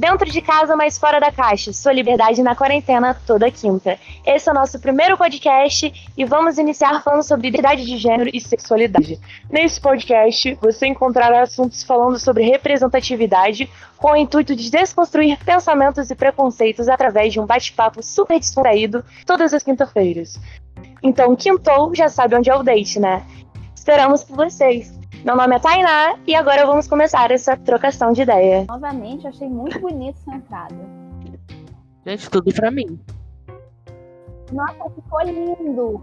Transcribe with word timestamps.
Dentro 0.00 0.30
de 0.30 0.40
casa, 0.40 0.74
mas 0.74 0.96
fora 0.96 1.20
da 1.20 1.30
caixa. 1.30 1.74
Sua 1.74 1.92
liberdade 1.92 2.42
na 2.42 2.56
quarentena 2.56 3.12
toda 3.26 3.50
quinta. 3.50 3.98
Esse 4.24 4.48
é 4.48 4.52
o 4.52 4.54
nosso 4.54 4.80
primeiro 4.80 5.14
podcast 5.14 5.92
e 6.16 6.24
vamos 6.24 6.56
iniciar 6.56 7.02
falando 7.02 7.22
sobre 7.22 7.48
identidade 7.48 7.84
de 7.84 7.98
gênero 7.98 8.30
e 8.32 8.40
sexualidade. 8.40 9.20
Nesse 9.50 9.78
podcast, 9.78 10.56
você 10.58 10.86
encontrará 10.86 11.42
assuntos 11.42 11.82
falando 11.82 12.18
sobre 12.18 12.44
representatividade 12.44 13.68
com 13.98 14.12
o 14.12 14.16
intuito 14.16 14.56
de 14.56 14.70
desconstruir 14.70 15.36
pensamentos 15.44 16.10
e 16.10 16.14
preconceitos 16.14 16.88
através 16.88 17.34
de 17.34 17.38
um 17.38 17.44
bate-papo 17.44 18.02
super 18.02 18.38
descontraído 18.38 19.04
todas 19.26 19.52
as 19.52 19.62
quinta-feiras. 19.62 20.40
Então, 21.02 21.36
quintou, 21.36 21.94
já 21.94 22.08
sabe 22.08 22.36
onde 22.36 22.48
é 22.48 22.56
o 22.56 22.62
date, 22.62 22.98
né? 22.98 23.22
Esperamos 23.76 24.24
por 24.24 24.34
vocês! 24.34 24.99
Meu 25.22 25.36
nome 25.36 25.54
é 25.54 25.58
Tainá 25.58 26.18
e 26.26 26.34
agora 26.34 26.64
vamos 26.64 26.88
começar 26.88 27.30
essa 27.30 27.54
trocação 27.54 28.10
de 28.10 28.22
ideia. 28.22 28.64
Novamente, 28.66 29.26
achei 29.26 29.50
muito 29.50 29.78
bonito 29.78 30.16
essa 30.18 30.34
entrada. 30.34 30.74
Gente, 32.06 32.30
tudo 32.30 32.50
pra 32.54 32.70
mim. 32.70 32.98
Nossa, 34.50 34.90
ficou 34.94 35.20
lindo! 35.22 36.02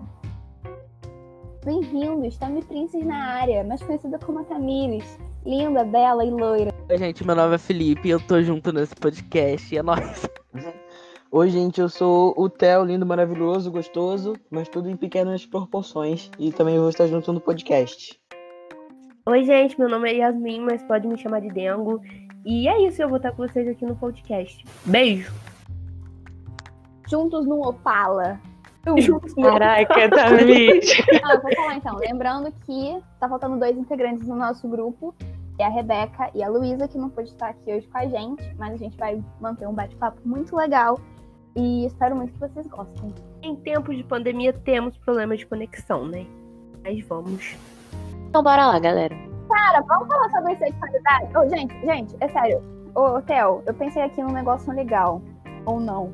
Bem-vindos, 1.66 2.38
Tami 2.38 2.64
Princes 2.64 3.04
na 3.04 3.18
área, 3.40 3.64
mais 3.64 3.82
conhecida 3.82 4.20
como 4.20 4.40
a 4.40 4.44
Tamires. 4.44 5.18
Linda, 5.44 5.84
bela 5.84 6.24
e 6.24 6.30
loira. 6.30 6.72
Oi, 6.88 6.98
gente, 7.00 7.26
meu 7.26 7.36
nome 7.36 7.56
é 7.56 7.58
Felipe 7.58 8.08
e 8.08 8.12
eu 8.12 8.20
tô 8.20 8.40
junto 8.44 8.72
nesse 8.72 8.96
podcast. 8.96 9.76
É 9.76 9.82
nóis. 9.82 10.30
Oi, 11.32 11.50
gente, 11.50 11.82
eu 11.82 11.90
sou 11.90 12.36
o 12.38 12.48
Theo, 12.48 12.86
lindo, 12.86 13.06
maravilhoso, 13.06 13.72
gostoso, 13.72 14.36
mas 14.52 14.70
tudo 14.70 14.92
em 14.92 14.96
pequenas 14.96 15.44
proporções. 15.44 16.30
E 16.38 16.52
também 16.52 16.78
vou 16.78 16.90
estar 16.90 17.08
junto 17.08 17.34
no 17.34 17.42
podcast. 17.42 18.20
Oi, 19.28 19.44
gente, 19.44 19.78
meu 19.78 19.90
nome 19.90 20.10
é 20.10 20.20
Yasmin, 20.20 20.62
mas 20.62 20.82
pode 20.84 21.06
me 21.06 21.18
chamar 21.18 21.42
de 21.42 21.50
Dengo. 21.50 22.02
E 22.46 22.66
é 22.66 22.88
isso, 22.88 23.02
eu 23.02 23.10
vou 23.10 23.18
estar 23.18 23.34
com 23.34 23.46
vocês 23.46 23.68
aqui 23.68 23.86
no 23.86 23.94
podcast. 23.94 24.64
Beijo! 24.86 25.34
Juntos 27.10 27.46
no 27.46 27.60
Opala. 27.60 28.40
Juntos 28.98 29.36
no 29.36 29.44
Caraca, 29.44 30.10
Tamires! 30.10 30.90
ah, 31.26 31.42
vou 31.42 31.54
falar 31.58 31.76
então. 31.76 31.98
Lembrando 31.98 32.54
que 32.66 32.98
tá 33.20 33.28
faltando 33.28 33.60
dois 33.60 33.78
integrantes 33.78 34.26
no 34.26 34.36
nosso 34.38 34.66
grupo. 34.66 35.14
É 35.60 35.66
a 35.66 35.70
Rebeca 35.70 36.32
e 36.34 36.42
a 36.42 36.48
Luísa, 36.48 36.88
que 36.88 36.98
não 36.98 37.10
pode 37.10 37.28
estar 37.28 37.50
aqui 37.50 37.74
hoje 37.74 37.86
com 37.86 37.98
a 37.98 38.06
gente, 38.06 38.56
mas 38.58 38.76
a 38.76 38.78
gente 38.78 38.96
vai 38.96 39.22
manter 39.42 39.68
um 39.68 39.74
bate-papo 39.74 40.22
muito 40.24 40.56
legal 40.56 40.98
e 41.54 41.86
espero 41.86 42.16
muito 42.16 42.32
que 42.32 42.40
vocês 42.40 42.66
gostem. 42.68 43.14
Em 43.44 43.58
tempos 43.58 43.98
de 43.98 44.06
pandemia 44.06 44.54
temos 44.54 44.98
problemas 45.00 45.40
de 45.40 45.46
conexão, 45.46 46.08
né? 46.08 46.26
Mas 46.82 47.06
vamos 47.06 47.58
então 48.28 48.44
bora 48.44 48.68
lá, 48.68 48.80
galera. 48.80 49.16
Cara, 49.50 49.82
vamos 49.88 50.08
falar 50.08 50.30
sobre 50.30 50.56
sexualidade? 50.58 51.32
Oh, 51.36 51.50
gente, 51.50 51.74
gente, 51.86 52.16
é 52.20 52.28
sério. 52.28 52.62
Ô, 52.94 53.16
oh, 53.18 53.22
Theo, 53.22 53.64
eu 53.66 53.74
pensei 53.74 54.04
aqui 54.04 54.22
num 54.22 54.34
negócio 54.34 54.72
legal. 54.74 55.22
Ou 55.66 55.80
não. 55.80 56.12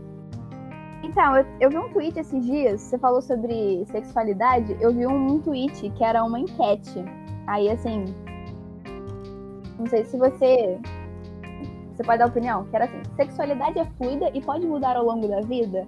Então, 1.04 1.36
eu, 1.36 1.46
eu, 1.60 1.70
vi 1.70 1.78
um 1.78 1.90
tweet 1.90 2.18
esses 2.18 2.46
dias, 2.46 2.82
você 2.82 2.98
falou 2.98 3.22
sobre 3.22 3.84
sexualidade, 3.88 4.78
eu 4.80 4.94
vi 4.94 5.06
um, 5.06 5.34
um 5.34 5.40
tweet 5.40 5.90
que 5.90 6.04
era 6.04 6.24
uma 6.24 6.40
enquete. 6.40 7.04
Aí, 7.48 7.70
assim, 7.70 8.06
não 9.78 9.86
sei 9.88 10.06
se 10.06 10.18
você 10.18 10.80
você 11.94 12.04
pode 12.04 12.20
dar 12.20 12.28
opinião, 12.28 12.64
que 12.66 12.76
era 12.76 12.86
assim, 12.86 13.02
sexualidade 13.16 13.78
é 13.78 13.86
fluida 13.98 14.32
e 14.34 14.42
pode 14.42 14.66
mudar 14.66 14.96
ao 14.96 15.06
longo 15.06 15.28
da 15.28 15.42
vida? 15.42 15.88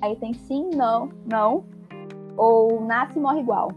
Aí 0.00 0.16
tem 0.16 0.32
sim, 0.32 0.70
não, 0.74 1.10
não, 1.30 1.64
ou 2.36 2.80
nasce 2.80 3.18
e 3.18 3.22
morre 3.22 3.40
igual 3.40 3.68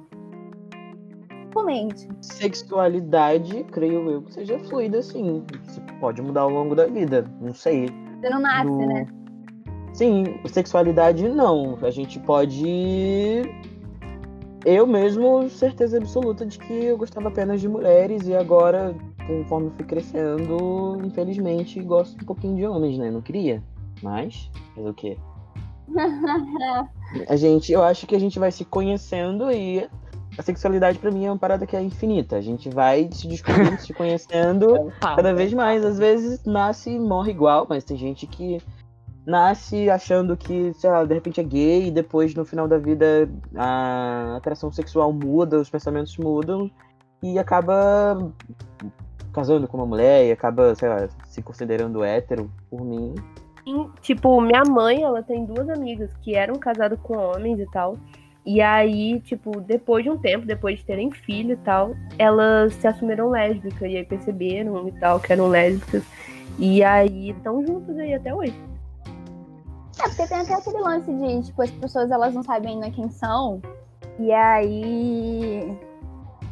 Sexualidade, 2.22 3.63
creio 3.72 4.09
eu, 4.09 4.22
que 4.22 4.33
seja 4.33 4.59
fluida, 4.59 5.02
sim. 5.02 5.44
Você 5.63 5.81
pode 6.00 6.22
mudar 6.22 6.41
ao 6.41 6.50
longo 6.50 6.75
da 6.75 6.86
vida, 6.86 7.25
não 7.41 7.53
sei. 7.53 7.88
Você 8.19 8.30
não 8.30 8.39
nasce, 8.39 8.69
no... 8.69 8.88
né? 8.88 9.08
Sim, 9.94 10.39
sexualidade 10.45 11.28
não. 11.28 11.78
A 11.81 11.90
gente 11.90 12.19
pode. 12.19 13.41
Eu 14.66 14.85
mesmo, 14.85 15.50
certeza 15.50 15.97
absoluta 15.97 16.46
de 16.46 16.59
que 16.59 16.73
eu 16.85 16.97
gostava 16.97 17.29
apenas 17.29 17.62
de 17.62 17.67
mulheres 17.67 18.28
e 18.28 18.35
agora, 18.35 18.96
conforme 19.25 19.72
fui 19.72 19.85
crescendo, 19.85 21.00
infelizmente, 21.03 21.81
gosto 21.81 22.22
um 22.22 22.25
pouquinho 22.25 22.56
de 22.56 22.67
homens, 22.67 22.97
né? 22.97 23.09
Não 23.09 23.22
queria. 23.22 23.63
Mas, 24.03 24.51
fazer 24.75 24.90
o 24.90 24.94
quê? 24.94 25.17
a 27.28 27.35
gente, 27.35 27.72
eu 27.72 27.81
acho 27.81 28.06
que 28.06 28.16
a 28.16 28.19
gente 28.19 28.38
vai 28.38 28.51
se 28.51 28.66
conhecendo 28.66 29.50
e 29.51 29.90
a 30.38 30.44
sexualidade 30.44 31.00
para 31.00 31.09
mim 31.09 31.25
é 31.25 31.31
uma 31.31 31.38
parada 31.38 31.66
que 31.66 31.75
é 31.75 31.81
infinita. 31.81 32.36
A 32.36 32.42
gente 32.42 32.70
vai 32.70 33.09
se 33.12 33.28
descobrindo, 33.28 33.81
se 33.81 33.94
conhecendo 33.94 34.92
é 35.02 35.16
cada 35.16 35.34
vez 35.34 35.52
mais. 35.53 35.84
Às 35.84 35.98
vezes 35.98 36.46
nasce 36.46 36.92
e 36.92 37.00
morre 37.00 37.31
igual, 37.31 37.66
mas 37.68 37.84
tem 37.84 37.98
gente 37.98 38.28
que 38.28 38.62
nasce 39.26 39.90
achando 39.90 40.38
que, 40.38 40.74
sei 40.76 40.90
lá, 40.90 41.03
de 41.03 41.14
repente 41.14 41.42
é 41.42 41.44
gay 41.44 41.88
e 41.88 41.92
depois 41.92 42.34
no 42.36 42.46
final 42.46 42.68
da 42.68 42.78
vida 42.78 43.30
a 43.56 44.36
atração 44.38 44.72
sexual 44.72 45.12
muda, 45.12 45.59
os 45.59 45.70
pensamentos 45.70 46.16
mudam 46.18 46.70
e 47.22 47.40
acaba 47.40 48.31
casando 49.34 49.68
com 49.68 49.78
uma 49.78 49.86
mulher 49.86 50.26
e 50.26 50.31
acaba, 50.31 50.74
sei 50.76 50.88
lá, 50.88 51.08
se 51.26 51.42
considerando 51.42 52.03
hétero 52.03 52.50
por 52.70 52.86
mim. 52.86 53.16
Tipo, 54.02 54.40
minha 54.40 54.64
mãe, 54.64 55.03
ela 55.03 55.22
tem 55.22 55.46
duas 55.46 55.70
amigas 55.70 56.09
que 56.22 56.36
eram 56.36 56.56
casadas 56.56 56.97
com 57.02 57.18
homens 57.18 57.59
e 57.59 57.66
tal. 57.70 57.97
E 58.47 58.62
aí, 58.62 59.19
tipo, 59.19 59.59
depois 59.59 60.06
de 60.06 60.09
um 60.09 60.18
tempo, 60.18 60.46
depois 60.46 60.80
de 60.80 60.85
terem 60.85 61.12
filho 61.12 61.52
e 61.52 61.58
tal, 61.58 61.94
elas 62.18 62.74
se 62.75 62.88
assumiram 62.88 63.28
lésbicas. 63.28 63.91
E 63.91 63.97
aí 63.97 64.06
perceberam 64.06 64.88
e 64.88 64.91
tal 64.94 65.19
que 65.19 65.34
eram 65.34 65.50
lésbicas. 65.50 66.02
E 66.58 66.81
aí 66.81 67.31
estão 67.31 67.62
juntas 67.68 68.00
aí 68.00 68.13
até 68.13 68.34
hoje. 68.34 68.58
É, 70.00 70.08
porque 70.08 70.28
tem 70.28 70.38
até 70.38 70.53
aquele 70.53 70.80
lance 70.80 71.13
de, 71.13 71.44
tipo, 71.44 71.62
as 71.62 71.72
pessoas 71.72 72.09
elas 72.09 72.34
não 72.34 72.41
sabem 72.41 72.75
ainda 72.75 72.90
quem 72.90 73.09
são. 73.09 73.62
E 74.18 74.31
aí. 74.31 75.78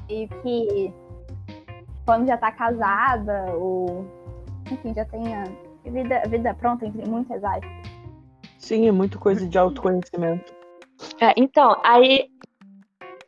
E 0.09 0.27
que 0.27 0.93
quando 2.05 2.27
já 2.27 2.35
tá 2.35 2.51
casada, 2.51 3.53
ou 3.53 4.05
enfim, 4.69 4.93
já 4.93 5.05
tem 5.05 5.33
a 5.33 5.45
vida, 5.85 6.21
a 6.25 6.27
vida 6.27 6.53
pronta, 6.55 6.85
entre 6.85 7.07
muitas 7.07 7.41
aspas. 7.41 7.71
Sim, 8.59 8.85
é 8.85 8.91
muito 8.91 9.17
coisa 9.17 9.47
de 9.47 9.57
autoconhecimento. 9.57 10.54
É, 11.19 11.33
então, 11.37 11.75
aí. 11.83 12.29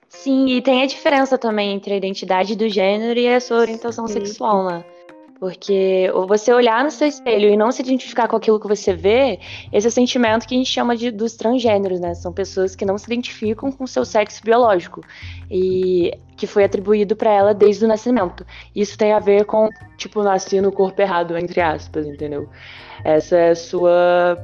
Sim, 0.10 0.48
e 0.48 0.62
tem 0.62 0.82
a 0.82 0.88
diferença 0.88 1.38
também 1.38 1.74
entre 1.74 1.94
a 1.94 1.98
identidade 1.98 2.56
do 2.56 2.68
gênero 2.68 3.20
e 3.20 3.28
a 3.28 3.40
sua 3.40 3.58
orientação 3.58 4.08
sim. 4.08 4.14
sexual, 4.14 4.66
né? 4.66 4.84
Porque 5.40 6.12
você 6.28 6.52
olhar 6.52 6.84
no 6.84 6.90
seu 6.90 7.08
espelho 7.08 7.50
e 7.50 7.58
não 7.58 7.72
se 7.72 7.84
identificar 7.84 8.28
com 8.28 8.36
aquilo 8.36 8.60
que 8.60 8.68
você 8.68 8.96
vê, 8.96 9.40
esse 9.72 9.86
é 9.86 9.90
o 9.90 9.92
sentimento 9.92 10.48
que 10.48 10.56
a 10.56 10.58
gente 10.58 10.70
chama 10.70 10.96
de 10.98 11.12
dos 11.12 11.36
transgêneros, 11.36 12.00
né? 12.00 12.16
São 12.16 12.34
pessoas 12.34 12.76
que 12.76 12.86
não 12.86 12.98
se 12.98 13.06
identificam 13.06 13.72
com 13.72 13.84
o 13.84 13.88
seu 13.88 14.04
sexo 14.04 14.42
biológico 14.44 15.02
e 15.52 16.12
que 16.36 16.48
foi 16.48 16.64
atribuído 16.64 17.16
para 17.16 17.32
ela 17.32 17.54
desde 17.54 17.86
o 17.86 17.88
nascimento. 17.88 18.46
Isso 18.76 18.98
tem 18.98 19.12
a 19.12 19.20
ver 19.20 19.46
com, 19.46 19.70
tipo, 19.98 20.24
nascer 20.24 20.62
no 20.62 20.72
corpo 20.72 21.00
errado, 21.02 21.38
entre 21.38 21.62
aspas, 21.62 22.08
entendeu? 22.08 22.50
Essa 23.04 23.38
é 23.38 23.50
a 23.52 23.56
sua 23.56 24.38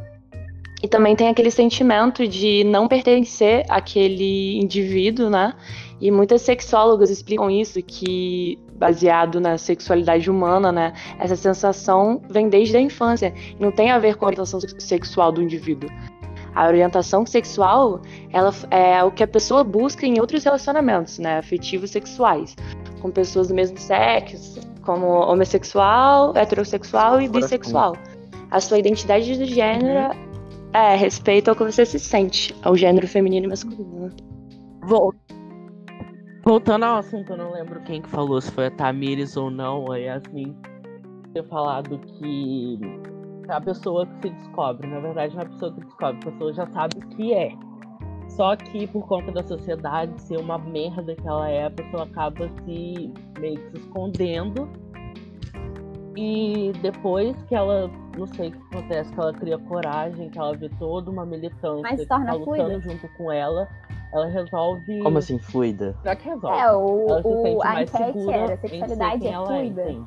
e 0.83 0.87
também 0.87 1.15
tem 1.15 1.29
aquele 1.29 1.49
sentimento 1.49 2.27
de 2.27 2.65
não 2.65 2.89
pertencer 2.89 3.63
àquele 3.69 4.59
indivíduo, 4.59 5.29
né? 5.29 5.53
E 6.01 6.11
muitas 6.11 6.41
sexólogas 6.41 7.09
explicam 7.09 7.49
isso, 7.49 7.81
que 7.81 8.59
baseado 8.75 9.39
na 9.39 9.57
sexualidade 9.57 10.29
humana, 10.29 10.73
né? 10.73 10.93
Essa 11.17 11.37
sensação 11.37 12.21
vem 12.29 12.49
desde 12.49 12.75
a 12.75 12.81
infância. 12.81 13.33
Não 13.57 13.71
tem 13.71 13.91
a 13.91 13.97
ver 13.97 14.17
com 14.17 14.25
a 14.25 14.27
orientação 14.27 14.59
sexual 14.59 15.31
do 15.31 15.41
indivíduo. 15.41 15.89
A 16.53 16.67
orientação 16.67 17.25
sexual, 17.25 18.01
ela 18.33 18.53
é 18.69 19.01
o 19.05 19.09
que 19.09 19.23
a 19.23 19.27
pessoa 19.27 19.63
busca 19.63 20.05
em 20.05 20.19
outros 20.19 20.43
relacionamentos, 20.43 21.17
né? 21.17 21.37
Afetivos 21.37 21.91
sexuais. 21.91 22.57
Com 23.01 23.09
pessoas 23.09 23.47
do 23.47 23.55
mesmo 23.55 23.77
sexo, 23.77 24.59
como 24.81 25.07
homossexual, 25.07 26.35
heterossexual 26.35 27.21
e 27.21 27.29
bissexual. 27.29 27.95
A 28.51 28.59
sua 28.59 28.77
identidade 28.79 29.37
de 29.37 29.45
gênero 29.45 30.13
uhum 30.13 30.32
é, 30.73 30.95
respeito 30.95 31.49
ao 31.49 31.55
que 31.55 31.63
você 31.63 31.85
se 31.85 31.99
sente, 31.99 32.55
ao 32.63 32.75
gênero 32.75 33.07
feminino 33.07 33.45
e 33.45 33.49
masculino. 33.49 34.09
Voltando 36.43 36.83
ao 36.83 36.97
assunto, 36.97 37.31
eu 37.31 37.37
não 37.37 37.53
lembro 37.53 37.81
quem 37.83 38.01
que 38.01 38.09
falou, 38.09 38.41
se 38.41 38.51
foi 38.51 38.67
a 38.67 38.71
Tamires 38.71 39.37
ou 39.37 39.49
não, 39.49 39.91
a 39.91 39.97
Yasmin 39.97 40.55
ter 41.33 41.43
falado 41.47 41.97
que 41.99 42.79
a 43.47 43.61
pessoa 43.61 44.05
que 44.05 44.27
se 44.27 44.35
descobre, 44.35 44.87
na 44.87 44.99
verdade 44.99 45.35
não 45.35 45.41
é 45.41 45.45
a 45.45 45.49
pessoa 45.49 45.73
que 45.73 45.81
descobre, 45.81 46.19
a 46.21 46.31
pessoa 46.31 46.53
já 46.53 46.67
sabe 46.67 46.97
o 46.97 47.07
que 47.09 47.33
é. 47.33 47.51
Só 48.29 48.55
que 48.55 48.87
por 48.87 49.07
conta 49.07 49.31
da 49.31 49.43
sociedade 49.43 50.19
ser 50.21 50.37
uma 50.37 50.57
merda 50.57 51.15
que 51.15 51.27
ela 51.27 51.49
é, 51.49 51.65
a 51.65 51.71
pessoa 51.71 52.03
acaba 52.03 52.49
se 52.49 53.13
meio 53.39 53.59
que 53.59 53.71
se 53.71 53.77
escondendo 53.77 54.69
e 56.15 56.71
depois 56.81 57.35
que 57.43 57.55
ela, 57.55 57.89
não 58.17 58.27
sei 58.27 58.49
o 58.49 58.51
que 58.51 58.75
acontece, 58.75 59.11
que 59.11 59.19
ela 59.19 59.33
cria 59.33 59.57
coragem, 59.57 60.29
que 60.29 60.37
ela 60.37 60.55
vê 60.55 60.69
toda 60.79 61.09
uma 61.09 61.25
militância 61.25 61.81
Mas 61.81 61.99
que 61.99 62.05
tá 62.05 62.17
lutando 62.17 62.81
junto 62.81 63.07
com 63.17 63.31
ela, 63.31 63.67
ela 64.13 64.27
resolve. 64.27 64.99
Como 65.01 65.17
assim, 65.17 65.39
fluida? 65.39 65.95
Já 66.03 66.15
que 66.15 66.29
resolve. 66.29 66.57
É, 66.57 66.71
o, 66.71 67.09
ela 67.09 67.21
se 67.21 67.27
o, 67.27 67.41
sente 67.41 67.67
a 67.67 67.73
mais 67.73 67.93
enquete 67.93 68.31
era, 68.31 68.53
a 68.53 68.57
sexualidade 68.57 69.27
é 69.27 69.31
é, 69.31 69.45
fluida. 69.45 70.05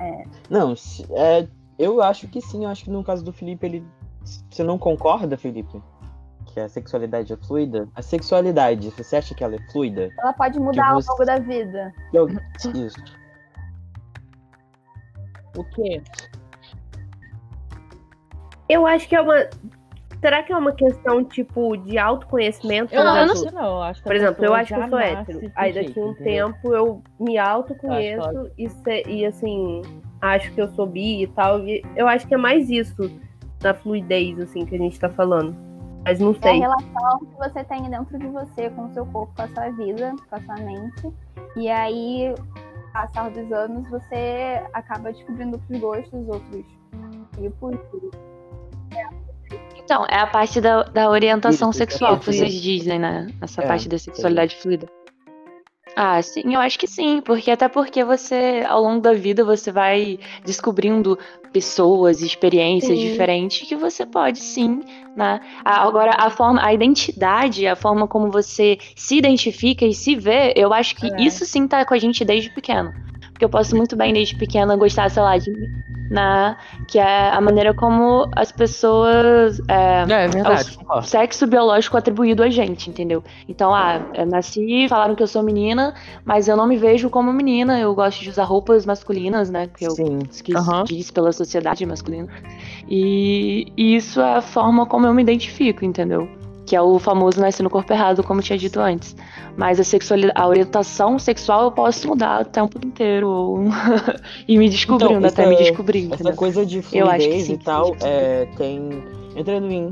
É. 0.00 0.24
Não, 0.48 0.74
é, 1.10 1.46
eu 1.78 2.02
acho 2.02 2.28
que 2.28 2.40
sim, 2.40 2.64
eu 2.64 2.70
acho 2.70 2.84
que 2.84 2.90
no 2.90 3.04
caso 3.04 3.24
do 3.24 3.32
Felipe, 3.32 3.66
ele. 3.66 3.86
Você 4.50 4.62
não 4.62 4.78
concorda, 4.78 5.36
Felipe? 5.36 5.82
Que 6.46 6.60
a 6.60 6.68
sexualidade 6.68 7.32
é 7.32 7.36
fluida? 7.36 7.88
A 7.94 8.02
sexualidade, 8.02 8.90
você 8.90 9.16
acha 9.16 9.34
que 9.34 9.42
ela 9.42 9.56
é 9.56 9.70
fluida? 9.70 10.10
Ela 10.18 10.32
pode 10.32 10.60
mudar 10.60 10.94
você- 10.94 11.10
ao 11.10 11.16
longo 11.16 11.26
da 11.26 11.38
vida. 11.38 11.92
Eu- 12.12 12.28
Isso. 12.74 13.21
O 15.56 15.64
quê? 15.64 16.02
Eu 18.68 18.86
acho 18.86 19.08
que 19.08 19.14
é 19.16 19.20
uma. 19.20 19.34
Será 20.20 20.42
que 20.42 20.52
é 20.52 20.56
uma 20.56 20.72
questão, 20.72 21.24
tipo, 21.24 21.76
de 21.76 21.98
autoconhecimento? 21.98 22.94
Eu 22.94 23.02
Por 23.02 23.06
não, 23.08 23.16
exemplo, 23.16 23.36
sei 23.38 23.50
não. 23.50 23.64
Eu 23.66 23.82
acho 23.82 24.02
Por 24.04 24.14
exemplo, 24.14 24.44
eu 24.44 24.54
acho 24.54 24.72
que 24.74 24.80
eu 24.80 24.88
sou 24.88 24.98
hétero. 25.00 25.52
Aí 25.56 25.72
daqui 25.72 25.84
jeito, 25.86 26.00
a 26.00 26.04
um 26.06 26.10
entendeu? 26.12 26.46
tempo 26.52 26.72
eu 26.74 27.02
me 27.18 27.38
autoconheço 27.38 28.28
Eu 28.30 28.50
e, 28.56 28.68
se- 28.68 29.02
e 29.08 29.26
assim, 29.26 29.82
acho 30.20 30.52
que 30.52 30.62
eu 30.62 30.68
sou 30.68 30.86
bi 30.86 31.22
e 31.24 31.26
tal. 31.26 31.66
E 31.66 31.82
eu 31.96 32.06
acho 32.06 32.26
que 32.28 32.34
é 32.34 32.36
mais 32.38 32.70
isso 32.70 33.10
da 33.58 33.74
fluidez, 33.74 34.38
assim, 34.38 34.64
que 34.64 34.76
a 34.76 34.78
gente 34.78 34.98
tá 34.98 35.08
falando. 35.10 35.54
Mas 36.04 36.18
não 36.20 36.30
É 36.32 36.36
a 36.38 36.42
sei. 36.42 36.58
relação 36.60 37.18
que 37.18 37.36
você 37.38 37.64
tem 37.64 37.82
dentro 37.90 38.18
de 38.18 38.26
você, 38.28 38.70
com 38.70 38.86
o 38.86 38.92
seu 38.94 39.04
corpo, 39.06 39.32
com 39.36 39.42
a 39.42 39.48
sua 39.48 39.70
vida, 39.70 40.14
com 40.30 40.36
a 40.36 40.40
sua 40.40 40.54
mente. 40.64 41.12
E 41.56 41.68
aí, 41.68 42.32
passar 42.92 43.30
dos 43.30 43.50
anos, 43.52 43.88
você 43.90 44.62
acaba 44.72 45.12
descobrindo 45.12 45.56
outros 45.56 45.80
gostos, 45.80 46.28
outros 46.28 46.64
tipos. 47.36 47.78
Então, 49.76 50.06
é 50.08 50.18
a 50.18 50.26
parte 50.26 50.60
da, 50.60 50.84
da 50.84 51.10
orientação 51.10 51.70
Isso, 51.70 51.78
sexual 51.78 52.18
que 52.18 52.30
isso. 52.30 52.38
vocês 52.38 52.52
dizem, 52.54 52.98
né? 52.98 53.26
Essa 53.40 53.62
É, 53.62 53.66
parte 53.66 53.88
da 53.88 53.98
sexualidade 53.98 54.56
fluida. 54.56 54.88
Ah, 55.94 56.22
sim, 56.22 56.54
eu 56.54 56.60
acho 56.60 56.78
que 56.78 56.86
sim, 56.86 57.20
porque 57.20 57.50
até 57.50 57.68
porque 57.68 58.02
você, 58.02 58.64
ao 58.66 58.80
longo 58.80 59.02
da 59.02 59.12
vida, 59.12 59.44
você 59.44 59.70
vai 59.70 60.18
descobrindo 60.42 61.18
pessoas, 61.52 62.22
experiências 62.22 62.98
Sim. 62.98 63.08
diferentes 63.08 63.68
que 63.68 63.76
você 63.76 64.06
pode 64.06 64.38
sim, 64.38 64.80
né? 65.14 65.40
Agora, 65.64 66.16
a 66.18 66.30
forma, 66.30 66.64
a 66.64 66.72
identidade, 66.72 67.66
a 67.66 67.76
forma 67.76 68.08
como 68.08 68.30
você 68.30 68.78
se 68.96 69.16
identifica 69.16 69.84
e 69.84 69.92
se 69.92 70.16
vê, 70.16 70.52
eu 70.56 70.72
acho 70.72 70.96
que 70.96 71.06
É. 71.06 71.20
isso 71.20 71.44
sim 71.44 71.68
tá 71.68 71.84
com 71.84 71.94
a 71.94 71.98
gente 71.98 72.24
desde 72.24 72.50
pequeno. 72.50 72.92
Porque 73.32 73.44
eu 73.44 73.48
posso 73.50 73.76
muito 73.76 73.96
bem, 73.96 74.12
desde 74.12 74.34
pequena, 74.34 74.76
gostar, 74.76 75.10
sei 75.10 75.22
lá, 75.22 75.36
de. 75.36 75.50
Na, 76.12 76.56
que 76.86 76.98
é 76.98 77.30
a 77.30 77.40
maneira 77.40 77.72
como 77.72 78.28
as 78.36 78.52
pessoas. 78.52 79.60
é, 79.68 80.04
É, 80.08 80.24
é 80.24 80.28
verdade. 80.28 80.76
concordo. 80.76 81.06
sexo 81.06 81.46
biológico 81.46 81.96
atribuído 81.96 82.42
a 82.42 82.50
gente, 82.50 82.90
entendeu? 82.90 83.22
Então, 83.48 83.74
ah, 83.74 84.00
eu 84.14 84.26
nasci, 84.26 84.86
falaram 84.88 85.14
que 85.14 85.22
eu 85.22 85.26
sou 85.26 85.42
menina, 85.42 85.94
mas 86.24 86.48
eu 86.48 86.56
não 86.56 86.66
me 86.66 86.76
vejo 86.76 87.08
como 87.08 87.32
menina, 87.32 87.80
eu 87.80 87.94
gosto 87.94 88.22
de 88.22 88.30
usar 88.30 88.44
roupas 88.44 88.84
masculinas, 88.84 89.50
né? 89.50 89.68
Que 89.74 89.86
eu 89.86 89.90
Sim. 89.92 90.18
Aham. 90.54 90.84
diz 90.84 91.10
pela 91.10 91.32
sociedade 91.32 91.84
masculina. 91.86 92.28
E, 92.88 93.72
e 93.76 93.96
isso 93.96 94.20
é 94.20 94.34
a 94.36 94.40
forma 94.40 94.84
como 94.86 95.06
eu 95.06 95.14
me 95.14 95.22
identifico, 95.22 95.84
entendeu? 95.84 96.28
Que 96.64 96.76
é 96.76 96.80
o 96.82 96.98
famoso 96.98 97.40
nascer 97.40 97.62
no 97.62 97.68
corpo 97.70 97.92
errado, 97.92 98.22
como 98.22 98.40
eu 98.40 98.44
tinha 98.44 98.56
dito 98.58 98.78
antes. 98.80 99.16
Mas 99.56 99.80
a 99.80 99.84
sexualidade, 99.84 100.38
a 100.40 100.46
orientação 100.46 101.18
sexual 101.18 101.64
eu 101.64 101.72
posso 101.72 102.06
mudar 102.08 102.42
o 102.42 102.44
tempo 102.44 102.78
inteiro 102.86 103.28
ou- 103.28 103.58
e 104.46 104.56
me 104.56 104.68
descobrindo, 104.68 105.14
Então, 105.14 105.28
até 105.28 105.42
essa- 105.42 105.50
me 105.50 105.56
descobrir, 105.56 106.04
Essa 106.06 106.14
entendeu? 106.14 106.34
coisa 106.34 106.64
de 106.64 106.76
Eu 106.92 107.06
acho 107.08 107.18
que 107.18 107.24
fluidez 107.24 107.44
sim, 107.46 107.52
e 107.54 107.58
tal, 107.58 107.96
é, 108.00 108.46
tem. 108.56 109.02
Entrando 109.34 109.70
em 109.70 109.88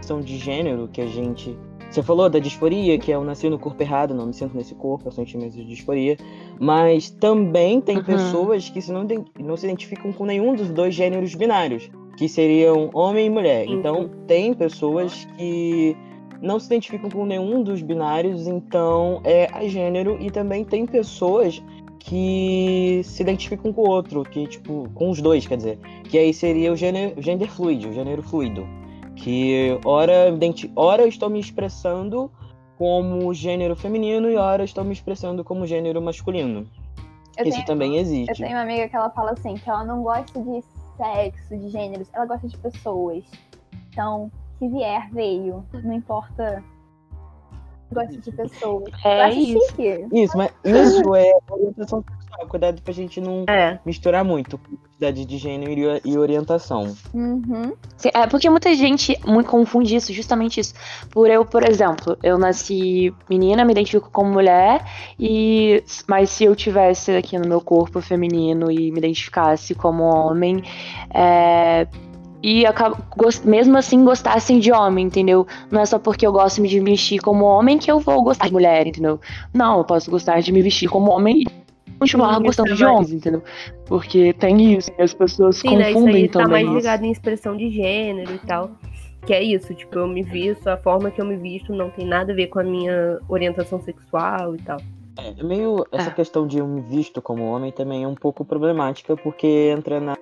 questão 0.00 0.20
de 0.20 0.36
gênero, 0.38 0.88
que 0.92 1.00
a 1.00 1.06
gente. 1.06 1.56
Você 1.90 2.02
falou 2.02 2.28
da 2.28 2.40
disforia, 2.40 2.98
que 2.98 3.12
é 3.12 3.14
eu 3.14 3.22
nasci 3.22 3.48
no 3.48 3.56
corpo 3.58 3.80
errado, 3.80 4.12
não 4.12 4.26
me 4.26 4.34
sinto 4.34 4.56
nesse 4.56 4.74
corpo, 4.74 5.06
eu 5.06 5.12
sentimento 5.12 5.52
de 5.54 5.64
disforia. 5.64 6.16
Mas 6.58 7.08
também 7.08 7.80
tem 7.80 7.98
Uhum. 7.98 8.02
pessoas 8.02 8.68
que 8.68 8.82
se 8.82 8.90
não, 8.90 9.06
não 9.38 9.56
se 9.56 9.64
identificam 9.66 10.12
com 10.12 10.26
nenhum 10.26 10.56
dos 10.56 10.70
dois 10.70 10.92
gêneros 10.92 11.32
binários, 11.36 11.88
que 12.16 12.28
seriam 12.28 12.90
homem 12.92 13.26
e 13.26 13.30
mulher. 13.30 13.66
Uhum. 13.66 13.74
Então, 13.74 14.10
tem 14.26 14.54
pessoas 14.54 15.26
que 15.36 15.96
não 16.40 16.58
se 16.60 16.66
identificam 16.66 17.10
com 17.10 17.24
nenhum 17.24 17.62
dos 17.62 17.82
binários, 17.82 18.46
então 18.46 19.20
é 19.24 19.48
a 19.52 19.66
gênero. 19.66 20.16
E 20.20 20.30
também 20.30 20.64
tem 20.64 20.86
pessoas 20.86 21.62
que 21.98 23.00
se 23.04 23.22
identificam 23.22 23.72
com 23.72 23.80
o 23.80 23.88
outro, 23.88 24.22
que, 24.24 24.46
tipo, 24.46 24.88
com 24.94 25.10
os 25.10 25.20
dois, 25.20 25.46
quer 25.46 25.56
dizer. 25.56 25.78
Que 26.04 26.18
aí 26.18 26.34
seria 26.34 26.72
o 26.72 26.76
gênero, 26.76 27.20
gender 27.20 27.50
fluid, 27.50 27.88
o 27.88 27.92
gênero 27.92 28.22
fluido. 28.22 28.66
Que 29.16 29.78
ora, 29.84 30.34
ora 30.76 31.02
eu 31.02 31.08
estou 31.08 31.30
me 31.30 31.40
expressando 31.40 32.30
como 32.76 33.32
gênero 33.32 33.74
feminino 33.76 34.28
e 34.28 34.36
ora 34.36 34.64
estou 34.64 34.84
me 34.84 34.92
expressando 34.92 35.42
como 35.42 35.66
gênero 35.66 36.02
masculino. 36.02 36.66
Eu 37.36 37.46
Isso 37.46 37.56
tenho, 37.56 37.66
também 37.66 37.94
eu 37.94 38.02
existe. 38.02 38.42
tenho 38.42 38.50
uma 38.50 38.62
amiga 38.62 38.88
que 38.88 38.94
ela 38.94 39.10
fala 39.10 39.32
assim, 39.32 39.54
que 39.54 39.68
ela 39.68 39.84
não 39.84 40.02
gosta 40.02 40.40
de 40.40 40.62
sexo, 40.96 41.56
de 41.56 41.68
gêneros, 41.68 42.08
ela 42.12 42.26
gosta 42.26 42.48
de 42.48 42.56
pessoas. 42.58 43.24
Então, 43.90 44.30
se 44.58 44.68
vier, 44.68 45.10
veio. 45.10 45.64
Não 45.72 45.94
importa. 45.94 46.62
Gosta 47.92 48.16
de 48.16 48.32
pessoas. 48.32 48.84
É 49.04 49.30
isso. 49.30 49.60
chique. 49.68 50.06
Isso, 50.12 50.36
mas 50.36 50.50
isso 50.64 51.14
é 51.14 51.30
orientação 51.50 52.02
sexual. 52.02 52.48
Cuidado 52.48 52.82
pra 52.82 52.92
gente 52.92 53.20
não 53.20 53.44
É. 53.48 53.78
misturar 53.86 54.24
muito 54.24 54.58
identidade 54.96 55.24
de 55.24 55.38
gênero 55.38 56.00
e- 56.04 56.18
orientação. 56.18 56.94
Uhum. 57.12 57.72
É 58.12 58.26
porque 58.26 58.48
muita 58.48 58.74
gente 58.74 59.18
muito 59.26 59.48
confunde 59.50 59.94
isso, 59.96 60.12
justamente 60.12 60.60
isso. 60.60 60.74
Por 61.10 61.28
eu, 61.28 61.44
por 61.44 61.68
exemplo, 61.68 62.16
eu 62.22 62.38
nasci 62.38 63.12
menina, 63.28 63.64
me 63.64 63.72
identifico 63.72 64.08
como 64.10 64.30
mulher, 64.32 64.84
e 65.18 65.82
mas 66.08 66.30
se 66.30 66.44
eu 66.44 66.54
tivesse 66.56 67.10
aqui 67.12 67.38
no 67.38 67.48
meu 67.48 67.60
corpo 67.60 68.00
feminino 68.00 68.70
e 68.70 68.90
me 68.90 68.98
identificasse 68.98 69.74
como 69.74 70.04
homem, 70.04 70.62
é, 71.12 71.86
e 72.46 72.64
mesmo 73.44 73.78
assim 73.78 74.04
gostassem 74.04 74.58
de 74.58 74.70
homem, 74.70 75.06
entendeu? 75.06 75.46
Não 75.70 75.80
é 75.80 75.86
só 75.86 75.98
porque 75.98 76.26
eu 76.26 76.32
gosto 76.32 76.62
de 76.62 76.78
me 76.78 76.90
vestir 76.90 77.18
como 77.20 77.44
homem 77.46 77.78
que 77.78 77.90
eu 77.90 77.98
vou 77.98 78.22
gostar 78.22 78.48
de 78.48 78.52
mulher, 78.52 78.86
entendeu? 78.86 79.18
Não, 79.54 79.78
eu 79.78 79.84
posso 79.84 80.10
gostar 80.10 80.40
de 80.40 80.52
me 80.52 80.60
vestir 80.60 80.88
como 80.90 81.10
homem 81.10 81.40
e 81.42 81.46
continuar 81.98 82.36
Sim, 82.36 82.42
gostando 82.42 82.74
de 82.74 82.82
é 82.82 82.86
mais- 82.86 82.96
homens, 82.98 83.12
entendeu? 83.14 83.42
Porque 83.86 84.34
tem 84.34 84.74
isso, 84.74 84.90
e 84.98 85.02
as 85.02 85.14
pessoas 85.14 85.56
Sim, 85.56 85.76
né? 85.76 85.84
Isso 85.90 85.94
confundem 85.94 86.22
aí 86.24 86.28
tá 86.28 86.40
também 86.40 86.52
mais 86.52 86.66
isso. 86.66 86.76
ligado 86.76 87.04
em 87.04 87.10
expressão 87.12 87.56
de 87.56 87.70
gênero 87.70 88.34
e 88.34 88.38
tal. 88.46 88.72
Que 89.24 89.32
é 89.32 89.42
isso, 89.42 89.72
tipo, 89.74 89.98
eu 89.98 90.06
me 90.06 90.22
visto, 90.22 90.68
a 90.68 90.76
forma 90.76 91.10
que 91.10 91.18
eu 91.18 91.24
me 91.24 91.36
visto 91.36 91.72
não 91.72 91.88
tem 91.88 92.06
nada 92.06 92.32
a 92.32 92.36
ver 92.36 92.48
com 92.48 92.58
a 92.58 92.62
minha 92.62 93.18
orientação 93.26 93.80
sexual 93.80 94.54
e 94.54 94.58
tal. 94.58 94.76
É 95.16 95.42
meio. 95.42 95.86
Essa 95.90 96.10
É. 96.10 96.12
questão 96.12 96.46
de 96.46 96.58
eu 96.58 96.66
me 96.66 96.82
visto 96.82 97.22
como 97.22 97.42
homem 97.44 97.72
também 97.72 98.04
é 98.04 98.06
um 98.08 98.14
pouco 98.14 98.44
problemática, 98.44 99.16
porque 99.16 99.72
entra 99.74 99.98
na, 99.98 100.14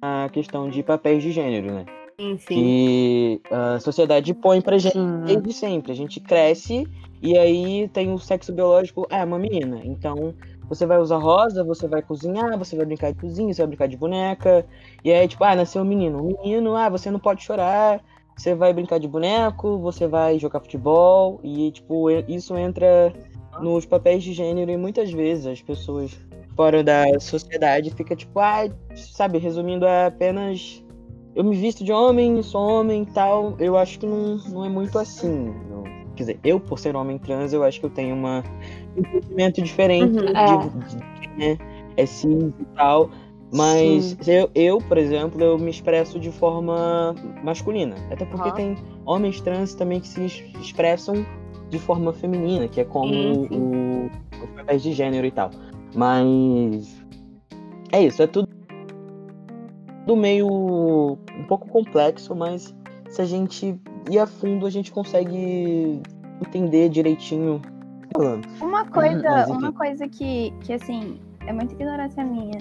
na 0.00 0.28
questão 0.28 0.68
de 0.68 0.82
papéis 0.82 1.22
de 1.22 1.32
gênero, 1.32 1.72
né? 1.72 1.86
Sim, 2.20 2.36
sim. 2.36 2.54
Que 2.54 3.40
a 3.50 3.78
sociedade 3.78 4.34
põe 4.34 4.60
pra 4.60 4.76
gente 4.76 4.94
Sim. 4.94 5.24
desde 5.24 5.52
sempre. 5.52 5.92
A 5.92 5.94
gente 5.94 6.18
cresce 6.18 6.86
e 7.22 7.38
aí 7.38 7.88
tem 7.92 8.12
o 8.12 8.18
sexo 8.18 8.52
biológico, 8.52 9.06
ah, 9.10 9.18
é 9.18 9.24
uma 9.24 9.38
menina. 9.38 9.80
Então 9.84 10.34
você 10.68 10.84
vai 10.84 10.98
usar 10.98 11.18
rosa, 11.18 11.64
você 11.64 11.86
vai 11.86 12.02
cozinhar, 12.02 12.58
você 12.58 12.76
vai 12.76 12.84
brincar 12.84 13.12
de 13.12 13.20
cozinha, 13.20 13.54
você 13.54 13.62
vai 13.62 13.68
brincar 13.68 13.88
de 13.88 13.96
boneca. 13.96 14.66
E 15.04 15.12
aí, 15.12 15.26
tipo, 15.26 15.42
ah, 15.44 15.54
nasceu 15.54 15.82
um 15.82 15.84
menino. 15.84 16.22
Um 16.22 16.42
menino, 16.42 16.76
ah, 16.76 16.88
você 16.88 17.10
não 17.10 17.20
pode 17.20 17.42
chorar. 17.42 18.02
Você 18.36 18.54
vai 18.54 18.72
brincar 18.72 18.98
de 18.98 19.08
boneco, 19.08 19.78
você 19.78 20.06
vai 20.06 20.38
jogar 20.38 20.60
futebol. 20.60 21.40
E, 21.42 21.70
tipo, 21.70 22.10
isso 22.28 22.56
entra 22.56 23.12
nos 23.60 23.86
papéis 23.86 24.22
de 24.22 24.32
gênero 24.32 24.70
e 24.70 24.76
muitas 24.76 25.10
vezes 25.10 25.46
as 25.46 25.62
pessoas 25.62 26.16
fora 26.58 26.82
da 26.82 27.04
sociedade 27.20 27.90
fica 27.94 28.16
tipo, 28.16 28.40
ah, 28.40 28.68
sabe, 28.96 29.38
resumindo 29.38 29.86
é 29.86 30.06
apenas 30.06 30.84
eu 31.36 31.44
me 31.44 31.54
visto 31.54 31.84
de 31.84 31.92
homem, 31.92 32.42
sou 32.42 32.60
homem 32.80 33.02
e 33.04 33.06
tal. 33.06 33.54
Eu 33.60 33.76
acho 33.76 33.96
que 34.00 34.06
não, 34.06 34.38
não 34.48 34.64
é 34.64 34.68
muito 34.68 34.98
assim. 34.98 35.54
não. 35.70 35.84
Quer 36.16 36.24
dizer, 36.24 36.40
eu, 36.42 36.58
por 36.58 36.80
ser 36.80 36.96
homem 36.96 37.16
trans, 37.16 37.52
eu 37.52 37.62
acho 37.62 37.78
que 37.78 37.86
eu 37.86 37.90
tenho 37.90 38.12
uma, 38.16 38.42
um 38.96 39.00
entendimento 39.00 39.62
diferente 39.62 40.18
Uhum. 40.18 40.32
de, 40.32 41.44
É. 41.44 41.54
né, 41.54 41.58
é 41.96 42.04
cis 42.06 42.52
e 42.58 42.64
tal. 42.74 43.08
Mas 43.54 44.16
eu, 44.26 44.50
eu, 44.52 44.78
por 44.78 44.98
exemplo, 44.98 45.40
eu 45.40 45.56
me 45.56 45.70
expresso 45.70 46.18
de 46.18 46.32
forma 46.32 47.14
masculina. 47.44 47.94
Até 48.10 48.24
porque 48.24 48.48
Aham. 48.48 48.56
tem 48.56 48.76
homens 49.06 49.40
trans 49.40 49.74
também 49.74 50.00
que 50.00 50.08
se 50.08 50.24
es- 50.26 50.42
expressam 50.60 51.24
de 51.70 51.78
forma 51.78 52.12
feminina, 52.12 52.66
que 52.66 52.80
é 52.80 52.84
como 52.84 53.12
Sim, 53.14 53.46
sim. 53.48 53.56
o, 53.56 54.10
os 54.44 54.50
papéis 54.56 54.82
de 54.82 54.92
gênero 54.92 55.24
e 55.26 55.30
tal. 55.30 55.50
Mas 55.94 57.02
é 57.92 58.02
isso, 58.02 58.22
é 58.22 58.26
tudo 58.26 58.48
do 60.06 60.16
meio 60.16 60.48
um 60.48 61.44
pouco 61.46 61.68
complexo, 61.68 62.34
mas 62.34 62.74
se 63.10 63.20
a 63.20 63.24
gente 63.26 63.78
ir 64.10 64.18
a 64.18 64.26
fundo, 64.26 64.66
a 64.66 64.70
gente 64.70 64.90
consegue 64.90 66.00
entender 66.40 66.88
direitinho. 66.88 67.60
Falando. 68.14 68.48
Uma 68.60 68.86
coisa, 68.86 69.22
mas 69.22 69.50
uma 69.50 69.72
coisa 69.72 70.08
que, 70.08 70.50
que 70.62 70.72
assim, 70.72 71.20
é 71.46 71.52
muita 71.52 71.74
ignorância 71.74 72.24
minha. 72.24 72.58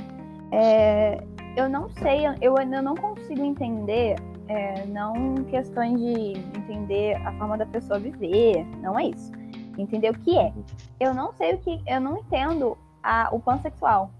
É, 0.51 1.23
eu 1.55 1.69
não 1.69 1.89
sei, 1.89 2.23
eu 2.41 2.57
ainda 2.57 2.81
não 2.81 2.95
consigo 2.95 3.43
entender, 3.43 4.17
é, 4.49 4.85
não 4.87 5.35
questões 5.45 5.97
de 5.99 6.33
entender 6.57 7.15
a 7.25 7.31
forma 7.37 7.57
da 7.57 7.65
pessoa 7.65 7.97
viver, 7.97 8.65
não 8.81 8.99
é 8.99 9.07
isso. 9.07 9.31
Entender 9.77 10.09
o 10.09 10.19
que 10.19 10.37
é. 10.37 10.51
Eu 10.99 11.13
não 11.13 11.31
sei 11.33 11.53
o 11.53 11.57
que, 11.59 11.81
eu 11.87 12.01
não 12.01 12.17
entendo 12.17 12.77
a, 13.07 13.29
o 13.31 13.39
pansexual. 13.39 14.11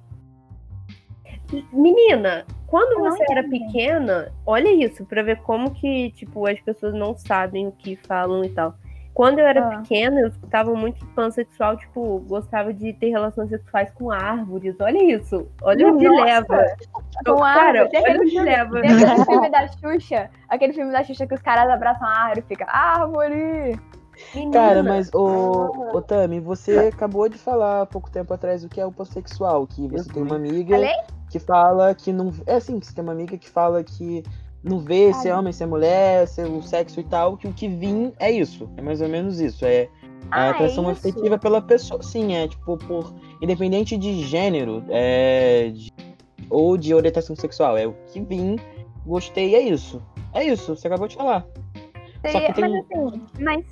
Menina, 1.72 2.46
quando 2.68 3.00
você 3.00 3.24
era 3.30 3.44
pequena, 3.48 4.32
olha 4.46 4.70
isso, 4.70 5.06
pra 5.06 5.24
ver 5.24 5.38
como 5.42 5.72
que, 5.72 6.12
tipo, 6.12 6.46
as 6.46 6.60
pessoas 6.60 6.94
não 6.94 7.16
sabem 7.18 7.68
o 7.68 7.72
que 7.72 7.96
falam 7.96 8.44
e 8.44 8.50
tal. 8.50 8.76
Quando 9.14 9.40
eu 9.40 9.48
era 9.48 9.66
Ah. 9.66 9.78
pequena, 9.80 10.20
eu 10.20 10.28
escutava 10.28 10.76
muito 10.76 11.04
pansexual, 11.08 11.76
tipo, 11.78 12.20
gostava 12.28 12.72
de 12.74 12.94
ter 12.94 13.10
relações 13.10 13.50
sexuais 13.50 13.90
com 13.92 14.12
árvores. 14.12 14.76
Olha 14.80 15.02
isso. 15.16 15.48
Olha 15.64 15.88
onde 15.88 16.08
Nossa, 16.08 16.24
leva. 16.24 16.66
Com 17.26 17.38
Cara, 17.38 17.82
árvore, 17.82 17.98
olha 18.04 18.22
onde 18.22 18.40
leva. 18.42 18.82
Tem 18.82 18.92
aquele 18.92 19.26
filme 19.26 19.50
da 19.50 19.68
Xuxa, 19.70 20.30
aquele 20.50 20.74
filme 20.74 20.92
da 20.92 21.04
Xuxa 21.04 21.26
que 21.26 21.34
os 21.34 21.42
caras 21.42 21.68
abraçam 21.72 22.08
a 22.08 22.12
árvore 22.12 22.40
e 22.42 22.44
fica 22.44 22.66
árvore. 22.70 23.80
Menina, 24.34 24.52
Cara, 24.52 24.84
mas 24.84 25.10
o, 25.14 25.96
o 25.96 26.02
Tami, 26.02 26.40
você 26.40 26.78
acabou 26.94 27.28
de 27.30 27.38
falar 27.38 27.82
há 27.82 27.86
pouco 27.86 28.10
tempo 28.10 28.34
atrás 28.34 28.64
o 28.64 28.70
que 28.70 28.80
é 28.82 28.86
o 28.86 28.92
pansexual, 28.92 29.66
que 29.68 29.88
você 29.88 30.10
tem 30.12 30.24
uma 30.24 30.36
amiga 30.36 30.76
Falei? 30.76 30.96
que 31.30 31.40
fala 31.40 31.94
que 31.96 32.12
não. 32.12 32.32
É 32.46 32.56
assim, 32.56 32.80
que 32.80 32.88
você 32.88 32.94
tem 32.96 33.04
uma 33.04 33.14
amiga 33.14 33.38
que 33.38 33.50
fala 33.50 33.84
que 33.84 34.24
não 34.64 34.80
vê 34.80 35.14
se 35.14 35.30
é 35.30 35.36
homem, 35.36 35.54
se 35.54 35.64
é 35.64 35.66
mulher, 35.66 36.28
se 36.28 36.42
é 36.42 36.46
o 36.46 36.62
sexo 36.62 37.00
e 37.00 37.04
tal, 37.04 37.38
que 37.38 37.48
o 37.48 37.54
que 37.54 37.68
vim 37.68 38.12
é 38.20 38.32
isso. 38.32 38.70
É 38.76 38.82
mais 38.82 39.02
ou 39.02 39.08
menos 39.08 39.40
isso. 39.40 39.66
É 39.66 39.88
a 40.32 40.42
Ah, 40.44 40.48
é 40.48 40.50
atração 40.50 40.92
isso? 40.92 41.08
afetiva 41.08 41.38
pela 41.38 41.62
pessoa. 41.62 42.02
Sim, 42.02 42.34
é 42.36 42.48
tipo, 42.48 42.78
por. 42.78 43.14
Independente 43.42 43.96
de 43.98 44.24
gênero, 44.26 44.84
é. 44.90 45.70
de- 45.74 45.94
ou 46.50 46.78
de 46.78 46.94
orientação 46.94 47.36
sexual. 47.36 47.78
É 47.78 47.86
o 47.86 47.94
que 48.08 48.20
vim, 48.22 48.56
gostei, 49.06 49.54
é 49.56 49.60
isso. 49.62 50.02
É 50.34 50.44
isso, 50.44 50.76
você 50.76 50.88
acabou 50.88 51.08
de 51.08 51.16
falar. 51.16 51.46
Só 52.26 52.32
Seria, 52.32 52.48
que 52.54 52.62
tem- 52.62 52.72
Mas 52.72 52.86
assim, 52.92 53.26
mas 53.40 53.66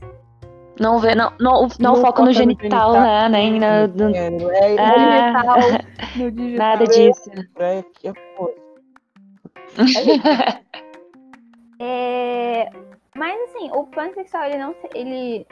Não 0.79 1.00
vê, 1.00 1.15
não, 1.15 1.32
não, 1.39 1.67
não, 1.79 1.94
Não 1.94 1.96
foca 2.01 2.22
no 2.22 2.27
no 2.27 2.34
genital, 2.34 2.91
genital, 2.91 2.94
né? 2.94 3.29
Nem 3.29 3.60
na, 3.60 3.88
no 3.88 3.94
no-. 4.10 4.15
É, 4.15 4.29
no 4.29 4.51
É. 4.51 4.75
digital, 4.75 5.58
no 6.15 6.32
digital. 6.32 6.67
nada 6.67 6.86
disso. 6.88 7.32
é, 7.58 7.84
é, 8.03 8.13
pô, 8.36 8.53
É, 11.79 12.70
Mas 13.15 13.41
assim, 13.50 13.70
o 13.72 13.86
pansexual, 13.88 14.44
ele 14.46 14.58
não 14.58 14.75
ele 14.94 15.46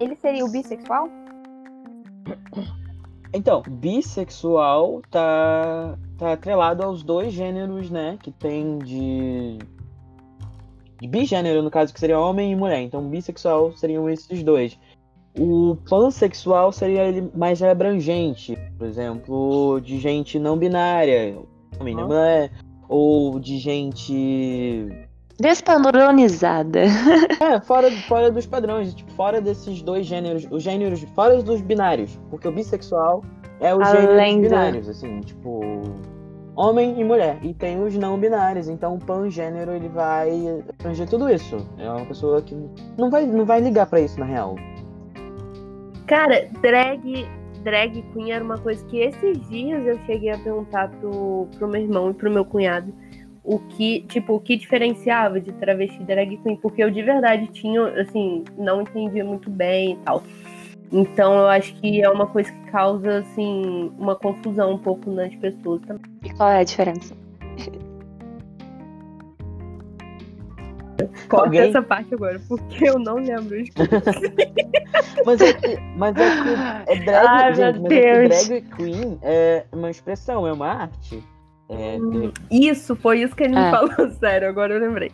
ele 0.00 0.16
seria 0.16 0.44
o 0.44 0.50
bissexual? 0.50 1.08
Então, 3.32 3.62
bissexual 3.68 5.02
tá, 5.10 5.96
tá 6.18 6.32
atrelado 6.32 6.82
aos 6.82 7.02
dois 7.02 7.32
gêneros, 7.32 7.90
né? 7.90 8.18
Que 8.22 8.30
tem 8.32 8.78
de. 8.78 9.58
De 11.00 11.08
bigênero, 11.08 11.62
no 11.62 11.70
caso, 11.70 11.92
que 11.94 12.00
seria 12.00 12.18
homem 12.18 12.52
e 12.52 12.56
mulher. 12.56 12.80
Então, 12.82 13.02
bissexual 13.08 13.72
seriam 13.72 14.08
esses 14.08 14.42
dois. 14.42 14.78
O 15.38 15.76
pansexual 15.88 16.72
seria 16.72 17.04
ele 17.04 17.30
mais 17.34 17.62
abrangente. 17.62 18.58
Por 18.76 18.86
exemplo, 18.86 19.80
de 19.80 19.98
gente 19.98 20.38
não 20.38 20.56
binária, 20.58 21.38
homem 21.80 21.94
Aham. 21.96 22.06
mulher. 22.06 22.50
Ou 22.88 23.38
de 23.38 23.56
gente 23.58 24.88
Despadronizada. 25.38 26.80
É, 27.40 27.58
fora, 27.60 27.90
fora 28.06 28.30
dos 28.30 28.44
padrões, 28.46 28.94
tipo, 28.94 29.10
fora 29.12 29.40
desses 29.40 29.80
dois 29.80 30.04
gêneros, 30.06 30.46
os 30.50 30.62
gêneros, 30.62 31.00
fora 31.14 31.42
dos 31.42 31.62
binários, 31.62 32.18
porque 32.28 32.46
o 32.46 32.52
bissexual 32.52 33.24
é 33.58 33.74
os 33.74 33.88
Além 33.88 34.02
gêneros 34.02 34.36
do- 34.36 34.42
binários, 34.42 34.88
assim, 34.88 35.20
tipo, 35.20 35.60
homem 36.56 37.00
e 37.00 37.04
mulher, 37.04 37.38
e 37.42 37.54
tem 37.54 37.82
os 37.82 37.96
não 37.96 38.18
binários, 38.18 38.68
então 38.68 38.94
o 38.94 38.98
pangênero, 38.98 39.72
ele 39.72 39.88
vai 39.88 40.30
abranger 40.78 41.08
tudo 41.08 41.28
isso, 41.28 41.56
é 41.78 41.88
uma 41.90 42.04
pessoa 42.06 42.42
que 42.42 42.56
não 42.98 43.10
vai, 43.10 43.26
não 43.26 43.44
vai 43.44 43.60
ligar 43.60 43.86
pra 43.86 44.00
isso, 44.00 44.18
na 44.18 44.26
real. 44.26 44.56
Cara, 46.06 46.48
drag, 46.60 47.26
drag 47.62 48.02
queen 48.12 48.32
era 48.32 48.44
uma 48.44 48.58
coisa 48.58 48.84
que 48.86 48.98
esses 48.98 49.48
dias 49.48 49.86
eu 49.86 49.98
cheguei 50.06 50.30
a 50.30 50.38
perguntar 50.38 50.90
pro, 51.00 51.46
pro 51.56 51.68
meu 51.68 51.80
irmão 51.80 52.10
e 52.10 52.14
pro 52.14 52.30
meu 52.30 52.44
cunhado 52.44 52.92
o 53.42 53.58
que, 53.58 54.02
tipo, 54.02 54.34
o 54.34 54.40
que 54.40 54.56
diferenciava 54.56 55.40
de 55.40 55.52
travesti 55.52 56.00
e 56.00 56.04
drag 56.04 56.36
queen, 56.38 56.56
porque 56.56 56.82
eu 56.82 56.90
de 56.90 57.02
verdade 57.02 57.46
tinha, 57.48 57.82
assim, 58.00 58.44
não 58.58 58.82
entendia 58.82 59.24
muito 59.24 59.50
bem 59.50 59.92
e 59.92 59.96
tal. 60.04 60.22
Então 60.92 61.38
eu 61.38 61.46
acho 61.46 61.74
que 61.76 62.02
é 62.02 62.10
uma 62.10 62.26
coisa 62.26 62.50
que 62.50 62.70
causa, 62.70 63.18
assim, 63.18 63.92
uma 63.98 64.16
confusão 64.16 64.74
um 64.74 64.78
pouco 64.78 65.10
nas 65.10 65.34
pessoas 65.36 65.80
também. 65.82 66.09
Qual 66.40 66.48
é 66.50 66.60
a 66.60 66.64
diferença? 66.64 67.14
Corta 71.28 71.44
Alguém? 71.46 71.60
essa 71.68 71.82
parte 71.82 72.14
agora, 72.14 72.40
porque 72.48 72.88
eu 72.88 72.98
não 72.98 73.16
lembro. 73.16 73.58
Mas 75.26 75.38
é 75.42 75.52
que, 75.52 75.76
mas 75.98 76.16
é 76.16 76.42
que 76.42 76.92
é 76.92 77.04
drag, 77.04 77.26
Ai, 77.28 77.54
gente, 77.54 77.78
meu 77.80 77.90
mas 78.28 78.48
é 78.50 78.60
drag 78.60 78.62
queen 78.74 79.18
é 79.22 79.64
uma 79.70 79.90
expressão, 79.90 80.46
é 80.46 80.52
uma 80.54 80.66
arte. 80.66 81.22
É, 81.68 81.98
Isso, 82.50 82.96
foi 82.96 83.20
isso 83.20 83.36
que 83.36 83.42
ele 83.42 83.54
me 83.54 83.60
É. 83.60 83.70
falou, 83.70 84.10
sério, 84.18 84.48
agora 84.48 84.72
eu 84.74 84.80
lembrei. 84.80 85.12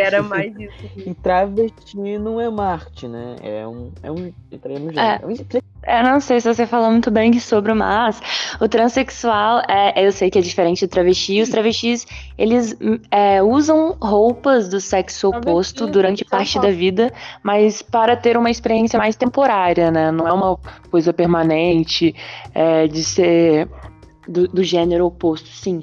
Era 0.00 0.22
mais 0.24 0.52
isso. 0.58 0.90
E 1.06 1.14
travesti 1.14 2.18
não 2.18 2.40
é 2.40 2.48
uma 2.48 2.66
arte, 2.72 3.06
né? 3.06 3.36
É 3.42 3.66
um. 3.66 3.90
É 4.02 4.10
um. 4.10 4.32
gênero. 4.52 4.98
É. 4.98 5.20
É 5.22 5.26
um- 5.26 5.60
Eu 5.86 6.04
não 6.04 6.20
sei 6.20 6.40
se 6.40 6.52
você 6.52 6.66
falou 6.66 6.90
muito 6.90 7.10
bem 7.10 7.32
sobre, 7.38 7.72
mas 7.72 8.20
o 8.60 8.68
transexual, 8.68 9.62
é, 9.68 10.06
eu 10.06 10.12
sei 10.12 10.30
que 10.30 10.38
é 10.38 10.42
diferente 10.42 10.86
do 10.86 10.90
travesti. 10.90 11.40
Os 11.40 11.48
travestis, 11.48 12.06
eles 12.36 12.76
hum, 12.80 12.98
é, 13.10 13.42
usam 13.42 13.96
roupas 14.00 14.68
do 14.68 14.80
sexo 14.80 15.28
oposto 15.30 15.86
durante 15.86 16.22
é 16.22 16.28
parte 16.28 16.58
da 16.60 16.70
vida, 16.70 17.12
mas 17.42 17.80
para 17.82 18.16
ter 18.16 18.36
uma 18.36 18.50
experiência 18.50 18.98
mais 18.98 19.16
temporária, 19.16 19.90
né? 19.90 20.10
Não 20.10 20.28
é 20.28 20.32
uma 20.32 20.58
coisa 20.90 21.12
permanente 21.12 22.14
é, 22.54 22.86
de 22.86 23.02
ser 23.02 23.68
do, 24.28 24.46
do 24.46 24.62
gênero 24.62 25.06
oposto, 25.06 25.48
sim. 25.48 25.82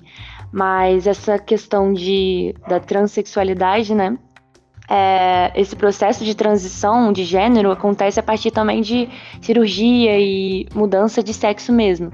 Mas 0.57 1.05
essa 1.05 1.37
questão 1.37 1.93
de, 1.93 2.55
da 2.67 2.79
transexualidade, 2.79 3.93
né? 3.93 4.17
é, 4.89 5.51
esse 5.53 5.75
processo 5.75 6.23
de 6.23 6.33
transição 6.33 7.11
de 7.11 7.23
gênero 7.25 7.71
acontece 7.71 8.19
a 8.19 8.23
partir 8.23 8.51
também 8.51 8.81
de 8.81 9.09
cirurgia 9.41 10.17
e 10.19 10.65
mudança 10.73 11.21
de 11.21 11.33
sexo 11.33 11.71
mesmo. 11.71 12.11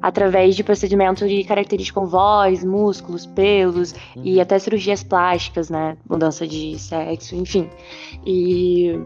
Através 0.00 0.54
de 0.54 0.62
procedimentos 0.62 1.28
de 1.28 1.42
características 1.44 2.02
com 2.02 2.08
voz, 2.08 2.62
músculos, 2.62 3.26
pelos 3.26 3.94
e 4.16 4.40
até 4.40 4.58
cirurgias 4.58 5.02
plásticas, 5.02 5.70
né? 5.70 5.96
Mudança 6.08 6.46
de 6.46 6.78
sexo, 6.78 7.34
enfim. 7.34 7.68
E. 8.24 8.98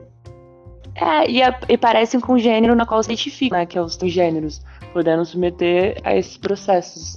É, 0.97 1.30
e, 1.30 1.40
a- 1.42 1.58
e 1.68 1.78
parecem 1.78 2.18
com 2.18 2.32
o 2.35 2.38
gênero 2.38 2.75
na 2.75 2.85
qual 2.85 3.00
se 3.02 3.08
identifica, 3.11 3.58
né? 3.58 3.66
Que 3.66 3.78
é 3.78 3.80
os 3.82 3.97
gêneros, 4.02 4.61
podendo 4.92 5.25
submeter 5.25 6.00
a 6.02 6.16
esses 6.16 6.37
processos. 6.37 7.16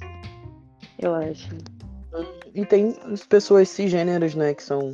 Eu 1.01 1.15
acho. 1.15 1.49
E 2.53 2.65
tem 2.65 2.95
as 3.11 3.25
pessoas 3.25 3.69
cisgêneros, 3.69 4.35
né? 4.35 4.53
Que 4.53 4.63
são 4.63 4.91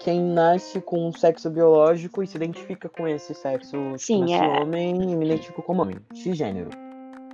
quem 0.00 0.20
nasce 0.20 0.80
com 0.80 1.08
um 1.08 1.12
sexo 1.12 1.50
biológico 1.50 2.22
e 2.22 2.26
se 2.26 2.36
identifica 2.36 2.88
com 2.88 3.06
esse 3.06 3.34
sexo. 3.34 3.76
Tipo, 3.76 3.98
Sim, 3.98 4.34
é. 4.34 4.40
homem 4.60 5.12
e 5.12 5.16
me 5.16 5.26
identifico 5.26 5.62
como 5.62 5.82
homem. 5.82 5.96
Cisgênero. 6.14 6.70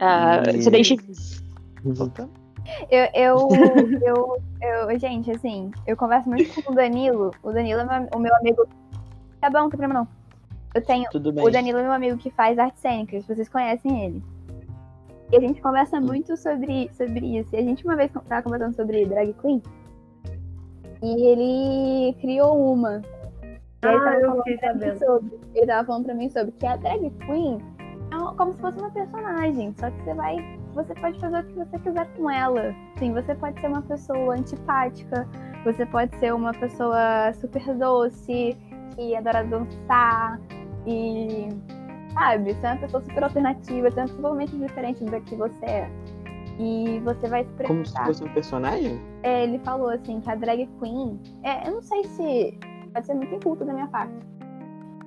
Ah, 0.01 0.43
E- 0.49 0.63
Se 0.63 0.69
identifica. 0.69 1.05
Eu, 2.91 3.09
eu, 3.15 3.49
eu, 4.03 4.39
eu, 4.91 4.99
gente, 4.99 5.31
assim, 5.31 5.71
eu 5.87 5.97
converso 5.97 6.29
muito 6.29 6.63
com 6.63 6.73
o 6.73 6.75
Danilo. 6.75 7.31
O 7.43 7.53
Danilo 7.53 7.81
é 7.81 7.85
meu- 8.01 8.09
o 8.15 8.19
meu 8.19 8.35
amigo. 8.37 8.67
Tá 9.41 9.51
bom, 9.51 9.59
não 9.61 9.71
tem 9.71 9.79
problema 9.79 10.01
não. 10.01 10.09
Eu 10.75 10.83
tenho. 10.83 11.09
Tudo 11.11 11.33
bem. 11.33 11.45
O 11.45 11.51
Danilo 11.51 11.79
é 11.79 11.83
meu 11.83 11.93
amigo 11.93 12.19
que 12.19 12.31
faz 12.31 12.59
artes 12.59 12.81
cênicas, 12.81 13.25
vocês 13.27 13.49
conhecem 13.49 14.05
ele. 14.07 14.23
E 15.33 15.37
a 15.37 15.41
gente 15.41 15.61
conversa 15.61 16.01
muito 16.01 16.37
sobre, 16.37 16.89
sobre 16.93 17.39
isso. 17.39 17.55
E 17.55 17.59
a 17.59 17.63
gente 17.63 17.85
uma 17.85 17.97
vez 17.97 18.11
tava 18.29 18.43
conversando 18.43 18.75
sobre 18.77 19.05
drag 19.07 19.33
queen. 19.41 19.63
E 21.03 21.27
ele 21.27 22.15
criou 22.21 22.73
uma. 22.73 23.03
E 23.83 23.87
aí 23.87 23.95
Ah, 23.97 24.21
eu 24.21 24.37
fiquei 24.39 24.59
sabendo. 24.59 24.99
sobre. 24.99 25.41
Ele 25.55 25.67
tava 25.67 25.87
falando 25.87 26.05
pra 26.05 26.15
mim 26.15 26.29
sobre 26.31 26.53
que 26.53 26.67
a 26.67 26.77
drag 26.77 27.11
queen 27.27 27.59
é 28.13 28.17
uma- 28.17 28.35
como 28.35 28.53
se 28.53 28.61
fosse 28.61 28.79
uma 28.79 28.91
personagem. 28.91 29.75
Só 29.79 29.91
que 29.91 30.03
você 30.03 30.15
vai. 30.15 30.37
Você 30.75 30.95
pode 30.95 31.21
fazer 31.21 31.39
o 31.39 31.45
que 31.45 31.53
você 31.55 31.79
quiser 31.79 32.07
com 32.17 32.31
ela. 32.31 32.75
Sim, 32.99 33.13
você 33.13 33.35
pode 33.35 33.61
ser 33.61 33.69
uma 33.69 33.83
pessoa 33.83 34.35
antipática. 34.35 35.29
Você 35.65 35.87
pode 35.87 36.17
ser 36.19 36.35
uma 36.35 36.53
pessoa 36.53 37.33
super 37.35 37.75
doce, 37.77 38.57
que 38.97 39.17
adora 39.17 39.45
dançar. 39.45 40.41
E. 40.87 41.49
Sabe, 42.15 42.55
você 42.55 42.67
é 42.67 42.71
uma 42.71 42.79
pessoa 42.79 43.03
super 43.03 43.25
alternativa, 43.25 43.91
você 43.91 44.01
é 44.01 44.03
pessoa 44.05 44.23
totalmente 44.23 44.57
diferente 44.57 45.05
da 45.05 45.21
que 45.21 45.35
você 45.35 45.67
é. 45.67 45.91
E 46.59 47.01
você 47.05 47.29
vai 47.29 47.45
se 47.45 47.65
Como 47.65 47.85
se 47.85 48.05
fosse 48.05 48.23
um 48.23 48.33
personagem? 48.33 49.01
É, 49.25 49.43
ele 49.43 49.59
falou 49.61 49.89
assim 49.91 50.21
que 50.21 50.31
a 50.31 50.37
drag 50.37 50.69
queen. 50.81 51.21
É, 51.43 51.67
eu 51.69 51.73
não 51.75 51.83
sei 51.83 52.05
se. 52.05 52.59
Pode 52.93 53.07
ser 53.07 53.15
muito 53.15 53.35
inculto 53.35 53.65
da 53.65 53.73
minha 53.73 53.89
parte. 53.89 54.13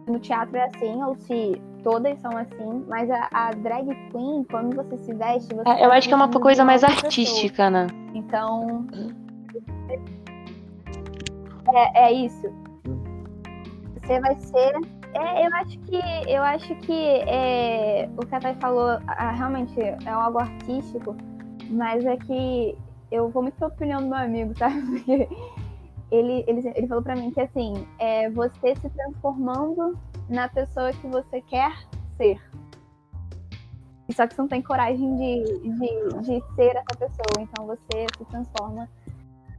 Se 0.03 0.11
No 0.11 0.19
teatro 0.19 0.57
é 0.57 0.65
assim, 0.65 1.01
ou 1.01 1.15
se 1.15 1.61
todas 1.83 2.19
são 2.19 2.35
assim, 2.35 2.83
mas 2.89 3.09
a, 3.09 3.29
a 3.31 3.51
drag 3.51 3.87
queen, 4.11 4.43
quando 4.51 4.75
você 4.75 4.97
se 4.97 5.13
veste, 5.13 5.55
você. 5.55 5.69
É, 5.69 5.85
Eu 5.85 5.91
acho 5.93 6.09
que 6.09 6.13
é 6.13 6.17
uma 6.17 6.29
coisa 6.29 6.65
mais 6.65 6.83
outra 6.83 6.95
pessoa. 6.95 7.07
artística, 7.07 7.69
né? 7.69 7.87
Então. 8.13 8.85
É, 11.73 12.07
é 12.07 12.11
isso. 12.11 12.47
Você 14.01 14.19
vai 14.19 14.35
ser. 14.35 14.96
É, 15.17 15.47
eu 15.47 15.55
acho 15.55 15.79
que. 15.79 15.99
Eu 16.27 16.43
acho 16.43 16.75
que 16.75 16.93
é, 16.93 18.09
o 18.15 18.25
que 18.25 18.35
a 18.35 18.39
Thay 18.39 18.55
falou 18.55 18.99
realmente 19.35 19.79
é 19.79 20.09
algo 20.09 20.39
artístico, 20.39 21.15
mas 21.69 22.05
é 22.05 22.15
que 22.17 22.77
eu 23.11 23.29
vou 23.29 23.41
muito 23.41 23.55
pela 23.55 23.71
opinião 23.71 24.01
do 24.01 24.07
meu 24.07 24.17
amigo, 24.17 24.53
sabe? 24.57 24.81
Porque 24.81 25.27
ele, 26.11 26.43
ele, 26.47 26.71
ele 26.75 26.87
falou 26.87 27.03
pra 27.03 27.15
mim 27.15 27.31
que 27.31 27.41
assim, 27.41 27.73
é 27.97 28.29
você 28.29 28.75
se 28.75 28.89
transformando 28.89 29.97
na 30.29 30.47
pessoa 30.49 30.91
que 30.91 31.07
você 31.07 31.41
quer 31.41 31.73
ser. 32.15 32.39
Só 34.11 34.25
que 34.25 34.35
você 34.35 34.41
não 34.41 34.47
tem 34.47 34.61
coragem 34.61 35.15
de, 35.17 35.43
de, 35.59 36.19
de 36.21 36.55
ser 36.55 36.75
essa 36.75 36.97
pessoa. 36.97 37.41
Então 37.41 37.65
você 37.65 38.05
se 38.17 38.25
transforma 38.25 38.87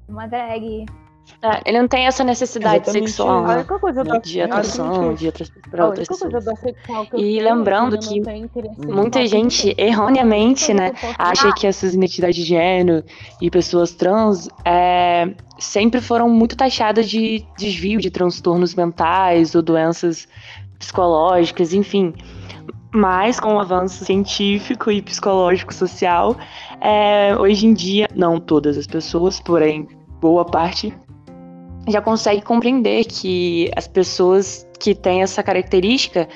numa 0.09 0.27
drag. 0.27 0.87
É, 1.41 1.61
ele 1.67 1.81
não 1.81 1.87
tem 1.89 2.07
essa 2.07 2.25
necessidade 2.25 2.77
Exatamente. 2.83 3.11
sexual 3.11 3.43
né? 3.47 3.65
da- 4.05 4.19
de 4.19 4.41
a 4.41 4.45
atuação 4.47 4.93
única- 4.93 5.15
de 5.15 5.27
outras, 5.27 5.53
pra 5.71 5.85
a 5.85 5.87
outras 5.87 6.09
pessoas. 6.09 6.35
E 7.17 7.41
lembrando 7.41 7.95
é 7.95 7.99
eu 7.99 8.01
que 8.01 8.21
Muita 8.87 9.25
gente, 9.27 9.75
erroneamente, 9.79 10.75
né, 10.75 10.89
Eu 10.89 10.95
posso- 10.95 11.15
acha 11.19 11.53
que 11.53 11.67
essas 11.67 11.95
identidades 11.95 12.37
de 12.37 12.45
gênero 12.45 13.05
e 13.41 13.51
pessoas 13.51 13.93
trans 13.93 14.49
é, 14.65 15.33
sempre 15.59 16.01
foram 16.01 16.29
muito 16.29 16.57
taxadas 16.57 17.09
de 17.09 17.45
desvio 17.57 18.01
de 18.01 18.11
transtornos 18.11 18.75
mentais 18.75 19.55
ou 19.55 19.63
doenças 19.63 20.27
psicológicas, 20.79 21.73
enfim. 21.73 22.15
Mas 22.91 23.39
com 23.39 23.55
o 23.55 23.61
avanço 23.61 24.05
científico 24.05 24.91
e 24.91 25.03
psicológico 25.03 25.75
social, 25.75 26.35
é, 26.81 27.37
hoje 27.39 27.67
em 27.67 27.75
dia, 27.75 28.09
não 28.15 28.41
todas 28.41 28.79
as 28.79 28.87
pessoas, 28.87 29.39
porém 29.41 29.87
boa 30.21 30.45
parte, 30.45 30.93
já 31.91 32.01
consegue 32.01 32.43
compreender 32.43 33.05
que 33.05 33.71
as 33.77 33.89
pessoas 33.89 34.67
que 34.79 34.95
têm 34.95 35.23
essa 35.23 35.43
característica 35.43 36.29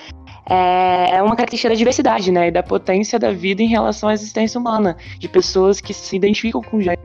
é 0.49 0.93
é 1.13 1.23
uma 1.23 1.37
característica 1.37 1.69
da 1.69 1.75
diversidade, 1.75 2.33
né? 2.33 2.49
E 2.49 2.51
da 2.51 2.63
potência 2.63 3.19
da 3.19 3.31
vida 3.31 3.63
em 3.63 3.69
relação 3.69 4.09
à 4.09 4.15
existência 4.15 4.59
humana, 4.61 4.97
de 5.19 5.29
pessoas 5.29 5.81
que 5.81 5.93
se 5.95 6.17
identificam 6.17 6.63
com 6.63 6.81
gênero, 6.81 7.01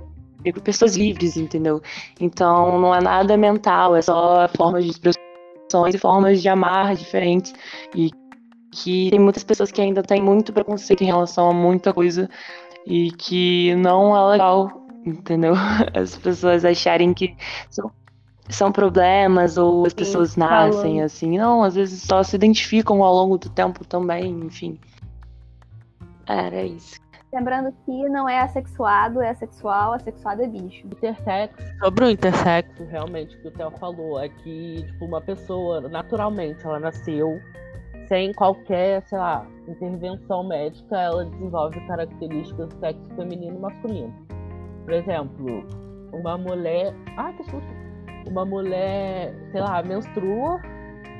pessoas 0.63 0.95
livres, 0.95 1.37
entendeu? 1.37 1.81
Então 2.19 2.79
não 2.79 2.95
é 2.95 3.01
nada 3.01 3.37
mental, 3.37 3.95
é 3.95 4.01
só 4.01 4.47
formas 4.55 4.85
de 4.85 4.91
expressões 4.91 5.93
e 5.93 5.97
formas 5.97 6.41
de 6.41 6.49
amar 6.49 6.95
diferentes. 6.95 7.53
E 7.95 8.11
que 8.71 9.09
tem 9.09 9.19
muitas 9.19 9.43
pessoas 9.43 9.71
que 9.71 9.81
ainda 9.81 10.03
têm 10.03 10.21
muito 10.21 10.53
preconceito 10.53 11.01
em 11.01 11.07
relação 11.07 11.49
a 11.49 11.53
muita 11.53 11.93
coisa 11.93 12.29
e 12.85 13.11
que 13.11 13.75
não 13.75 14.15
é 14.15 14.31
legal, 14.31 14.85
entendeu? 15.05 15.53
As 15.93 16.15
pessoas 16.17 16.63
acharem 16.63 17.13
que 17.13 17.35
são, 17.69 17.91
são 18.49 18.71
problemas 18.71 19.57
ou 19.57 19.85
as 19.85 19.91
Sim, 19.91 19.97
pessoas 19.97 20.35
nascem 20.35 20.81
falando. 20.81 21.01
assim. 21.03 21.37
Não, 21.37 21.63
às 21.63 21.75
vezes 21.75 22.01
só 22.01 22.23
se 22.23 22.35
identificam 22.35 23.03
ao 23.03 23.13
longo 23.13 23.37
do 23.37 23.49
tempo 23.49 23.85
também, 23.85 24.29
enfim. 24.29 24.79
Era 26.25 26.63
isso. 26.63 26.99
Lembrando 27.33 27.73
que 27.85 28.09
não 28.09 28.27
é 28.27 28.39
assexuado, 28.39 29.21
é 29.21 29.29
assexual, 29.29 29.93
assexuado 29.93 30.41
é 30.43 30.47
bicho. 30.47 30.87
Intersexo. 30.87 31.57
Sobre 31.83 32.05
o 32.05 32.09
intersexo, 32.09 32.85
realmente, 32.85 33.37
que 33.37 33.49
o 33.49 33.51
Theo 33.51 33.71
falou, 33.71 34.19
é 34.19 34.29
que, 34.29 34.83
tipo, 34.87 35.05
uma 35.05 35.19
pessoa, 35.21 35.81
naturalmente, 35.81 36.65
ela 36.65 36.79
nasceu 36.79 37.39
sem 38.07 38.31
qualquer, 38.33 39.03
sei 39.07 39.17
lá, 39.17 39.45
intervenção 39.67 40.47
médica, 40.47 40.97
ela 40.97 41.25
desenvolve 41.25 41.79
características 41.87 42.69
do 42.69 42.79
sexo 42.79 43.15
feminino 43.15 43.57
e 43.57 43.59
masculino. 43.59 44.27
Por 44.85 44.93
exemplo, 44.93 45.65
uma 46.13 46.37
mulher. 46.37 46.93
Ah, 47.17 47.33
que 47.33 47.43
susto! 47.43 47.86
Uma 48.29 48.45
mulher, 48.45 49.33
sei 49.51 49.61
lá, 49.61 49.81
menstrua 49.83 50.59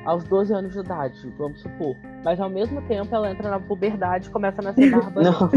aos 0.04 0.24
12 0.24 0.52
anos 0.54 0.72
de 0.72 0.78
idade, 0.80 1.32
vamos 1.38 1.60
supor. 1.60 1.94
Mas 2.24 2.40
ao 2.40 2.48
mesmo 2.48 2.80
tempo 2.82 3.14
ela 3.14 3.30
entra 3.30 3.50
na 3.50 3.60
puberdade 3.60 4.28
e 4.28 4.30
começa 4.30 4.60
a 4.60 4.64
nascer 4.64 4.90
barba. 4.92 5.22
Não, 5.22 5.50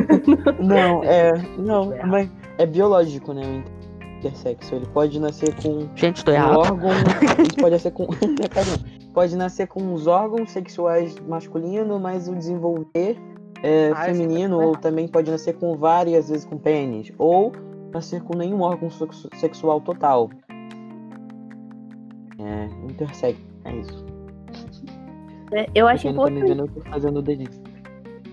não, 0.59 1.03
é. 1.03 1.33
Não, 1.57 1.93
mas 2.07 2.29
é 2.57 2.65
biológico, 2.65 3.33
né? 3.33 3.41
O 3.43 4.17
intersexo. 4.17 4.75
Ele 4.75 4.85
pode 4.87 5.19
nascer 5.19 5.53
com 5.61 5.87
Gente, 5.95 6.23
tô 6.23 6.31
um 6.31 6.33
errado. 6.35 6.57
órgão. 6.59 6.89
Ele 7.39 7.55
pode 7.61 7.71
nascer 7.71 7.91
com. 7.91 8.05
Caramba. 8.07 8.83
pode 9.13 9.35
nascer 9.35 9.67
com 9.67 9.93
os 9.93 10.05
órgãos 10.07 10.51
sexuais 10.51 11.15
masculinos, 11.27 11.99
mas 12.01 12.27
o 12.27 12.35
desenvolver 12.35 13.17
é 13.63 13.91
Ah, 13.91 14.05
feminino, 14.05 14.57
isso 14.57 14.59
tá 14.61 14.65
ou 14.67 14.75
também 14.77 15.07
pode 15.07 15.29
nascer 15.31 15.53
com 15.53 15.75
várias 15.75 16.25
às 16.25 16.29
vezes 16.29 16.45
com 16.45 16.57
pênis. 16.57 17.11
Ou 17.17 17.51
nascer 17.93 18.21
com 18.23 18.37
nenhum 18.37 18.61
órgão 18.61 18.89
sexu- 18.89 19.29
sexual 19.35 19.81
total. 19.81 20.29
É, 22.51 22.65
intersexo. 22.91 23.41
É 23.65 23.75
isso. 23.75 24.05
É, 25.53 25.67
Eu 25.73 25.87
acho 25.87 26.11
não 26.11 26.25
me 26.25 26.31
importante. 26.31 26.49
vendo, 26.49 26.63
eu 26.63 26.67
tô 26.67 26.81
fazendo 26.81 27.23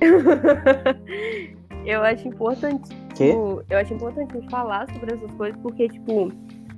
eu 1.85 2.02
acho 2.02 2.28
importante. 2.28 2.90
Tipo, 3.14 3.62
eu 3.68 3.78
acho 3.78 3.94
importante 3.94 4.37
a 4.37 4.50
falar 4.50 4.88
sobre 4.92 5.14
essas 5.14 5.31
coisas, 5.33 5.61
porque, 5.61 5.88
tipo, 5.88 6.33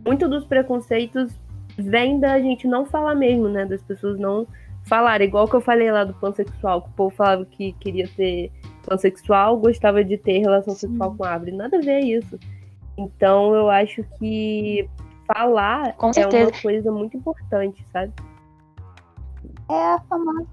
muito 0.07 0.29
dos 0.29 0.45
preconceitos 0.47 1.39
vem 1.77 2.19
da 2.19 2.41
gente 2.41 2.67
não 2.67 2.87
falar 2.87 3.15
mesmo, 3.15 3.49
né? 3.49 3.67
Das 3.67 3.83
pessoas 3.83 4.19
não 4.19 4.47
falarem. 4.85 5.29
Igual 5.29 5.47
que 5.49 5.57
eu 5.57 5.61
falei 5.61 5.91
lá 5.91 6.05
do 6.05 6.15
pansexual, 6.15 6.83
que 6.83 6.89
o 6.89 6.93
povo 6.93 7.15
falava 7.15 7.45
que 7.45 7.73
queria 7.75 8.07
ser 8.07 8.51
pansexual, 8.87 9.59
gostava 9.59 10.03
de 10.03 10.17
ter 10.17 10.39
relação 10.39 10.75
sexual 10.75 11.15
com 11.15 11.25
árvore. 11.25 11.53
Nada 11.53 11.77
a 11.77 11.81
ver 11.81 12.01
isso. 12.01 12.39
Então 12.97 13.55
eu 13.55 13.69
acho 13.71 14.03
que 14.19 14.89
falar 15.35 15.93
Com 15.95 16.07
um 16.09 16.11
é 16.11 16.13
certeza. 16.15 16.51
uma 16.51 16.61
coisa 16.61 16.93
muito 16.93 17.17
importante, 17.17 17.85
sabe? 17.93 18.13
É 19.69 19.93
a 19.95 20.01
famosa 20.09 20.47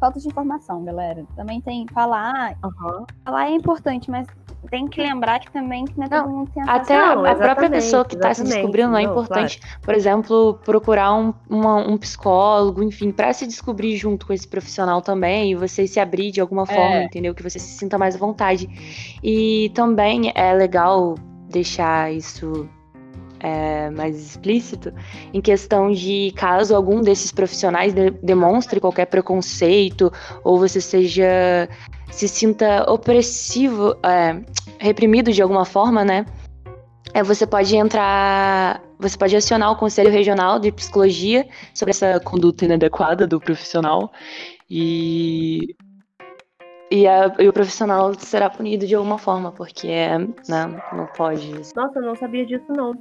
falta 0.00 0.18
de 0.18 0.26
informação, 0.26 0.82
galera. 0.84 1.24
Também 1.36 1.60
tem 1.60 1.86
falar, 1.92 2.56
Aham. 2.64 3.04
falar 3.24 3.46
é 3.48 3.50
importante, 3.50 4.10
mas 4.10 4.26
tem 4.70 4.88
que 4.88 5.02
lembrar 5.02 5.38
que 5.40 5.50
também 5.52 5.84
que 5.84 5.96
não 5.98 6.06
é 6.06 6.08
todo 6.08 6.28
mundo 6.30 6.50
tem 6.52 6.62
acesso 6.62 6.80
Até 6.80 6.96
a- 6.96 7.12
a, 7.12 7.34
própria 7.34 7.70
pessoa 7.70 8.04
que 8.06 8.14
está 8.14 8.32
se 8.32 8.42
descobrindo 8.42 8.96
é 8.96 9.02
Não, 9.02 9.10
importante, 9.10 9.60
por 9.82 9.94
exemplo, 9.94 10.54
procurar 10.64 11.12
um, 11.14 11.34
uma- 11.50 11.86
um 11.86 11.98
psicólogo, 11.98 12.82
enfim, 12.82 13.12
para 13.12 13.32
se 13.34 13.46
descobrir 13.46 13.96
junto 13.98 14.26
com 14.26 14.32
esse 14.32 14.48
profissional 14.48 15.02
também 15.02 15.52
e 15.52 15.54
você 15.54 15.86
se 15.86 16.00
abrir 16.00 16.30
de 16.30 16.40
alguma 16.40 16.64
forma, 16.64 16.96
entendeu? 17.04 17.34
Que 17.34 17.42
você 17.42 17.58
se 17.58 17.76
sinta 17.78 17.98
mais 17.98 18.14
à 18.14 18.18
vontade. 18.18 18.66
E 19.22 19.70
também 19.74 20.32
é 20.34 20.54
legal 20.54 21.16
deixar 21.50 22.10
isso 22.10 22.66
é, 23.44 23.90
mais 23.90 24.16
explícito 24.18 24.92
em 25.32 25.40
questão 25.40 25.92
de 25.92 26.32
caso 26.34 26.74
algum 26.74 27.00
desses 27.02 27.30
profissionais 27.30 27.92
de- 27.92 28.10
demonstre 28.22 28.80
qualquer 28.80 29.06
preconceito 29.06 30.10
ou 30.42 30.58
você 30.58 30.80
seja 30.80 31.68
se 32.10 32.26
sinta 32.28 32.90
opressivo, 32.90 33.96
é, 34.02 34.40
reprimido 34.78 35.32
de 35.32 35.42
alguma 35.42 35.64
forma, 35.64 36.04
né? 36.04 36.24
É, 37.12 37.22
você 37.22 37.46
pode 37.46 37.76
entrar, 37.76 38.82
você 38.98 39.16
pode 39.16 39.36
acionar 39.36 39.70
o 39.70 39.76
Conselho 39.76 40.10
Regional 40.10 40.58
de 40.58 40.72
Psicologia 40.72 41.46
sobre 41.74 41.90
essa 41.90 42.18
conduta 42.20 42.64
inadequada 42.64 43.26
do 43.26 43.38
profissional 43.38 44.10
e 44.70 45.74
e, 46.90 47.06
a- 47.08 47.34
e 47.40 47.48
o 47.48 47.52
profissional 47.52 48.12
será 48.18 48.48
punido 48.48 48.86
de 48.86 48.94
alguma 48.94 49.18
forma, 49.18 49.50
porque 49.50 49.88
é, 49.88 50.18
né, 50.18 50.82
não 50.92 51.06
pode. 51.16 51.50
Nossa, 51.74 52.00
não 52.00 52.14
sabia 52.14 52.46
disso, 52.46 52.66
não. 52.68 52.92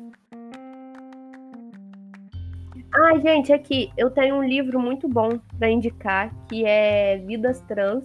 Ai, 2.93 3.19
gente, 3.21 3.51
aqui, 3.51 3.91
eu 3.97 4.11
tenho 4.11 4.35
um 4.35 4.43
livro 4.43 4.79
muito 4.79 5.07
bom 5.07 5.39
pra 5.57 5.69
indicar, 5.69 6.31
que 6.47 6.63
é 6.63 7.17
Vidas 7.17 7.59
Trans. 7.61 8.03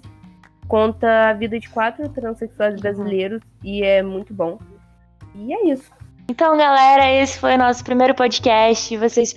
Conta 0.67 1.31
a 1.31 1.33
vida 1.35 1.61
de 1.61 1.69
quatro 1.69 2.09
transexuais 2.09 2.81
brasileiros 2.81 3.43
e 3.63 3.83
é 3.83 4.03
muito 4.03 4.33
bom. 4.33 4.59
E 5.35 5.53
é 5.53 5.67
isso. 5.69 5.91
Então, 6.31 6.59
galera, 6.59 7.11
esse 7.11 7.39
foi 7.39 7.55
o 7.55 7.59
nosso 7.59 7.83
primeiro 7.83 8.15
podcast. 8.15 8.95
Vocês 8.99 9.35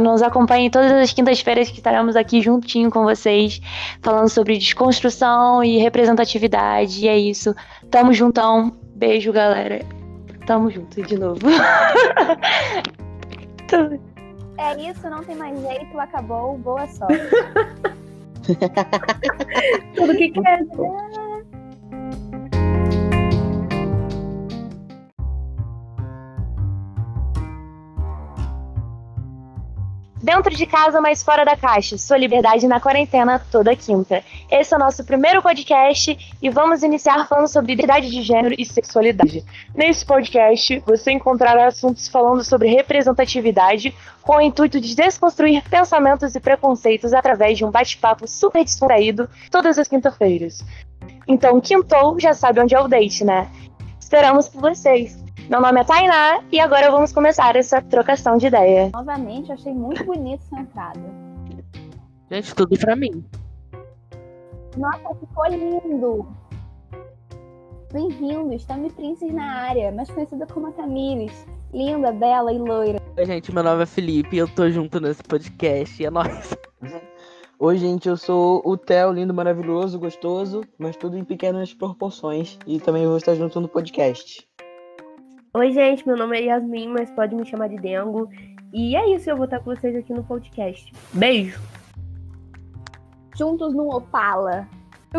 nos 0.00 0.22
acompanhem 0.22 0.70
todas 0.70 0.92
as 0.92 1.12
quintas-feiras 1.12 1.68
que 1.68 1.78
estaremos 1.78 2.14
aqui 2.14 2.40
juntinho 2.40 2.90
com 2.90 3.02
vocês, 3.02 3.60
falando 4.00 4.28
sobre 4.28 4.56
desconstrução 4.56 5.64
e 5.64 5.78
representatividade. 5.78 7.04
E 7.04 7.08
é 7.08 7.18
isso. 7.18 7.56
Tamo 7.90 8.12
juntão. 8.12 8.72
Beijo, 8.94 9.32
galera. 9.32 9.84
Tamo 10.46 10.70
junto 10.70 11.02
de 11.02 11.18
novo. 11.18 11.40
É 14.58 14.90
isso, 14.90 15.08
não 15.08 15.22
tem 15.22 15.36
mais 15.36 15.56
jeito, 15.60 16.00
acabou, 16.00 16.58
boa 16.58 16.88
sorte. 16.88 17.14
Tudo 19.94 20.16
que 20.16 20.30
quer. 20.30 20.58
Dentro 30.28 30.54
de 30.54 30.66
casa, 30.66 31.00
mas 31.00 31.22
fora 31.22 31.42
da 31.42 31.56
caixa. 31.56 31.96
Sua 31.96 32.18
liberdade 32.18 32.68
na 32.68 32.78
quarentena 32.78 33.38
toda 33.50 33.74
quinta. 33.74 34.22
Esse 34.50 34.74
é 34.74 34.76
o 34.76 34.78
nosso 34.78 35.02
primeiro 35.02 35.40
podcast 35.40 36.36
e 36.42 36.50
vamos 36.50 36.82
iniciar 36.82 37.26
falando 37.26 37.48
sobre 37.48 37.72
liberdade 37.72 38.10
de 38.10 38.20
gênero 38.20 38.54
e 38.58 38.62
sexualidade. 38.66 39.42
Nesse 39.74 40.04
podcast, 40.04 40.82
você 40.84 41.12
encontrará 41.12 41.68
assuntos 41.68 42.08
falando 42.08 42.44
sobre 42.44 42.68
representatividade 42.68 43.94
com 44.20 44.36
o 44.36 44.40
intuito 44.42 44.78
de 44.78 44.94
desconstruir 44.94 45.66
pensamentos 45.66 46.34
e 46.34 46.40
preconceitos 46.40 47.14
através 47.14 47.56
de 47.56 47.64
um 47.64 47.70
bate-papo 47.70 48.28
super 48.28 48.62
descontraído 48.62 49.30
todas 49.50 49.78
as 49.78 49.88
quinta-feiras. 49.88 50.62
Então, 51.26 51.58
quintou, 51.58 52.20
já 52.20 52.34
sabe 52.34 52.60
onde 52.60 52.74
é 52.74 52.80
o 52.80 52.86
date, 52.86 53.24
né? 53.24 53.50
Esperamos 53.98 54.46
por 54.46 54.60
vocês. 54.60 55.27
Meu 55.48 55.62
nome 55.62 55.80
é 55.80 55.84
Tainá 55.84 56.44
e 56.52 56.60
agora 56.60 56.90
vamos 56.90 57.10
começar 57.10 57.56
essa 57.56 57.80
trocação 57.80 58.36
de 58.36 58.48
ideia. 58.48 58.90
Novamente, 58.92 59.48
eu 59.48 59.54
achei 59.54 59.72
muito 59.72 60.04
bonito 60.04 60.42
essa 60.44 60.60
entrada. 60.60 61.00
Gente, 62.30 62.54
tudo 62.54 62.78
pra 62.78 62.94
mim. 62.94 63.24
Nossa, 64.76 65.14
ficou 65.14 65.46
lindo! 65.46 66.28
Bem-vindos, 67.90 68.66
Tami 68.66 68.90
Princess 68.90 69.32
na 69.32 69.62
área, 69.62 69.90
mais 69.90 70.10
conhecida 70.10 70.46
como 70.46 70.66
a 70.66 70.72
Tamires. 70.72 71.46
Linda, 71.72 72.12
bela 72.12 72.52
e 72.52 72.58
loira. 72.58 73.00
Oi, 73.16 73.24
gente, 73.24 73.50
meu 73.50 73.62
nome 73.62 73.84
é 73.84 73.86
Felipe 73.86 74.36
e 74.36 74.40
eu 74.40 74.48
tô 74.48 74.68
junto 74.68 75.00
nesse 75.00 75.22
podcast 75.22 76.02
e 76.02 76.04
é 76.04 76.10
nóis. 76.10 76.54
Oi, 77.58 77.78
gente, 77.78 78.06
eu 78.06 78.18
sou 78.18 78.60
o 78.66 78.76
Theo, 78.76 79.12
lindo, 79.12 79.32
maravilhoso, 79.32 79.98
gostoso, 79.98 80.60
mas 80.78 80.94
tudo 80.94 81.16
em 81.16 81.24
pequenas 81.24 81.72
proporções. 81.72 82.58
E 82.66 82.78
também 82.78 83.06
vou 83.06 83.16
estar 83.16 83.34
junto 83.34 83.60
no 83.60 83.66
podcast. 83.66 84.47
Oi, 85.54 85.72
gente, 85.72 86.06
meu 86.06 86.14
nome 86.14 86.38
é 86.38 86.44
Yasmin, 86.44 86.88
mas 86.88 87.10
pode 87.10 87.34
me 87.34 87.44
chamar 87.46 87.68
de 87.68 87.76
Dengo. 87.76 88.28
E 88.70 88.94
é 88.94 89.14
isso, 89.14 89.30
eu 89.30 89.36
vou 89.36 89.46
estar 89.46 89.60
com 89.60 89.74
vocês 89.74 89.96
aqui 89.96 90.12
no 90.12 90.22
podcast. 90.22 90.92
Beijo! 91.14 91.58
Juntos 93.34 93.74
no 93.74 93.88
Opala. 93.88 94.68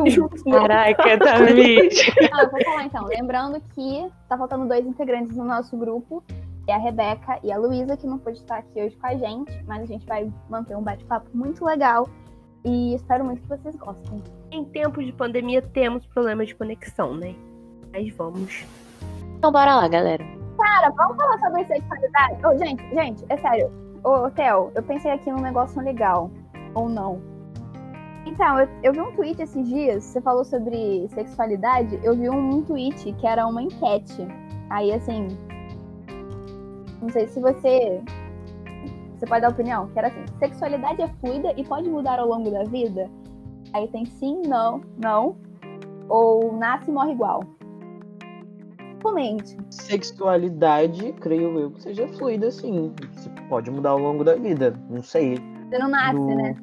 Juntos 0.05 0.45
no 0.45 0.51
Caraca, 0.51 1.17
Tamires. 1.17 1.99
Ah, 2.31 2.45
vou 2.45 2.63
falar 2.63 2.85
então. 2.85 3.05
Lembrando 3.05 3.59
que 3.73 4.07
tá 4.27 4.37
faltando 4.37 4.67
dois 4.67 4.85
integrantes 4.85 5.35
no 5.35 5.43
nosso 5.43 5.75
grupo. 5.75 6.23
É 6.67 6.73
a 6.73 6.77
Rebeca 6.77 7.39
e 7.43 7.51
a 7.51 7.57
Luísa, 7.57 7.97
que 7.97 8.05
não 8.05 8.19
pôde 8.19 8.37
estar 8.37 8.59
aqui 8.59 8.83
hoje 8.83 8.95
com 8.97 9.07
a 9.07 9.15
gente, 9.15 9.63
mas 9.65 9.81
a 9.81 9.85
gente 9.87 10.05
vai 10.05 10.31
manter 10.47 10.77
um 10.77 10.83
bate-papo 10.83 11.27
muito 11.33 11.65
legal. 11.65 12.07
E 12.63 12.93
espero 12.93 13.25
muito 13.25 13.41
que 13.41 13.47
vocês 13.47 13.75
gostem. 13.75 14.21
Em 14.51 14.63
tempos 14.63 15.03
de 15.03 15.11
pandemia 15.11 15.63
temos 15.63 16.05
problemas 16.05 16.49
de 16.49 16.55
conexão, 16.55 17.15
né? 17.15 17.33
Mas 17.91 18.13
vamos. 18.15 18.63
Então 19.39 19.53
bora 19.53 19.73
lá, 19.73 19.87
galera. 19.87 20.21
Cara, 20.57 20.89
vamos 20.97 21.15
falar 21.15 21.39
sobre 21.39 21.63
sexualidade? 21.63 22.45
Ô, 22.45 22.57
gente, 22.57 22.83
gente, 22.93 23.25
é 23.29 23.37
sério. 23.37 23.71
Ô, 24.03 24.29
Theo, 24.31 24.69
eu 24.75 24.83
pensei 24.83 25.11
aqui 25.11 25.31
num 25.31 25.39
negócio 25.39 25.81
legal. 25.81 26.29
Ou 26.75 26.89
não. 26.89 27.21
Então, 28.25 28.59
eu, 28.59 28.67
eu 28.83 28.91
vi 28.91 28.99
um 28.99 29.13
tweet 29.13 29.41
esses 29.41 29.65
dias, 29.65 30.03
você 30.03 30.19
falou 30.19 30.43
sobre 30.43 31.07
sexualidade, 31.07 31.97
eu 32.03 32.17
vi 32.17 32.29
um, 32.29 32.55
um 32.55 32.61
tweet 32.63 33.13
que 33.13 33.25
era 33.25 33.47
uma 33.47 33.63
enquete. 33.63 34.27
Aí, 34.69 34.91
assim. 34.91 35.29
Não 37.01 37.07
sei 37.07 37.25
se 37.27 37.39
você. 37.39 38.03
Você 39.17 39.25
pode 39.25 39.41
dar 39.41 39.51
opinião, 39.51 39.87
que 39.87 39.99
era 39.99 40.09
assim: 40.09 40.25
sexualidade 40.37 41.01
é 41.01 41.07
fluida 41.21 41.53
e 41.55 41.63
pode 41.63 41.89
mudar 41.89 42.19
ao 42.19 42.27
longo 42.27 42.51
da 42.51 42.65
vida? 42.65 43.09
Aí 43.71 43.87
tem 43.87 44.05
sim, 44.05 44.41
não, 44.45 44.81
não. 44.97 45.37
Ou 46.09 46.51
nasce 46.57 46.91
e 46.91 46.93
morre 46.93 47.13
igual. 47.13 47.41
Sexualidade, 49.69 51.13
creio 51.19 51.57
eu, 51.59 51.71
que 51.71 51.81
seja 51.81 52.07
fluida, 52.09 52.51
sim. 52.51 52.93
Você 53.13 53.29
pode 53.47 53.71
mudar 53.71 53.91
ao 53.91 53.99
longo 53.99 54.23
da 54.23 54.35
vida, 54.35 54.73
não 54.89 55.01
sei. 55.01 55.37
Você 55.69 55.77
não 55.77 55.89
nasce, 55.89 56.13
No- 56.13 56.35
né? 56.35 56.55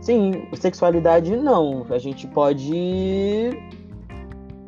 Sim, 0.00 0.46
sexualidade 0.54 1.36
não. 1.36 1.84
A 1.90 1.98
gente 1.98 2.26
pode. 2.28 3.50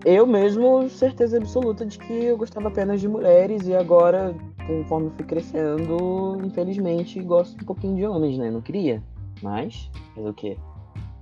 Eu 0.04 0.26
mesmo, 0.26 0.88
certeza 0.88 1.36
absoluta 1.36 1.84
de 1.84 1.98
que 1.98 2.12
eu 2.12 2.36
gostava 2.36 2.68
apenas 2.68 3.00
de 3.00 3.06
mulheres 3.08 3.66
e 3.66 3.74
agora, 3.74 4.34
conforme 4.66 5.08
eu 5.08 5.12
fui 5.12 5.24
crescendo, 5.26 6.38
infelizmente, 6.44 7.20
gosto 7.22 7.60
um 7.62 7.66
pouquinho 7.66 7.96
de 7.96 8.06
homens, 8.06 8.38
né? 8.38 8.50
Não 8.50 8.60
queria. 8.60 9.02
Mas, 9.42 9.90
fazer 10.14 10.28
o 10.28 10.34
quê? 10.34 10.56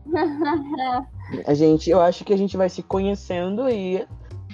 A 1.47 1.53
gente, 1.53 1.91
eu 1.91 2.01
acho 2.01 2.25
que 2.25 2.33
a 2.33 2.37
gente 2.39 2.57
vai 2.57 2.71
se 2.71 2.83
conhecendo 2.83 3.69
e 3.69 4.07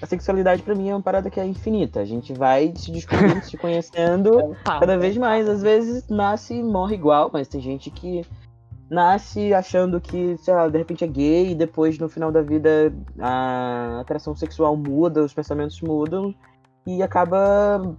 a 0.05 0.07
sexualidade 0.07 0.63
pra 0.63 0.75
mim 0.75 0.91
é 0.91 0.95
uma 0.95 1.03
parada 1.03 1.31
que 1.31 1.41
é 1.41 1.47
infinita. 1.47 2.01
A 2.01 2.05
gente 2.05 2.35
vai 2.35 2.75
se 2.77 2.93
descobrindo, 2.93 3.43
se 3.43 3.57
conhecendo 3.57 4.55
cada 4.63 4.99
vez 4.99 5.17
mais. 5.17 5.49
Às 5.49 5.63
vezes 5.63 6.07
nasce 6.09 6.55
e 6.55 6.63
morre 6.63 6.95
igual, 6.95 7.31
mas 7.33 7.49
tem 7.49 7.59
gente 7.59 7.91
que 7.91 8.23
nasce 8.91 9.55
achando 9.55 9.99
que, 9.99 10.37
sei 10.37 10.53
lá, 10.53 10.69
de 10.69 10.77
repente 10.77 11.05
é 11.05 11.07
gay 11.07 11.51
e 11.51 11.55
depois 11.55 11.99
no 11.99 12.07
final 12.07 12.31
da 12.31 12.43
vida 12.43 12.93
a 13.19 14.01
atração 14.01 14.37
sexual 14.37 14.77
muda, 14.77 15.25
os 15.25 15.33
pensamentos 15.33 15.81
mudam 15.81 16.35
e 16.87 17.03
acaba 17.03 17.97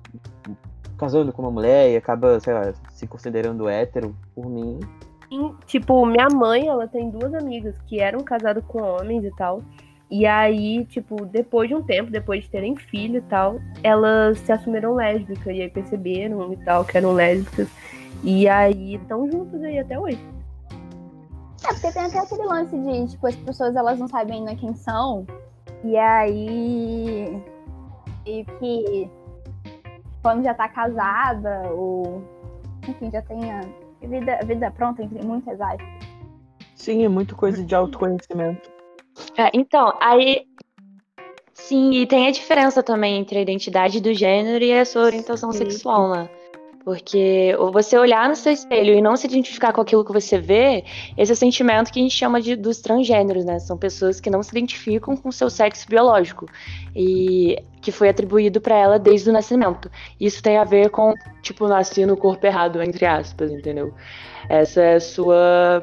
casando 1.00 1.34
com 1.34 1.42
uma 1.42 1.52
mulher 1.52 1.92
e 1.92 1.98
acaba, 1.98 2.40
sei 2.40 2.54
lá, 2.54 2.72
se 2.92 3.08
considerando 3.08 3.68
hétero 3.68 4.16
por 4.36 4.46
mim. 4.48 4.80
Tipo, 5.66 6.06
minha 6.06 6.30
mãe, 6.30 6.68
ela 6.68 6.88
tem 6.88 7.10
duas 7.10 7.34
amigas 7.34 7.76
que 7.88 8.00
eram 8.00 8.20
casadas 8.20 8.64
com 8.68 8.80
homens 8.84 9.24
e 9.24 9.32
tal. 9.32 9.64
E 10.18 10.26
aí, 10.26 10.86
tipo, 10.86 11.26
depois 11.26 11.68
de 11.68 11.76
um 11.76 11.84
tempo, 11.84 12.10
depois 12.10 12.46
de 12.46 12.50
terem 12.50 12.74
filho 12.78 13.18
e 13.18 13.22
tal, 13.24 13.60
elas 13.84 14.40
se 14.40 14.50
assumiram 14.50 14.94
lésbicas. 14.94 15.54
E 15.54 15.62
aí 15.62 15.70
perceberam 15.70 16.54
e 16.54 16.58
tal 16.64 16.86
que 16.86 16.96
eram 16.96 17.12
lésbicas. 17.12 17.68
E 18.24 18.48
aí 18.48 18.96
estão 18.96 19.30
juntas 19.30 19.62
aí 19.62 19.78
até 19.78 20.00
hoje. 20.00 20.26
É, 21.66 21.68
porque 21.68 21.92
tem 21.92 22.04
até 22.04 22.18
aquele 22.18 22.44
lance 22.44 22.78
de, 22.78 23.08
tipo, 23.10 23.28
as 23.28 23.36
pessoas 23.36 23.76
elas 23.76 24.00
não 24.00 24.08
sabem 24.08 24.40
ainda 24.40 24.56
quem 24.56 24.74
são. 24.74 25.28
E 25.84 25.98
aí. 25.98 27.44
E 28.26 28.46
que 28.58 29.12
quando 30.24 30.46
já 30.46 30.54
tá 30.54 30.70
casada, 30.70 31.70
ou 31.74 32.24
enfim, 32.88 33.12
já 33.12 33.22
tem 33.22 33.52
a 33.52 33.60
vida, 34.02 34.40
vida 34.46 34.72
pronta, 34.72 35.04
entre 35.04 35.22
muitas 35.26 35.60
aspas. 35.60 35.86
Sim, 36.74 37.04
é 37.04 37.10
muito 37.10 37.36
coisa 37.36 37.62
de 37.62 37.76
autoconhecimento. 37.76 38.75
É, 39.38 39.50
então, 39.54 39.94
aí. 40.00 40.46
Sim, 41.54 41.92
e 41.94 42.06
tem 42.06 42.28
a 42.28 42.32
diferença 42.32 42.84
também 42.84 43.18
entre 43.18 43.40
a 43.40 43.42
identidade 43.42 44.02
do 44.02 44.14
gênero 44.14 44.64
e 44.64 44.74
a 44.74 44.84
sua 44.84 45.04
orientação 45.04 45.54
Sim. 45.54 45.60
sexual, 45.60 46.10
né? 46.14 46.30
Porque 46.84 47.56
você 47.72 47.98
olhar 47.98 48.30
no 48.30 48.36
seu 48.36 48.52
espelho 48.52 48.94
e 48.94 49.02
não 49.02 49.16
se 49.16 49.26
identificar 49.26 49.74
com 49.74 49.82
aquilo 49.82 50.06
que 50.06 50.12
você 50.12 50.38
vê, 50.38 50.84
esse 51.18 51.32
é 51.32 51.34
o 51.34 51.36
sentimento 51.36 51.92
que 51.92 52.00
a 52.00 52.04
gente 52.04 52.14
chama 52.14 52.40
de 52.40 52.56
dos 52.56 52.80
transgêneros, 52.80 53.44
né? 53.44 53.58
São 53.58 53.76
pessoas 53.76 54.20
que 54.20 54.30
não 54.30 54.44
se 54.44 54.52
identificam 54.52 55.18
com 55.18 55.30
o 55.30 55.34
seu 55.34 55.50
sexo 55.50 55.88
biológico 55.90 56.46
e 56.96 57.58
que 57.82 57.92
foi 57.92 58.10
atribuído 58.10 58.62
para 58.62 58.76
ela 58.76 59.00
desde 59.00 59.30
o 59.30 59.34
nascimento. 59.34 59.90
Isso 60.20 60.44
tem 60.44 60.58
a 60.58 60.64
ver 60.64 60.90
com, 60.90 61.14
tipo, 61.42 61.68
nascer 61.68 62.06
no 62.06 62.16
corpo 62.18 62.46
errado, 62.46 62.84
entre 62.84 63.06
aspas, 63.06 63.50
entendeu? 63.50 63.92
Essa 64.48 64.82
é 64.82 64.96
a 64.96 65.00
sua 65.00 65.82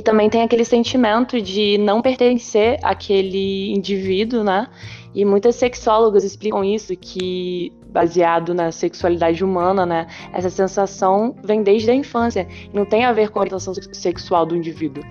e 0.00 0.02
também 0.02 0.30
tem 0.30 0.40
aquele 0.40 0.64
sentimento 0.64 1.38
de 1.42 1.76
não 1.76 2.00
pertencer 2.00 2.78
àquele 2.82 3.70
indivíduo, 3.70 4.42
né? 4.42 4.66
E 5.14 5.26
muitas 5.26 5.56
sexólogas 5.56 6.24
explicam 6.24 6.64
isso, 6.64 6.96
que 6.96 7.70
baseado 7.88 8.54
na 8.54 8.72
sexualidade 8.72 9.44
humana, 9.44 9.84
né? 9.84 10.06
Essa 10.32 10.48
sensação 10.48 11.36
vem 11.44 11.62
desde 11.62 11.90
a 11.90 11.94
infância. 11.94 12.48
e 12.72 12.74
Não 12.74 12.86
tem 12.86 13.04
a 13.04 13.12
ver 13.12 13.28
com 13.28 13.40
a 13.40 13.42
orientação 13.42 13.74
sex- 13.74 13.90
sexual 13.92 14.46
do 14.46 14.56
indivíduo. 14.56 15.04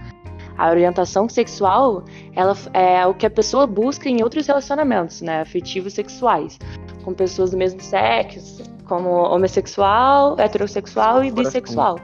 A 0.58 0.72
orientação 0.72 1.30
sexual, 1.30 2.04
ela 2.36 2.58
é 2.74 3.06
o 3.06 3.14
que 3.14 3.28
a 3.28 3.30
pessoa 3.30 3.68
busca 3.68 4.10
em 4.10 4.24
outros 4.24 4.48
relacionamentos, 4.48 5.22
né? 5.22 5.42
Afetivos 5.42 5.94
sexuais. 5.94 6.58
Com 7.04 7.14
pessoas 7.14 7.52
do 7.52 7.58
mesmo 7.58 7.80
sexo, 7.80 8.64
como 8.88 9.10
homossexual, 9.10 10.36
heterossexual 10.40 11.24
e 11.24 11.30
bissexual. 11.30 12.00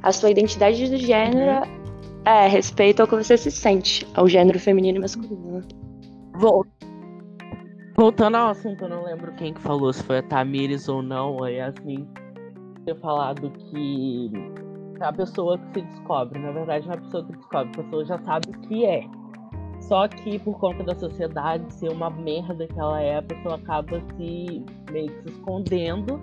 A 0.00 0.12
sua 0.12 0.30
identidade 0.30 0.88
de 0.88 0.98
gênero 0.98 1.66
é 2.24 2.46
respeito 2.46 3.00
ao 3.00 3.08
que 3.08 3.16
você 3.16 3.36
se 3.36 3.50
sente, 3.50 4.06
ao 4.14 4.28
gênero 4.28 4.58
feminino 4.58 4.98
e 4.98 5.00
masculino. 5.00 5.58
né? 5.58 5.62
Vol- 6.34 6.66
Voltando 7.96 8.36
ao 8.36 8.50
assunto, 8.50 8.84
eu 8.84 8.88
não 8.88 9.04
lembro 9.04 9.34
quem 9.34 9.52
que 9.52 9.60
falou, 9.60 9.92
se 9.92 10.02
foi 10.04 10.18
a 10.18 10.22
Tamires 10.22 10.88
ou 10.88 11.02
não, 11.02 11.42
a 11.42 11.48
Yasmin 11.48 12.06
ter 12.84 12.94
falado 13.00 13.50
que 13.50 14.30
a 15.00 15.12
pessoa 15.12 15.58
que 15.58 15.80
se 15.80 15.86
descobre, 15.86 16.38
na 16.38 16.52
verdade 16.52 16.86
não 16.86 16.94
é 16.94 16.96
a 16.96 17.00
pessoa 17.00 17.24
que 17.26 17.32
descobre, 17.32 17.70
a 17.74 17.82
pessoa 17.82 18.04
já 18.04 18.18
sabe 18.20 18.50
o 18.50 18.60
que 18.60 18.84
é. 18.84 19.04
Só 19.80 20.06
que 20.06 20.38
por 20.38 20.58
conta 20.58 20.84
da 20.84 20.94
sociedade 20.94 21.72
ser 21.74 21.90
uma 21.90 22.08
merda 22.10 22.66
que 22.66 22.78
ela 22.78 23.00
é, 23.00 23.18
a 23.18 23.22
pessoa 23.22 23.56
acaba 23.56 24.00
se 24.16 24.64
meio 24.92 25.10
que 25.10 25.22
se 25.22 25.28
escondendo. 25.38 26.20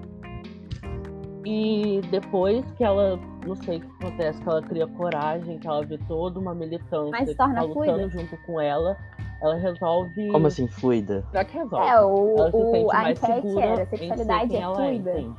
E 1.46 2.02
depois 2.10 2.66
que 2.74 2.84
ela, 2.84 3.20
não 3.46 3.56
sei 3.56 3.78
o 3.78 3.82
que 3.82 3.88
acontece, 4.06 4.42
que 4.42 4.50
ela 4.50 4.62
cria 4.62 4.88
coragem, 4.88 5.60
que 5.60 5.68
ela 5.68 5.86
vê 5.86 5.98
toda 6.08 6.40
uma 6.40 6.54
militância 6.56 7.12
Mas 7.12 7.26
se 7.26 7.32
que 7.32 7.36
tá 7.36 7.46
torna 7.46 7.62
lutando 7.62 7.86
fluida. 7.86 8.10
junto 8.10 8.38
com 8.46 8.60
ela, 8.60 8.98
ela 9.42 9.56
resolve. 9.56 10.32
Como 10.32 10.48
assim, 10.48 10.68
fluida? 10.68 11.24
Será 11.32 11.46
que 11.46 11.58
resolve? 11.58 11.88
É, 11.88 12.02
o, 12.02 12.36
ela 12.38 12.52
se 12.52 12.58
o, 12.58 12.72
sente 12.72 12.96
a 12.96 13.02
mais 13.02 13.18
enquete 13.24 13.42
segura 13.42 13.66
era 13.66 13.82
em 13.84 13.86
ser 13.86 13.98
sexualidade 13.98 14.48
quem 14.50 14.58
é 14.60 14.62
ela 14.64 14.76
fluida. 14.76 15.12
entende? 15.20 15.36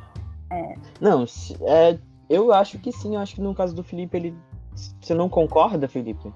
Não, 1.00 1.26
se- 1.26 1.56
é, 1.64 1.98
eu 2.30 2.52
acho 2.52 2.78
que 2.78 2.92
sim. 2.92 3.14
Eu 3.16 3.20
acho 3.20 3.34
que 3.34 3.40
no 3.40 3.54
caso 3.54 3.74
do 3.74 3.82
Felipe, 3.82 4.16
ele. 4.16 4.36
Você 5.00 5.14
não 5.14 5.28
concorda, 5.28 5.88
Felipe? 5.88 6.32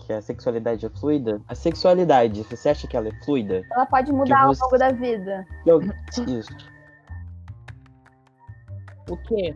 Que 0.00 0.12
a 0.12 0.20
sexualidade 0.20 0.84
é 0.84 0.88
fluida? 0.90 1.40
A 1.48 1.54
sexualidade, 1.54 2.42
você 2.42 2.68
acha 2.68 2.86
que 2.86 2.96
ela 2.96 3.08
é 3.08 3.24
fluida? 3.24 3.62
Ela 3.72 3.86
pode 3.86 4.12
mudar 4.12 4.42
ao 4.42 4.54
você- 4.54 4.62
longo 4.64 4.78
da 4.78 4.90
vida. 4.92 5.46
Eu- 5.66 5.80
Isso. 6.26 6.52
O 9.08 9.16
quê? 9.16 9.54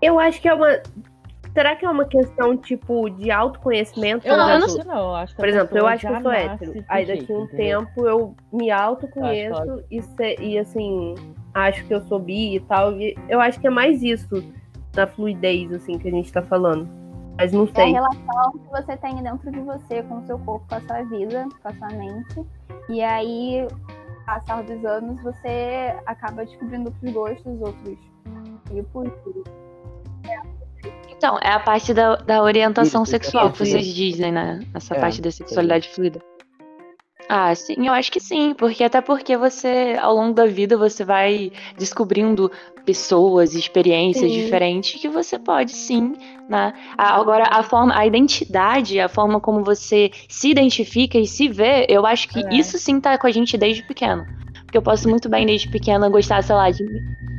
Eu 0.00 0.18
acho 0.18 0.40
que 0.40 0.48
é 0.48 0.54
uma. 0.54 0.68
Será 1.52 1.74
que 1.74 1.84
é 1.84 1.90
uma 1.90 2.04
questão, 2.04 2.56
tipo, 2.56 3.08
de 3.10 3.30
autoconhecimento? 3.32 4.26
Eu 4.26 4.36
por 4.36 4.46
não, 4.46 4.56
exemplo? 4.58 4.84
não, 4.86 4.98
eu 5.08 5.14
acho 5.16 5.34
que 5.34 5.40
a 5.40 5.42
Por 5.42 5.48
exemplo, 5.48 5.78
eu 5.78 5.86
acho 5.88 6.06
que 6.06 6.12
eu 6.12 6.20
sou 6.22 6.32
hétero. 6.32 6.84
Aí 6.88 7.04
daqui 7.06 7.18
jeito, 7.26 7.32
um 7.34 7.44
entendeu? 7.44 7.80
tempo 7.86 8.06
eu 8.06 8.36
me 8.52 8.70
autoconheço 8.70 9.60
Eu 9.64 9.74
acho 9.74 9.84
e, 9.90 10.02
se- 10.02 10.36
e 10.40 10.58
assim, 10.58 11.14
acho 11.54 11.84
que 11.86 11.94
eu 11.94 12.00
sou 12.02 12.20
bi 12.20 12.54
e 12.56 12.60
tal. 12.60 12.92
E 13.00 13.16
eu 13.28 13.40
acho 13.40 13.58
que 13.58 13.66
é 13.66 13.70
mais 13.70 14.02
isso 14.04 14.28
na 14.94 15.06
fluidez, 15.06 15.72
assim, 15.72 15.98
que 15.98 16.06
a 16.06 16.10
gente 16.12 16.32
tá 16.32 16.42
falando. 16.42 16.88
Mas 17.36 17.52
não 17.52 17.64
É 17.64 17.70
a 17.70 17.74
sei. 17.74 17.92
relação 17.92 18.52
que 18.52 18.70
você 18.70 18.96
tem 18.96 19.16
dentro 19.22 19.50
de 19.50 19.60
você, 19.60 20.02
com 20.04 20.18
o 20.18 20.26
seu 20.26 20.38
corpo, 20.40 20.64
com 20.68 20.74
a 20.76 20.80
sua 20.80 21.02
vida, 21.04 21.48
com 21.60 21.68
a 21.68 21.74
sua 21.74 21.88
mente. 21.88 22.46
E 22.88 23.02
aí, 23.02 23.66
passar 24.28 24.62
dos 24.62 24.84
anos, 24.84 25.22
você 25.22 25.96
acaba 26.04 26.44
descobrindo 26.44 26.90
outros 26.90 27.12
gostos, 27.14 27.60
outros 27.62 27.98
tipos. 28.68 29.44
Então, 31.10 31.38
é 31.42 31.50
a 31.50 31.58
parte 31.58 31.94
da, 31.94 32.16
da 32.16 32.42
orientação 32.42 33.02
Isso, 33.02 33.10
sexual 33.10 33.50
que 33.50 33.58
vocês 33.58 33.86
dizem, 33.86 34.30
né? 34.30 34.60
Essa 34.74 34.94
É, 34.94 35.00
parte 35.00 35.22
da 35.22 35.30
sexualidade 35.30 35.88
fluida. 35.88 36.20
Ah, 37.30 37.54
sim, 37.54 37.86
eu 37.86 37.92
acho 37.92 38.10
que 38.10 38.20
sim, 38.20 38.54
porque 38.54 38.82
até 38.82 39.02
porque 39.02 39.36
você, 39.36 39.96
ao 40.00 40.14
longo 40.14 40.32
da 40.32 40.46
vida, 40.46 40.78
você 40.78 41.04
vai 41.04 41.52
descobrindo 41.76 42.50
pessoas, 42.86 43.54
experiências 43.54 44.32
Sim. 44.32 44.40
diferentes 44.40 44.98
que 44.98 45.08
você 45.10 45.38
pode 45.38 45.72
sim, 45.72 46.14
né? 46.48 46.72
Agora, 46.96 47.44
a 47.50 47.62
forma, 47.62 47.94
a 47.94 48.06
identidade, 48.06 48.98
a 48.98 49.10
forma 49.10 49.40
como 49.40 49.62
você 49.62 50.10
se 50.26 50.48
identifica 50.50 51.18
e 51.18 51.26
se 51.26 51.48
vê, 51.48 51.84
eu 51.90 52.06
acho 52.06 52.28
que 52.28 52.40
É. 52.40 52.54
isso 52.58 52.78
sim 52.78 52.98
tá 52.98 53.18
com 53.18 53.26
a 53.26 53.30
gente 53.30 53.58
desde 53.58 53.82
pequeno. 53.82 54.26
Porque 54.64 54.78
eu 54.78 54.82
posso 54.82 55.06
muito 55.08 55.28
bem, 55.28 55.44
desde 55.44 55.68
pequena, 55.68 56.08
gostar, 56.08 56.42
sei 56.42 56.54
lá, 56.56 56.70
de 56.70 56.82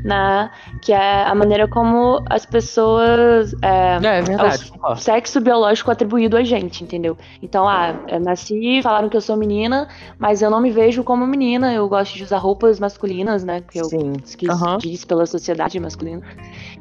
né? 0.03 0.49
Que 0.81 0.93
é 0.93 1.23
a 1.23 1.35
maneira 1.35 1.67
como 1.67 2.23
as 2.29 2.45
pessoas. 2.45 3.53
é, 3.61 3.99
É, 4.01 4.19
é 4.19 4.21
verdade, 4.21 4.71
o 4.83 4.95
sexo 4.95 5.41
biológico 5.41 5.91
atribuído 5.91 6.37
a 6.37 6.43
gente, 6.43 6.83
entendeu? 6.83 7.17
Então, 7.41 7.67
ah, 7.67 7.95
eu 8.07 8.19
nasci, 8.19 8.81
falaram 8.81 9.09
que 9.09 9.17
eu 9.17 9.21
sou 9.21 9.35
menina, 9.35 9.87
mas 10.17 10.41
eu 10.41 10.49
não 10.49 10.61
me 10.61 10.71
vejo 10.71 11.03
como 11.03 11.25
menina, 11.27 11.73
eu 11.73 11.87
gosto 11.87 12.15
de 12.15 12.23
usar 12.23 12.37
roupas 12.37 12.79
masculinas, 12.79 13.43
né? 13.43 13.61
Que 13.61 13.79
eu 13.79 13.85
Sim. 13.85 14.13
que 14.37 14.49
Aham. 14.49 14.77
diz 14.77 15.03
pela 15.05 15.25
sociedade 15.25 15.79
masculina. 15.79 16.21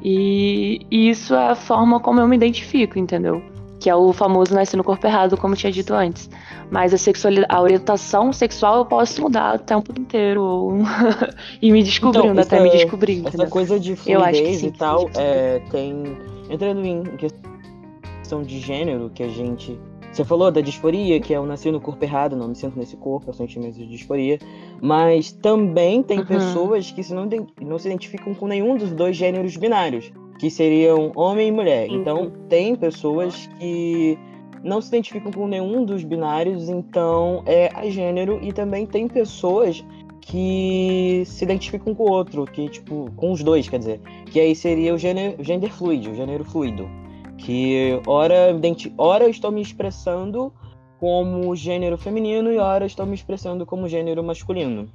E, 0.01 0.85
e 0.89 1.09
isso 1.09 1.35
é 1.35 1.49
a 1.49 1.55
forma 1.55 1.99
como 1.99 2.19
eu 2.19 2.27
me 2.27 2.35
identifico, 2.35 2.97
entendeu? 2.97 3.41
Que 3.79 3.89
é 3.89 3.95
o 3.95 4.11
famoso 4.11 4.53
nascer 4.53 4.75
no 4.75 4.83
corpo 4.83 5.07
errado, 5.07 5.37
como 5.37 5.53
eu 5.53 5.57
tinha 5.57 5.71
dito 5.71 5.93
antes. 5.93 6.29
Mas 6.69 6.93
a 6.93 6.97
sexualidade, 6.97 7.47
a 7.49 7.61
orientação 7.61 8.33
sexual 8.33 8.79
eu 8.79 8.85
posso 8.85 9.21
mudar 9.21 9.55
o 9.55 9.59
tempo 9.59 9.93
inteiro. 9.99 10.41
ou- 10.43 10.73
e 11.61 11.71
me 11.71 11.81
descobrindo, 11.81 12.27
Então, 12.31 12.41
até 12.43 12.59
me 12.59 12.67
essa- 12.67 12.77
descobrindo. 12.77 13.27
Essa 13.27 13.37
entendeu? 13.37 13.49
coisa 13.51 13.79
de 13.79 13.91
Eu 14.05 14.21
acho 14.21 14.31
que 14.33 14.37
fluidez 14.37 14.57
sim, 14.59 14.67
e 14.67 14.71
tal, 14.71 15.09
é, 15.15 15.59
tem. 15.71 16.17
Entrando 16.49 16.83
em 16.85 17.03
questão 17.15 18.43
de 18.43 18.59
gênero, 18.59 19.09
que 19.13 19.23
a 19.23 19.29
gente. 19.29 19.79
Você 20.11 20.25
falou 20.25 20.51
da 20.51 20.59
disforia, 20.59 21.19
que 21.19 21.33
é 21.33 21.37
eu 21.37 21.45
nasci 21.45 21.71
no 21.71 21.79
corpo 21.79 22.03
errado, 22.03 22.35
não 22.35 22.47
me 22.49 22.55
sinto 22.55 22.77
nesse 22.77 22.97
corpo, 22.97 23.29
eu 23.29 23.33
sentimento 23.33 23.75
de 23.75 23.85
disforia. 23.85 24.39
Mas 24.81 25.31
também 25.31 26.01
tem 26.01 26.19
Uhum. 26.19 26.25
pessoas 26.25 26.91
que 26.91 27.03
se 27.03 27.13
não, 27.13 27.29
não 27.61 27.77
se 27.77 27.87
identificam 27.87 28.33
com 28.33 28.47
nenhum 28.47 28.75
dos 28.75 28.91
dois 28.91 29.15
gêneros 29.15 29.55
binários, 29.55 30.11
que 30.39 30.49
seriam 30.49 31.11
homem 31.15 31.49
e 31.49 31.51
mulher. 31.51 31.89
Uhum. 31.89 31.95
Então, 31.95 32.31
tem 32.47 32.75
pessoas 32.75 33.47
que 33.59 34.17
não 34.63 34.81
se 34.81 34.89
identificam 34.89 35.31
com 35.31 35.47
nenhum 35.47 35.85
dos 35.85 36.03
binários, 36.03 36.69
então 36.69 37.43
é 37.45 37.69
a 37.73 37.87
gênero. 37.89 38.39
E 38.41 38.51
também 38.51 38.85
tem 38.85 39.07
pessoas 39.07 39.85
que 40.21 41.23
se 41.25 41.43
identificam 41.43 41.93
com 41.95 42.03
o 42.03 42.11
outro, 42.11 42.45
que, 42.45 42.67
tipo, 42.69 43.09
com 43.15 43.31
os 43.31 43.43
dois, 43.43 43.69
quer 43.69 43.79
dizer. 43.79 44.01
Que 44.25 44.39
aí 44.39 44.55
seria 44.55 44.93
o 44.93 44.97
gênero, 44.97 45.39
o 45.39 45.43
gender 45.43 45.71
fluid, 45.71 46.09
o 46.09 46.15
gênero 46.15 46.43
fluido. 46.43 46.89
Que 47.45 48.01
ora, 48.05 48.35
ora 48.97 49.23
eu 49.23 49.29
estou 49.29 49.51
me 49.51 49.61
expressando 49.61 50.53
como 50.99 51.55
gênero 51.55 51.97
feminino 51.97 52.51
e 52.51 52.57
ora 52.57 52.83
eu 52.83 52.87
estou 52.87 53.05
me 53.05 53.15
expressando 53.15 53.65
como 53.65 53.87
gênero 53.87 54.23
masculino. 54.23 54.89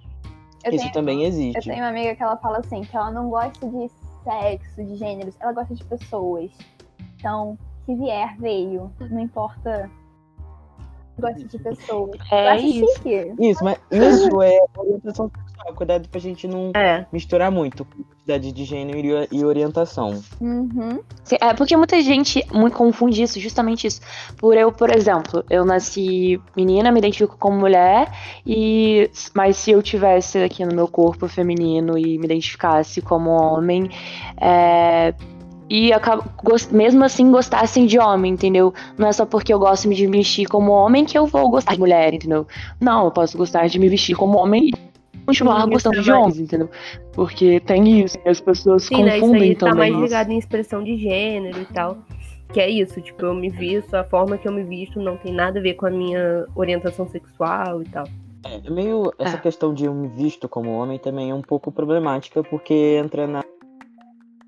Eu 0.64 0.72
Isso 0.72 0.80
tenho, 0.83 0.92
também 0.92 1.22
eu 1.22 1.28
existe. 1.28 1.68
tenho 1.68 1.80
uma 1.83 1.88
amiga 1.88 2.14
que 2.14 2.22
ela 2.22 2.37
fala 2.37 2.59
assim, 2.59 2.83
que 2.83 2.96
ela 2.96 3.11
não 3.11 3.28
gosta 3.28 3.68
de 3.68 3.90
sexo, 4.24 4.85
de 4.85 4.96
gêneros, 4.96 5.35
ela 5.40 5.52
gosta 5.52 5.74
de 5.74 5.85
pessoas. 5.85 6.50
Então, 7.18 7.59
se 7.85 7.94
vier, 7.94 8.37
veio. 8.38 8.90
Não 9.11 9.20
importa. 9.20 9.90
Gosta 11.18 11.44
de 11.44 11.59
pessoas. 11.59 12.18
Eu 12.30 12.38
É 12.38 12.59
isso. 12.59 12.94
chique. 12.96 13.35
Isso, 13.38 13.62
mas 13.62 13.78
isso 13.90 14.42
é 14.42 14.59
orientação 14.76 15.30
sexual. 15.55 15.75
Cuidado 15.75 16.09
pra 16.09 16.21
gente 16.21 16.47
não 16.47 16.71
É. 16.75 17.07
misturar 17.12 17.51
muito 17.51 17.87
identidade 18.27 18.53
de 18.53 18.64
gênero 18.64 19.27
e- 19.31 19.45
orientação. 19.45 20.23
Uhum. 20.40 21.01
É 21.40 21.53
porque 21.53 21.77
muita 21.77 22.01
gente 22.01 22.45
muito 22.53 22.77
confunde 22.77 23.23
isso, 23.23 23.38
justamente 23.38 23.87
isso. 23.87 24.01
Por 24.38 24.57
eu, 24.57 24.73
por 24.73 24.90
exemplo, 24.95 25.45
eu 25.51 25.64
nasci 25.64 26.40
menina, 26.57 26.90
me 26.90 26.99
identifico 26.99 27.37
como 27.38 27.59
mulher, 27.59 28.11
e 28.47 29.11
mas 29.35 29.57
se 29.59 29.73
eu 29.73 29.83
tivesse 29.83 30.38
aqui 30.38 30.64
no 30.64 30.75
meu 30.75 30.88
corpo 30.88 31.29
feminino 31.29 31.99
e 31.99 32.19
me 32.19 32.25
identificasse 32.25 33.03
como 33.03 33.31
homem, 33.31 33.90
é, 34.40 35.14
e 35.69 35.93
acabo, 35.93 36.25
mesmo 36.71 37.05
assim 37.05 37.31
gostassem 37.31 37.85
de 37.87 37.99
homem, 37.99 38.33
entendeu? 38.33 38.73
Não 38.97 39.09
é 39.09 39.12
só 39.12 39.27
porque 39.27 39.53
eu 39.53 39.59
gosto 39.59 39.88
de 39.88 40.07
me 40.07 40.19
vestir 40.19 40.47
como 40.47 40.73
homem 40.73 41.05
que 41.05 41.17
eu 41.19 41.27
vou 41.27 41.51
gostar 41.51 41.75
de 41.75 41.81
mulher, 41.81 42.12
entendeu? 42.14 42.47
Não, 42.81 43.05
eu 43.07 43.11
posso 43.11 43.37
gostar 43.37 43.67
de 43.69 43.79
me 43.79 43.88
vestir 43.88 44.14
como 44.17 44.38
homem 44.38 44.69
e 44.69 44.93
continuar 45.27 45.63
Sim, 45.63 45.71
gostando 45.71 46.03
de 46.03 46.11
é 46.11 46.15
homens, 46.15 46.39
entendeu? 46.41 46.71
Porque 47.13 47.61
tem 47.61 48.01
isso, 48.03 48.19
e 48.25 48.29
as 48.29 48.41
pessoas 48.41 48.85
Sim, 48.85 49.05
né? 49.05 49.17
Isso 49.17 49.21
confundem 49.27 49.51
aí 49.51 49.57
tá 49.57 49.71
também. 49.71 49.91
mais 49.93 50.03
ligado 50.05 50.31
em 50.31 50.39
expressão 50.39 50.83
de 50.83 50.97
gênero 50.97 51.61
e 51.61 51.67
tal. 51.67 51.99
Que 52.53 52.61
é 52.61 52.71
isso, 52.71 53.01
tipo, 53.01 53.25
eu 53.25 53.35
me 53.35 53.49
visto, 53.49 53.95
a 53.95 54.05
forma 54.05 54.39
que 54.39 54.47
eu 54.47 54.53
me 54.53 54.63
visto 54.63 55.01
não 55.01 55.17
tem 55.17 55.33
nada 55.33 55.59
a 55.59 55.63
ver 55.63 55.75
com 55.75 55.87
a 55.87 55.91
minha 55.91 56.47
orientação 56.55 57.09
sexual 57.09 57.83
e 57.83 57.87
tal. 57.87 58.05
É 58.45 58.71
meio. 58.71 59.11
Essa 59.19 59.37
É. 59.37 59.41
questão 59.41 59.73
de 59.75 59.87
eu 59.87 59.95
me 59.95 60.07
visto 60.09 60.49
como 60.49 60.71
homem 60.71 60.99
também 60.99 61.31
é 61.31 61.35
um 61.35 61.41
pouco 61.43 61.73
problemática, 61.73 62.45
porque 62.45 63.01
entra 63.03 63.27
na, 63.27 63.43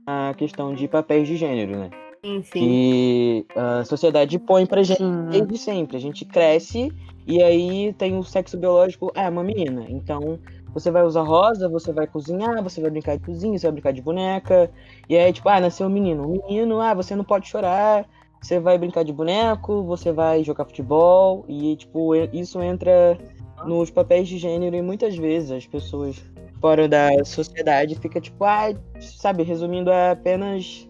na 0.06 0.34
questão 0.34 0.74
de 0.74 0.86
papéis 0.86 1.26
de 1.26 1.36
gênero, 1.36 1.76
né? 1.78 1.90
Sim, 2.24 2.42
sim. 2.42 2.50
Que 2.60 3.46
a 3.56 3.84
sociedade 3.84 4.38
põe 4.38 4.66
pra 4.66 4.82
gente 4.82 4.98
Sim. 4.98 5.26
desde 5.30 5.58
sempre. 5.58 5.96
A 5.96 6.00
gente 6.00 6.24
cresce 6.24 6.92
e 7.26 7.42
aí 7.42 7.92
tem 7.96 8.16
o 8.18 8.22
sexo 8.22 8.56
biológico, 8.58 9.10
ah, 9.16 9.24
é 9.24 9.28
uma 9.30 9.42
menina. 9.44 9.84
Então 9.88 10.38
você 10.76 10.90
vai 10.90 11.02
usar 11.04 11.22
rosa, 11.22 11.70
você 11.70 11.90
vai 11.90 12.06
cozinhar, 12.06 12.62
você 12.62 12.82
vai 12.82 12.90
brincar 12.90 13.16
de 13.16 13.24
cozinha, 13.24 13.58
você 13.58 13.66
vai 13.66 13.72
brincar 13.72 13.92
de 13.94 14.02
boneca. 14.02 14.70
E 15.08 15.16
aí, 15.16 15.32
tipo, 15.32 15.48
ah, 15.48 15.58
nasceu 15.58 15.86
um 15.86 15.90
menino. 15.90 16.22
Um 16.22 16.46
menino, 16.46 16.82
ah, 16.82 16.92
você 16.92 17.16
não 17.16 17.24
pode 17.24 17.48
chorar. 17.48 18.06
Você 18.42 18.60
vai 18.60 18.76
brincar 18.76 19.02
de 19.02 19.10
boneco, 19.10 19.82
você 19.84 20.12
vai 20.12 20.44
jogar 20.44 20.66
futebol. 20.66 21.46
E, 21.48 21.76
tipo, 21.76 22.14
isso 22.14 22.60
entra 22.62 23.16
nos 23.64 23.90
papéis 23.90 24.28
de 24.28 24.36
gênero 24.36 24.76
e 24.76 24.82
muitas 24.82 25.16
vezes 25.16 25.50
as 25.50 25.66
pessoas 25.66 26.22
fora 26.60 26.86
da 26.86 27.08
sociedade 27.24 27.94
fica 27.94 28.20
tipo, 28.20 28.44
ah, 28.44 28.74
sabe, 29.00 29.44
resumindo 29.44 29.90
é 29.90 30.10
apenas 30.10 30.86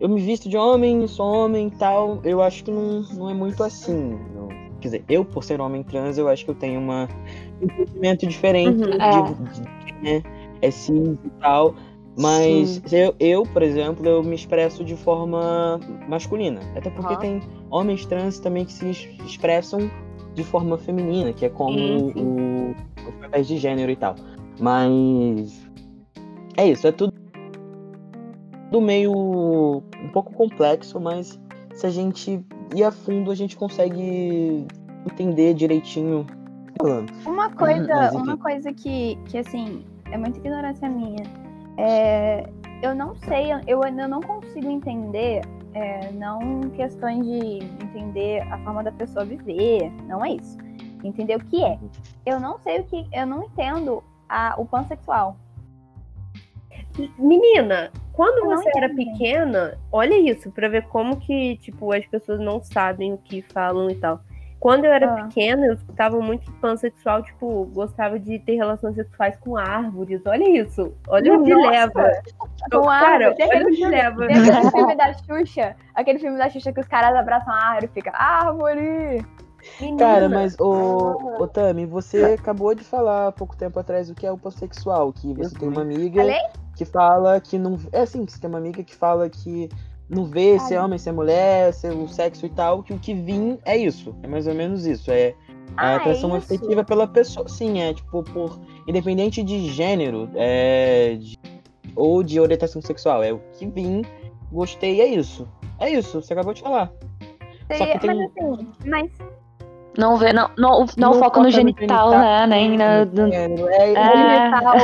eu 0.00 0.08
me 0.08 0.18
visto 0.18 0.48
de 0.48 0.56
homem, 0.56 1.06
sou 1.06 1.26
homem 1.26 1.66
e 1.68 1.72
tal. 1.72 2.20
Eu 2.24 2.40
acho 2.40 2.64
que 2.64 2.70
não, 2.70 3.02
não 3.02 3.28
é 3.28 3.34
muito 3.34 3.62
assim. 3.62 4.18
não. 4.34 4.48
Quer 4.86 4.98
dizer, 4.98 5.04
eu, 5.08 5.24
por 5.24 5.42
ser 5.42 5.60
homem 5.60 5.82
trans, 5.82 6.16
eu 6.16 6.28
acho 6.28 6.44
que 6.44 6.50
eu 6.52 6.54
tenho 6.54 6.78
uma, 6.80 7.08
um 7.60 7.64
entendimento 7.64 8.24
diferente 8.26 8.84
Uhum. 8.84 8.90
de, 8.90 9.02
É. 9.02 9.22
de, 9.22 9.92
quem 10.00 10.24
é, 10.62 10.70
cis 10.70 11.18
e 11.24 11.30
tal. 11.40 11.74
Mas 12.16 12.80
Sim. 12.86 12.96
eu, 12.96 13.14
eu, 13.18 13.42
por 13.42 13.62
exemplo, 13.62 14.06
eu 14.08 14.22
me 14.22 14.34
expresso 14.36 14.84
de 14.84 14.94
forma 14.96 15.80
masculina. 16.08 16.60
Até 16.76 16.88
porque 16.88 17.12
Aham. 17.14 17.20
tem 17.20 17.40
homens 17.68 18.06
trans 18.06 18.38
também 18.38 18.64
que 18.64 18.72
se 18.72 18.88
es- 18.88 19.08
expressam 19.26 19.90
de 20.34 20.44
forma 20.44 20.78
feminina, 20.78 21.32
que 21.32 21.44
é 21.44 21.48
como 21.48 21.78
o- 22.16 22.74
os 23.08 23.14
papéis 23.20 23.48
de 23.48 23.58
gênero 23.58 23.90
e 23.90 23.96
tal. 23.96 24.14
Mas 24.60 25.68
é 26.56 26.68
isso, 26.70 26.86
é 26.86 26.92
tudo 26.92 27.12
do 28.70 28.80
meio 28.80 29.12
um 29.12 30.08
pouco 30.12 30.32
complexo, 30.32 30.98
mas 31.00 31.38
se 31.76 31.86
a 31.86 31.90
gente 31.90 32.44
ir 32.74 32.82
a 32.82 32.90
fundo, 32.90 33.30
a 33.30 33.34
gente 33.34 33.54
consegue 33.56 34.66
entender 35.04 35.54
direitinho. 35.54 36.26
Falando. 36.78 37.12
Uma 37.24 37.50
coisa, 37.50 38.10
uma 38.12 38.36
coisa 38.36 38.72
que, 38.72 39.16
que 39.26 39.38
assim, 39.38 39.84
é 40.10 40.16
muita 40.16 40.38
ignorância 40.38 40.88
minha. 40.88 41.22
É, 41.76 42.48
eu 42.82 42.94
não 42.94 43.14
sei, 43.14 43.48
eu 43.66 43.82
ainda 43.82 44.08
não 44.08 44.20
consigo 44.20 44.70
entender, 44.70 45.42
é, 45.74 46.10
não 46.12 46.62
questões 46.70 47.24
de 47.24 47.58
entender 47.82 48.40
a 48.50 48.58
forma 48.58 48.82
da 48.82 48.92
pessoa 48.92 49.24
viver, 49.24 49.90
não 50.08 50.24
é 50.24 50.32
isso. 50.32 50.56
Entender 51.04 51.36
o 51.36 51.44
que 51.44 51.62
é. 51.62 51.78
Eu 52.24 52.40
não 52.40 52.58
sei 52.58 52.80
o 52.80 52.84
que, 52.84 53.06
eu 53.12 53.26
não 53.26 53.44
entendo 53.44 54.02
a, 54.28 54.54
o 54.58 54.64
pansexual. 54.64 55.36
Menina, 57.18 57.90
quando 58.16 58.50
Eu 58.50 58.56
você 58.56 58.70
era 58.74 58.88
pequena, 58.94 59.78
olha 59.92 60.14
isso, 60.16 60.50
pra 60.50 60.68
ver 60.68 60.84
como 60.88 61.16
que, 61.18 61.56
tipo, 61.58 61.92
as 61.92 62.04
pessoas 62.06 62.40
não 62.40 62.60
sabem 62.62 63.12
o 63.12 63.18
que 63.18 63.42
falam 63.52 63.90
e 63.90 63.94
tal. 63.94 64.20
Quando 64.58 64.86
eu 64.86 64.92
era 64.92 65.12
Ah. 65.12 65.24
pequena, 65.24 65.66
eu 65.66 65.74
escutava 65.74 66.18
muito 66.18 66.50
pansexual, 66.54 67.22
tipo, 67.22 67.66
gostava 67.74 68.18
de 68.18 68.38
ter 68.38 68.54
relações 68.56 68.94
sexuais 68.94 69.36
com 69.36 69.54
árvores. 69.56 70.22
Olha 70.26 70.48
isso. 70.48 70.94
Olha 71.08 71.34
onde 71.38 71.52
Nossa! 71.54 71.70
leva. 71.70 72.10
Com 72.72 72.82
Cara, 72.82 73.26
árvore. 73.28 73.44
Olha 73.54 73.66
o 73.66 73.90
leva. 73.90 74.26
tem 74.26 74.36
aquele 74.48 74.70
filme 74.70 74.96
da 74.96 75.12
Xuxa. 75.12 75.76
Aquele 75.94 76.18
filme 76.18 76.38
da 76.38 76.48
Xuxa 76.48 76.72
que 76.72 76.80
os 76.80 76.88
caras 76.88 77.14
abraçam 77.14 77.52
a 77.52 77.56
árvore 77.56 77.84
e 77.86 77.88
fica 77.94 78.10
árvore. 78.16 79.24
Menina. 79.80 79.98
Cara, 79.98 80.28
mas 80.28 80.58
ô, 80.58 81.18
ô 81.38 81.46
Tami, 81.46 81.84
você 81.86 82.36
acabou 82.40 82.74
de 82.74 82.82
falar 82.84 83.28
há 83.28 83.32
pouco 83.32 83.56
tempo 83.56 83.78
atrás 83.78 84.08
o 84.08 84.14
que 84.14 84.26
é 84.26 84.32
o 84.32 84.38
pansexual, 84.38 85.12
que 85.12 85.34
você 85.34 85.54
tem 85.58 85.68
uma 85.68 85.82
amiga 85.82 86.22
Falei? 86.22 86.40
Que 86.76 86.84
fala 86.84 87.40
que 87.40 87.58
não. 87.58 87.76
É 87.92 88.00
assim, 88.02 88.24
que 88.24 88.32
você 88.32 88.38
tem 88.40 88.48
uma 88.48 88.58
amiga 88.58 88.84
que 88.84 88.94
fala 88.94 89.28
que 89.28 89.68
não 90.08 90.24
vê 90.26 90.58
se 90.60 90.74
é 90.74 90.80
homem, 90.80 90.98
se 90.98 91.08
é 91.08 91.12
mulher, 91.12 91.72
se 91.72 91.88
é 91.88 91.90
o 91.92 92.06
sexo 92.06 92.46
e 92.46 92.50
tal, 92.50 92.82
que 92.82 92.92
o 92.92 92.98
que 92.98 93.12
vim 93.14 93.58
é 93.64 93.76
isso. 93.76 94.14
É 94.22 94.28
mais 94.28 94.46
ou 94.46 94.54
menos 94.54 94.86
isso. 94.86 95.10
É 95.10 95.34
Ah, 95.76 95.88
a 95.88 95.92
é 95.92 95.96
atração 95.96 96.28
isso? 96.36 96.54
afetiva 96.54 96.84
pela 96.84 97.08
pessoa. 97.08 97.48
Sim, 97.48 97.80
é 97.80 97.92
tipo, 97.94 98.22
por. 98.22 98.60
Independente 98.86 99.42
de 99.42 99.66
gênero, 99.72 100.28
é, 100.34 101.16
de- 101.18 101.36
ou 101.96 102.22
de 102.22 102.38
orientação 102.38 102.80
sexual. 102.80 103.22
É 103.24 103.32
o 103.32 103.40
que 103.58 103.66
vim, 103.66 104.02
gostei, 104.52 105.00
é 105.00 105.06
isso. 105.06 105.48
É 105.80 105.90
isso, 105.90 106.22
você 106.22 106.32
acabou 106.34 106.54
de 106.54 106.62
falar. 106.62 106.92
Só 107.76 107.84
que 107.86 107.98
tem- 107.98 108.14
Mas 108.14 108.30
assim, 108.36 108.68
mas 108.86 109.10
Não 109.98 110.16
vê, 110.16 110.32
não, 110.32 110.50
não, 110.58 110.80
não, 110.80 110.86
Não 110.98 111.12
foca 111.14 111.40
no 111.40 111.50
foca 111.50 111.50
no 111.50 111.50
genital, 111.50 112.10
genital, 112.10 112.10
né? 112.10 112.46
Nem 112.46 112.76
na, 112.76 113.04
no 113.04 113.26
no-. 113.26 113.32
É, 113.32 113.92
É. 113.94 114.50
digital, 114.50 114.74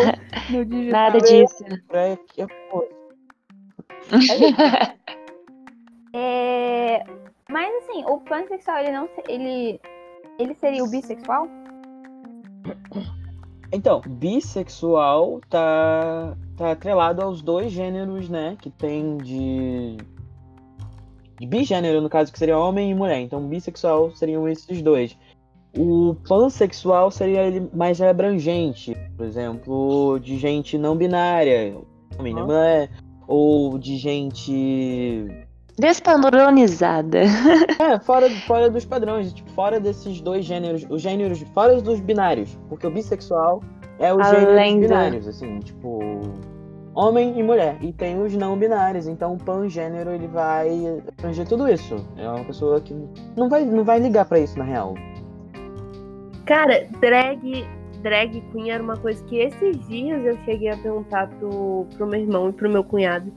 no 0.51 0.65
digital. 0.65 1.01
nada 1.01 1.19
disso. 1.21 1.65
é, 1.93 2.19
é, 2.39 2.47
É, 6.15 7.05
Mas 7.49 7.75
assim, 7.83 8.05
o 8.07 8.19
pansexual, 8.21 8.79
ele 8.79 8.93
não 8.93 9.09
ele 9.29 9.81
ele 10.39 10.55
seria 10.55 10.83
o 10.85 10.89
bissexual? 10.91 11.47
Então, 13.73 14.03
bissexual 14.07 15.41
tá, 15.49 16.37
tá 16.57 16.73
atrelado 16.73 17.23
aos 17.23 17.41
dois 17.41 17.73
gêneros, 17.73 18.29
né? 18.29 18.57
Que 18.61 18.71
tem 18.71 19.17
de. 19.19 19.97
De 21.43 21.47
bigênero, 21.49 22.01
no 22.01 22.09
caso, 22.09 22.33
que 22.33 22.39
seria 22.39 22.57
homem 22.57 22.93
e 22.93 22.95
mulher. 22.95 23.19
Então, 23.21 23.41
bissexual 23.49 24.13
seriam 24.13 24.49
esses 24.49 24.81
dois. 24.81 25.19
O 25.77 26.15
pansexual 26.29 27.11
seria 27.11 27.43
ele 27.43 27.69
mais 27.75 28.01
abrangente, 28.01 28.97
por 29.17 29.27
exemplo, 29.27 30.21
de 30.21 30.39
gente 30.39 30.79
não 30.79 30.95
binária, 30.97 31.77
homem, 32.17 32.33
não 32.33 32.47
mulher, 32.47 32.91
ou 33.27 33.77
de 33.79 33.97
gente 33.97 35.27
Despadronizada. 35.77 37.23
É, 37.81 37.99
fora, 37.99 38.31
fora 38.47 38.71
dos 38.71 38.85
padrões, 38.85 39.33
tipo, 39.33 39.51
fora 39.51 39.81
desses 39.81 40.21
dois 40.21 40.45
gêneros, 40.45 40.87
os 40.89 41.03
gêneros, 41.03 41.41
fora 41.55 41.81
dos 41.83 41.99
binários, 41.99 42.57
porque 42.69 42.87
o 42.87 42.91
bissexual 42.91 43.61
é 43.99 44.15
os 44.15 44.21
Além 44.25 44.37
gêneros 44.45 44.75
do- 44.75 44.81
binários, 44.89 45.27
assim, 45.29 45.59
tipo, 45.59 46.21
homem 46.95 47.39
e 47.39 47.43
mulher, 47.43 47.77
e 47.81 47.93
tem 47.93 48.21
os 48.21 48.35
não 48.35 48.57
binários, 48.57 49.07
então 49.07 49.35
o 49.35 49.39
pangênero 49.39 50.11
ele 50.11 50.27
vai 50.27 51.03
abranger 51.19 51.47
tudo 51.47 51.69
isso. 51.69 51.97
É 52.17 52.29
uma 52.29 52.45
pessoa 52.45 52.81
que 52.81 52.95
não 53.37 53.49
vai, 53.49 53.65
não 53.65 53.85
vai 53.85 53.99
ligar 53.99 54.25
pra 54.25 54.39
isso 54.39 54.59
na 54.59 54.65
real. 54.65 54.95
Cara, 56.45 56.87
drag, 57.01 57.65
drag 58.03 58.41
queen 58.53 58.71
era 58.71 58.83
uma 58.83 58.97
coisa 58.97 59.25
que 59.25 59.37
esses 59.37 59.87
dias 59.89 60.25
eu 60.25 60.37
cheguei 60.45 60.71
a 60.71 60.77
perguntar 60.77 61.29
pro, 61.29 61.87
pro 61.97 62.07
meu 62.07 62.21
irmão 62.21 62.51
e 62.51 62.53
pro 62.53 62.69
meu 62.69 62.85
cunhado 62.85 63.33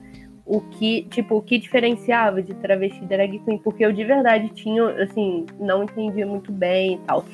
o 0.45 0.61
que, 0.61 1.03
tipo, 1.09 1.37
o 1.37 1.41
que 1.41 1.57
diferenciava 1.57 2.41
de 2.41 2.53
travesti 2.55 3.03
e 3.03 3.07
drag 3.07 3.39
queen, 3.39 3.57
porque 3.57 3.83
eu 3.83 3.91
de 3.91 4.03
verdade 4.03 4.49
tinha, 4.49 4.85
assim, 5.01 5.45
não 5.59 5.83
entendia 5.83 6.25
muito 6.25 6.51
bem 6.51 6.95
e 6.95 6.97
tal. 6.99 7.25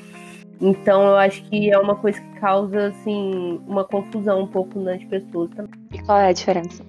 Então 0.62 1.02
eu 1.08 1.16
acho 1.16 1.42
que 1.50 1.70
é 1.72 1.78
uma 1.78 1.96
coisa 1.96 2.20
que 2.20 2.40
causa, 2.40 2.86
assim, 2.86 3.60
uma 3.66 3.84
confusão 3.84 4.42
um 4.42 4.46
pouco 4.46 4.78
nas 4.78 5.02
pessoas 5.04 5.50
também. 5.50 5.72
E 5.92 5.98
qual 6.02 6.18
é 6.18 6.28
a 6.28 6.32
diferença? 6.32 6.84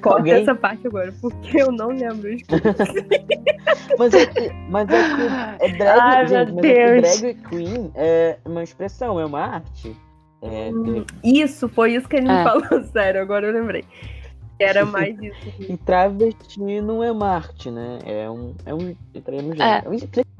Corta 0.00 0.18
Alguém- 0.20 0.42
essa 0.42 0.54
parte 0.54 0.86
agora, 0.86 1.12
porque 1.20 1.60
eu 1.60 1.72
não 1.72 1.88
lembro. 1.88 2.30
Mas 3.98 4.14
é 4.14 4.26
que, 4.26 4.52
mas 4.70 4.88
é 4.88 5.02
que 5.16 5.64
é 5.64 5.68
drag, 5.78 6.00
Ai, 6.00 6.26
gente, 6.28 6.52
meu 6.52 6.56
mas 6.56 6.64
é 6.64 6.72
que 6.72 7.00
Deus. 7.00 7.20
drag 7.20 7.34
queen 7.48 7.90
é 7.94 8.38
uma 8.44 8.62
expressão, 8.62 9.18
é 9.20 9.24
uma 9.26 9.40
arte. 9.40 9.96
É, 10.42 10.70
Isso, 11.24 11.68
foi 11.68 11.94
isso 11.94 12.08
que 12.08 12.16
ele 12.16 12.28
me 12.28 12.34
É. 12.34 12.42
falou, 12.44 12.82
sério, 12.92 13.20
agora 13.22 13.46
eu 13.46 13.52
lembrei. 13.52 13.84
Era 14.58 14.84
mais 14.86 15.16
isso. 15.20 15.36
E 15.68 15.76
travesti 15.76 16.80
não 16.80 17.02
é 17.02 17.12
uma 17.12 17.28
arte, 17.28 17.70
né? 17.70 17.98
É 18.04 18.30
um. 18.30 18.54
É 18.64 18.74
um. 18.74 18.78
no 18.78 19.54
gênero. 19.54 19.62
É 19.62 19.84
um 19.88 19.96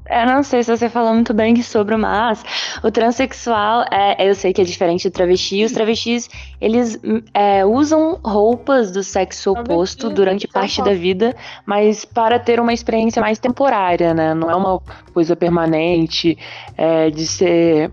Eu 0.08 0.26
não 0.26 0.42
sei 0.42 0.62
se 0.62 0.74
você 0.74 0.88
falou 0.88 1.12
muito 1.12 1.34
bem 1.34 1.60
sobre, 1.62 1.96
mas 1.96 2.42
o 2.82 2.90
transexual, 2.90 3.84
é, 3.90 4.28
eu 4.28 4.34
sei 4.34 4.52
que 4.52 4.62
é 4.62 4.64
diferente 4.64 5.08
do 5.08 5.12
travesti. 5.12 5.64
Os 5.64 5.72
travestis, 5.72 6.30
eles 6.60 6.98
é, 7.34 7.64
usam 7.64 8.18
roupas 8.24 8.90
do 8.90 9.02
sexo 9.02 9.52
oposto 9.52 10.08
durante 10.08 10.48
parte 10.48 10.82
da 10.82 10.94
vida, 10.94 11.34
mas 11.66 12.04
para 12.04 12.38
ter 12.38 12.58
uma 12.60 12.72
experiência 12.72 13.20
mais 13.20 13.38
temporária, 13.38 14.14
né? 14.14 14.32
Não 14.32 14.50
é 14.50 14.56
uma 14.56 14.80
coisa 15.12 15.36
permanente 15.36 16.38
é, 16.76 17.10
de 17.10 17.26
ser 17.26 17.92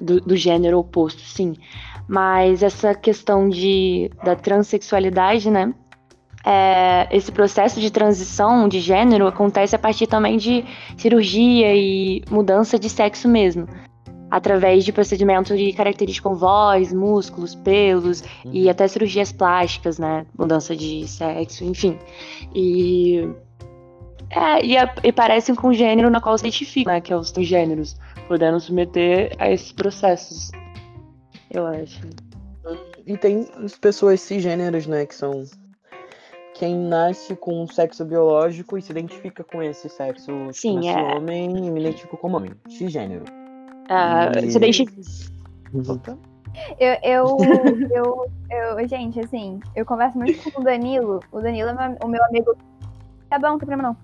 do, 0.00 0.20
do 0.20 0.36
gênero 0.36 0.78
oposto, 0.78 1.20
sim. 1.22 1.56
Mas 2.08 2.62
essa 2.62 2.94
questão 2.94 3.48
de, 3.48 4.10
da 4.24 4.36
transexualidade, 4.36 5.50
né? 5.50 5.74
é, 6.46 7.08
esse 7.10 7.32
processo 7.32 7.80
de 7.80 7.90
transição 7.90 8.68
de 8.68 8.78
gênero 8.78 9.26
acontece 9.26 9.74
a 9.74 9.78
partir 9.78 10.06
também 10.06 10.36
de 10.36 10.64
cirurgia 10.96 11.74
e 11.74 12.22
mudança 12.30 12.78
de 12.78 12.88
sexo 12.88 13.28
mesmo. 13.28 13.66
Através 14.30 14.84
de 14.84 14.92
procedimentos 14.92 15.58
de 15.58 15.72
características 15.72 16.32
com 16.32 16.38
voz, 16.38 16.92
músculos, 16.92 17.56
pelos 17.56 18.22
e 18.52 18.70
até 18.70 18.86
cirurgias 18.86 19.32
plásticas, 19.32 19.98
né? 19.98 20.24
Mudança 20.38 20.74
de 20.74 21.06
sexo, 21.08 21.64
enfim. 21.64 21.98
E. 22.54 23.28
É, 24.30 24.64
e, 24.64 24.74
e 25.04 25.12
parecem 25.12 25.54
com 25.54 25.68
o 25.68 25.74
gênero 25.74 26.10
na 26.10 26.20
qual 26.20 26.36
se 26.36 26.44
identifica, 26.44 26.92
né? 26.92 27.00
Que 27.00 27.12
é 27.12 27.16
os 27.16 27.32
gêneros, 27.38 27.96
podendo 28.26 28.58
submeter 28.58 29.32
a 29.38 29.50
esses 29.50 29.70
processos. 29.70 30.50
Eu 31.50 31.66
acho. 31.66 32.00
E 33.06 33.16
tem 33.16 33.48
as 33.64 33.76
pessoas 33.78 34.20
cisgêneros, 34.20 34.86
né? 34.86 35.06
Que 35.06 35.14
são 35.14 35.44
quem 36.54 36.74
nasce 36.74 37.36
com 37.36 37.62
um 37.62 37.66
sexo 37.66 38.04
biológico 38.04 38.76
e 38.78 38.82
se 38.82 38.90
identifica 38.90 39.44
com 39.44 39.62
esse 39.62 39.88
sexo. 39.88 40.32
Tipo, 40.32 40.52
Sim, 40.54 40.88
é. 40.88 41.14
homem 41.14 41.66
e 41.66 41.70
me 41.70 41.80
identifico 41.80 42.16
como 42.16 42.36
homem. 42.38 42.52
Cisgênero. 42.68 43.24
Ah, 43.88 44.30
E- 44.36 44.50
Se 44.50 44.56
identifica. 44.56 44.92
Eu, 46.80 46.96
eu, 47.02 47.36
eu, 47.94 48.30
eu, 48.78 48.88
gente, 48.88 49.20
assim, 49.20 49.60
eu 49.74 49.84
converso 49.84 50.18
muito 50.18 50.50
com 50.50 50.60
o 50.60 50.64
Danilo. 50.64 51.20
O 51.30 51.40
Danilo 51.40 51.70
é 51.70 51.98
o 52.02 52.08
meu 52.08 52.24
amigo. 52.24 52.56
Tá 53.28 53.38
bom, 53.38 53.48
não 53.48 53.58
tem 53.58 53.66
problema 53.68 53.82
não. 53.90 53.96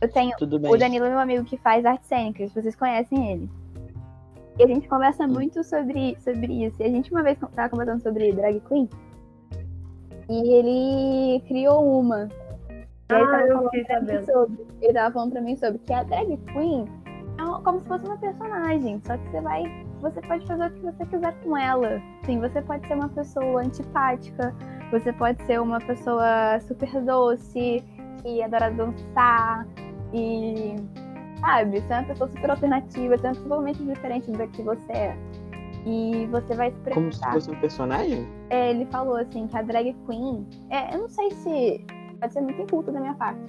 Eu 0.00 0.10
tenho. 0.10 0.36
Tudo 0.36 0.58
bem. 0.58 0.70
O 0.70 0.76
Danilo 0.76 1.06
é 1.06 1.10
meu 1.10 1.18
amigo 1.18 1.44
que 1.44 1.56
faz 1.56 1.84
artes 1.86 2.08
cênicas, 2.08 2.52
vocês 2.52 2.74
conhecem 2.74 3.32
ele. 3.32 3.50
E 4.58 4.62
a 4.62 4.66
gente 4.66 4.88
conversa 4.88 5.26
muito 5.26 5.64
sobre, 5.64 6.16
sobre 6.20 6.64
isso. 6.66 6.80
E 6.80 6.84
a 6.84 6.88
gente 6.88 7.10
uma 7.10 7.22
vez 7.22 7.38
tava 7.54 7.68
conversando 7.68 8.02
sobre 8.02 8.32
drag 8.32 8.60
queen. 8.68 8.88
E 10.28 10.52
ele 10.52 11.40
criou 11.46 12.00
uma. 12.00 12.28
Ah, 13.10 13.40
eu 13.46 13.64
fiquei 13.64 13.84
sabendo. 13.84 14.24
sobre. 14.24 14.66
Ele 14.80 14.92
tava 14.92 15.12
falando 15.12 15.32
pra 15.32 15.40
mim 15.40 15.56
sobre 15.56 15.78
que 15.78 15.92
a 15.92 16.02
drag 16.04 16.36
queen 16.52 16.86
é 17.38 17.42
uma- 17.42 17.60
como 17.62 17.80
se 17.80 17.86
fosse 17.88 18.06
uma 18.06 18.16
personagem. 18.16 19.00
Só 19.04 19.16
que 19.16 19.28
você 19.30 19.40
vai. 19.40 19.64
Você 20.00 20.20
pode 20.22 20.46
fazer 20.46 20.66
o 20.66 20.70
que 20.70 20.80
você 20.80 21.06
quiser 21.06 21.34
com 21.42 21.56
ela. 21.56 22.00
Sim, 22.24 22.38
você 22.38 22.62
pode 22.62 22.86
ser 22.86 22.94
uma 22.94 23.08
pessoa 23.08 23.62
antipática. 23.62 24.54
Você 24.90 25.12
pode 25.12 25.42
ser 25.44 25.60
uma 25.60 25.80
pessoa 25.80 26.60
super 26.60 27.02
doce, 27.02 27.82
que 28.22 28.42
adora 28.42 28.70
dançar. 28.70 29.66
E. 30.12 30.76
Sabe, 31.44 31.80
você 31.80 31.92
é 31.92 31.98
uma 31.98 32.04
pessoa 32.04 32.30
super 32.30 32.50
alternativa, 32.50 33.18
você 33.18 33.26
é 33.26 33.28
uma 33.28 33.34
pessoa 33.34 33.48
totalmente 33.48 33.84
diferente 33.84 34.30
da 34.30 34.46
que 34.46 34.62
você 34.62 34.92
é. 34.92 35.16
E 35.84 36.26
você 36.30 36.54
vai 36.54 36.70
se 36.70 36.90
Como 36.90 37.12
se 37.12 37.20
fosse 37.30 37.50
um 37.50 37.60
personagem? 37.60 38.26
É, 38.48 38.70
ele 38.70 38.86
falou 38.86 39.16
assim 39.16 39.46
que 39.46 39.56
a 39.56 39.60
drag 39.60 39.94
queen. 40.06 40.46
É, 40.70 40.94
eu 40.94 41.00
não 41.02 41.08
sei 41.10 41.30
se. 41.32 41.84
Pode 42.18 42.32
ser 42.32 42.40
muito 42.40 42.62
inculto 42.62 42.90
da 42.90 42.98
minha 42.98 43.14
parte. 43.14 43.40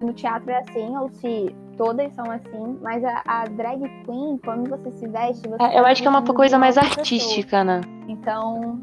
No 0.00 0.14
teatro 0.14 0.50
é 0.50 0.58
assim, 0.58 0.96
ou 0.96 1.10
se 1.10 1.54
todas 1.76 2.10
são 2.14 2.30
assim, 2.30 2.78
mas 2.80 3.04
a, 3.04 3.22
a 3.26 3.44
drag 3.44 3.82
queen, 4.06 4.38
quando 4.38 4.70
você 4.70 4.90
se 4.92 5.06
veste, 5.06 5.46
você. 5.46 5.62
É, 5.62 5.78
eu 5.78 5.84
acho 5.84 6.00
que 6.00 6.08
é 6.08 6.10
uma 6.10 6.22
coisa 6.22 6.58
mais 6.58 6.78
outra 6.78 6.88
pessoa. 6.96 7.02
artística, 7.02 7.62
né? 7.62 7.82
Então. 8.08 8.80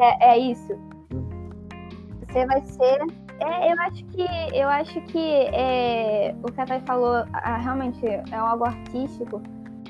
É, 0.00 0.30
é 0.30 0.38
isso. 0.38 0.74
Você 2.26 2.46
vai 2.46 2.62
ser. 2.62 3.25
É, 3.40 3.72
eu 3.72 3.80
acho 3.80 4.04
que. 4.06 4.26
Eu 4.54 4.68
acho 4.68 5.00
que 5.02 5.32
é, 5.52 6.34
o 6.42 6.52
que 6.52 6.60
a 6.60 6.66
Thay 6.66 6.80
falou 6.80 7.24
ah, 7.32 7.56
realmente 7.58 8.04
é 8.06 8.34
algo 8.36 8.64
artístico, 8.64 9.42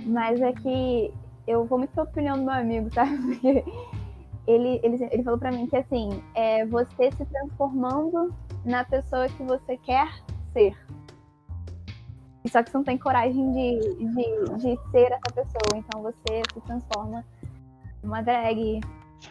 mas 0.04 0.40
é 0.40 0.52
que 0.52 1.12
eu 1.46 1.64
vou 1.64 1.78
muito 1.78 1.92
pela 1.92 2.06
opinião 2.06 2.36
do 2.36 2.44
meu 2.44 2.54
amigo, 2.54 2.90
sabe? 2.94 3.16
Porque 3.18 3.64
ele, 4.46 4.80
ele, 4.82 5.08
ele 5.10 5.22
falou 5.22 5.38
pra 5.38 5.52
mim 5.52 5.66
que 5.66 5.76
assim, 5.76 6.22
é 6.34 6.64
você 6.66 7.10
se 7.12 7.24
transformando 7.24 8.34
na 8.64 8.84
pessoa 8.84 9.28
que 9.28 9.42
você 9.42 9.76
quer 9.76 10.08
ser. 10.52 10.76
Só 12.48 12.62
que 12.62 12.70
você 12.70 12.76
não 12.76 12.84
tem 12.84 12.96
coragem 12.96 13.52
de, 13.52 13.94
de, 13.96 14.56
de 14.56 14.90
ser 14.90 15.12
essa 15.12 15.32
pessoa. 15.34 15.76
Então 15.76 16.02
você 16.02 16.42
se 16.52 16.60
transforma 16.60 17.24
numa 18.02 18.22
drag. 18.22 18.80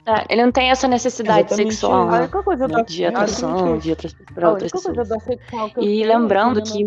É, 0.06 0.34
ele 0.34 0.44
não 0.44 0.52
tem 0.52 0.70
essa 0.70 0.88
necessidade 0.88 1.48
Exatamente. 1.48 1.74
sexual, 1.74 2.08
né? 2.08 2.30
De 2.84 3.06
atração, 3.06 3.78
de 3.78 3.90
outras, 3.90 4.16
pra 4.34 4.48
a 4.48 4.52
outras 4.52 4.72
única 4.72 4.94
coisa 4.94 5.16
pessoas. 5.16 5.78
E 5.80 6.04
é 6.04 6.08
lembrando 6.08 6.62
que 6.62 6.86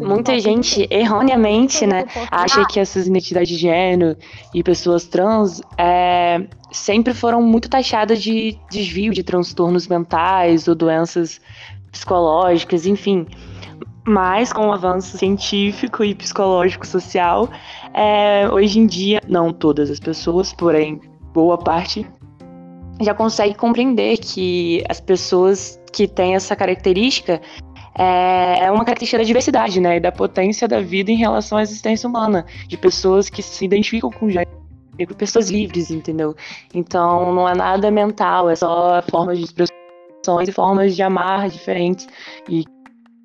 Muita 0.00 0.38
gente, 0.38 0.86
erroneamente, 0.90 1.86
né, 1.86 2.02
eu 2.02 2.06
posso 2.06 2.28
acha 2.30 2.66
que 2.66 2.78
essas 2.78 3.06
identidades 3.06 3.48
de 3.48 3.56
gênero 3.56 4.16
e 4.52 4.62
pessoas 4.62 5.04
trans 5.04 5.60
é, 5.78 6.46
sempre 6.70 7.14
foram 7.14 7.42
muito 7.42 7.68
taxadas 7.68 8.22
de 8.22 8.58
desvio 8.70 9.12
de 9.12 9.22
transtornos 9.22 9.88
mentais 9.88 10.68
ou 10.68 10.74
doenças 10.74 11.40
psicológicas, 11.90 12.86
enfim. 12.86 13.26
Mas 14.06 14.52
com 14.52 14.68
o 14.68 14.72
avanço 14.72 15.16
científico 15.16 16.04
e 16.04 16.14
psicológico 16.14 16.86
social, 16.86 17.48
é, 17.94 18.48
hoje 18.50 18.78
em 18.78 18.86
dia, 18.86 19.20
não 19.26 19.52
todas 19.52 19.90
as 19.90 19.98
pessoas, 19.98 20.52
porém 20.52 21.00
boa 21.32 21.56
parte, 21.56 22.06
já 23.00 23.14
consegue 23.14 23.54
compreender 23.54 24.18
que 24.18 24.84
as 24.88 25.00
pessoas 25.00 25.80
que 25.92 26.06
têm 26.06 26.34
essa 26.34 26.54
característica 26.54 27.40
é 27.96 28.44
é 28.64 28.70
uma 28.70 28.84
característica 28.84 29.18
da 29.18 29.24
diversidade, 29.24 29.80
né? 29.80 29.96
E 29.96 30.00
da 30.00 30.10
potência 30.12 30.66
da 30.66 30.80
vida 30.80 31.10
em 31.10 31.16
relação 31.16 31.58
à 31.58 31.62
existência 31.62 32.08
humana. 32.08 32.44
De 32.66 32.76
pessoas 32.76 33.28
que 33.28 33.42
se 33.42 33.64
identificam 33.64 34.10
com 34.10 34.28
gênero, 34.28 34.48
pessoas 35.16 35.50
livres, 35.50 35.90
entendeu? 35.90 36.34
Então 36.72 37.34
não 37.34 37.48
é 37.48 37.54
nada 37.54 37.90
mental, 37.90 38.50
é 38.50 38.56
só 38.56 39.02
formas 39.10 39.38
de 39.38 39.44
expressões 39.44 40.48
e 40.48 40.52
formas 40.52 40.96
de 40.96 41.02
amar 41.02 41.48
diferentes. 41.48 42.06
E 42.48 42.64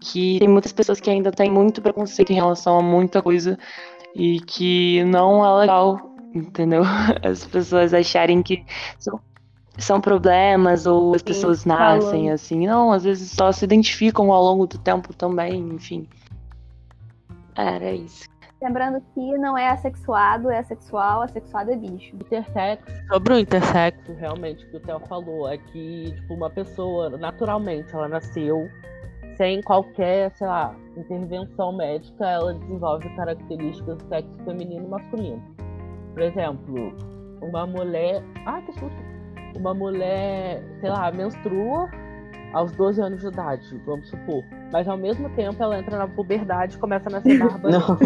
que 0.02 0.40
tem 0.40 0.48
muitas 0.48 0.72
pessoas 0.72 1.00
que 1.00 1.10
ainda 1.10 1.32
têm 1.32 1.52
muito 1.52 1.82
preconceito 1.82 2.32
em 2.32 2.36
relação 2.36 2.80
a 2.80 2.82
muita 2.82 3.22
coisa 3.22 3.58
e 4.16 4.40
que 4.42 5.04
não 5.06 5.46
é 5.46 5.60
legal, 5.62 6.16
entendeu? 6.34 6.84
As 7.24 7.46
pessoas 7.46 7.94
acharem 7.94 8.42
que 8.42 8.64
são, 8.98 9.20
são 9.84 10.02
problemas 10.02 10.86
ou 10.86 11.14
as 11.14 11.22
Sim, 11.22 11.26
pessoas 11.26 11.66
nascem 11.66 12.10
falando. 12.12 12.34
assim. 12.34 12.68
Não, 12.68 12.92
às 12.92 13.04
vezes 13.04 13.32
só 13.32 13.52
se 13.52 13.66
identificam 13.66 14.32
ao 14.32 14.44
longo 14.44 14.68
do 14.68 14.78
tempo 14.78 15.14
também, 15.14 15.60
enfim. 15.70 16.08
Era 17.56 17.92
isso. 17.92 18.28
Lembrando 18.62 19.02
que 19.14 19.38
não 19.38 19.58
é 19.58 19.70
assexuado, 19.70 20.50
é 20.50 20.60
assexual, 20.60 21.22
assexuado 21.22 21.72
é 21.72 21.78
bicho. 21.78 22.14
intersexo. 22.16 22.94
Sobre 23.08 23.34
o 23.34 23.40
intersexo, 23.40 24.14
realmente, 24.14 24.66
que 24.66 24.76
o 24.76 24.80
Theo 24.82 25.00
falou, 25.08 25.48
é 25.48 25.58
que, 25.58 26.14
tipo, 26.14 26.34
uma 26.34 26.50
pessoa, 26.50 27.10
naturalmente, 27.18 27.94
ela 27.94 28.10
nasceu 28.10 28.70
sem 29.38 29.62
qualquer, 29.62 30.32
sei 30.36 30.48
lá, 30.48 30.76
intervenção 30.98 31.72
médica, 31.72 32.26
ela 32.26 32.54
desenvolve 32.54 33.10
características 33.16 33.98
do 33.98 34.08
sexo 34.10 34.38
feminino 34.44 34.86
e 34.86 34.90
masculino. 34.90 35.42
Por 36.14 36.24
exemplo, 36.24 36.94
uma 37.42 37.66
mulher. 37.66 38.22
Ah, 38.46 38.62
que 38.62 38.74
susto! 38.74 39.09
Uma 39.56 39.74
mulher, 39.74 40.64
sei 40.80 40.90
lá, 40.90 41.12
menstrua 41.12 41.90
aos 42.54 42.72
12 42.72 43.02
anos 43.02 43.22
de 43.22 43.28
idade, 43.28 43.82
vamos 43.86 44.10
supor. 44.10 44.44
Mas 44.72 44.88
ao 44.88 44.98
mesmo 44.98 45.30
tempo 45.32 45.62
ela 45.62 45.78
entra 45.80 45.98
na 45.98 46.08
puberdade 46.08 46.76
e 46.76 46.80
começa 46.80 47.10
a 47.10 47.12
nascer 47.12 47.38
barba. 47.38 47.70
Não, 47.70 47.98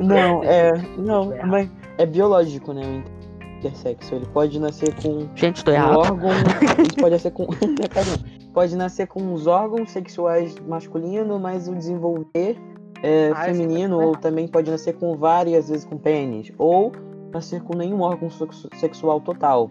não, 0.00 0.44
é. 0.44 0.72
Não, 0.96 1.32
mas 1.46 1.68
é 1.98 2.06
biológico, 2.06 2.72
né? 2.72 2.82
O 2.82 3.56
intersexo. 3.58 4.14
Ele 4.14 4.26
pode 4.26 4.58
nascer 4.60 4.94
com 5.02 5.28
Gente, 5.34 5.64
tô 5.64 5.70
um 5.70 5.74
errado. 5.74 5.96
órgão. 5.98 6.30
Ele 6.78 7.00
pode 7.00 7.10
nascer 7.12 7.30
com. 7.30 7.46
Cadê? 7.92 8.34
pode 8.52 8.76
nascer 8.76 9.06
com 9.08 9.32
os 9.32 9.46
órgãos 9.48 9.90
sexuais 9.90 10.54
masculinos, 10.68 11.40
mas 11.40 11.66
o 11.68 11.74
desenvolver 11.74 12.56
é 13.02 13.32
Ah, 13.34 13.44
feminino, 13.46 14.00
é 14.00 14.06
ou 14.06 14.12
também 14.16 14.46
pode 14.46 14.70
nascer 14.70 14.92
com 14.94 15.16
várias, 15.16 15.64
às 15.64 15.70
vezes 15.70 15.84
com 15.84 15.96
pênis. 15.98 16.52
Ou 16.58 16.92
nascer 17.32 17.60
com 17.62 17.76
nenhum 17.76 18.00
órgão 18.00 18.30
sexu- 18.30 18.68
sexual 18.76 19.20
total. 19.20 19.68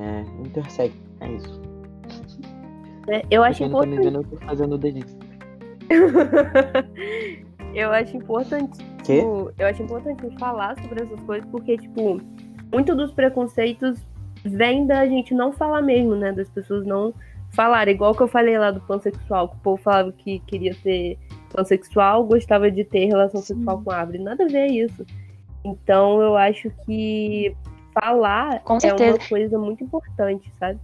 É, 0.00 0.24
intersexo. 0.42 0.98
É 1.20 1.32
isso. 1.32 1.60
né? 3.06 3.22
Eu 3.30 3.42
acho 3.42 3.62
não 3.62 3.68
importante. 3.68 4.04
vendo, 4.04 4.18
eu 4.18 4.24
tô 4.24 4.36
fazendo 4.38 4.78
dedinho. 4.78 5.06
eu 7.74 7.92
acho 7.92 8.16
importante. 8.16 8.78
Tipo, 9.02 9.52
eu 9.58 9.66
acho 9.66 9.82
importante 9.82 10.38
falar 10.38 10.80
sobre 10.80 11.02
essas 11.02 11.20
coisas, 11.20 11.48
porque, 11.50 11.76
tipo, 11.76 12.20
muito 12.72 12.94
dos 12.94 13.12
preconceitos 13.12 14.06
vem 14.44 14.86
da 14.86 15.06
gente 15.06 15.34
não 15.34 15.52
falar 15.52 15.82
mesmo, 15.82 16.14
né? 16.14 16.32
Das 16.32 16.48
pessoas 16.48 16.86
não 16.86 17.12
falarem. 17.50 17.94
Igual 17.94 18.14
que 18.14 18.22
eu 18.22 18.28
falei 18.28 18.56
lá 18.58 18.70
do 18.70 18.80
pansexual, 18.80 19.48
que 19.48 19.56
o 19.56 19.60
povo 19.60 19.82
falava 19.82 20.12
que 20.12 20.38
queria 20.40 20.74
ter 20.82 21.18
pansexual, 21.52 22.24
gostava 22.24 22.70
de 22.70 22.84
ter 22.84 23.06
relação 23.06 23.42
sexual 23.42 23.82
com 23.82 23.90
árvore. 23.90 24.18
Nada 24.18 24.44
a 24.44 24.48
ver 24.48 24.66
isso. 24.66 25.04
Então 25.64 26.22
eu 26.22 26.36
acho 26.36 26.70
que 26.86 27.54
falar 27.92 28.60
Com 28.60 28.76
é 28.76 28.80
certeza. 28.80 29.18
uma 29.18 29.28
coisa 29.28 29.58
muito 29.58 29.84
importante, 29.84 30.52
sabe? 30.58 30.78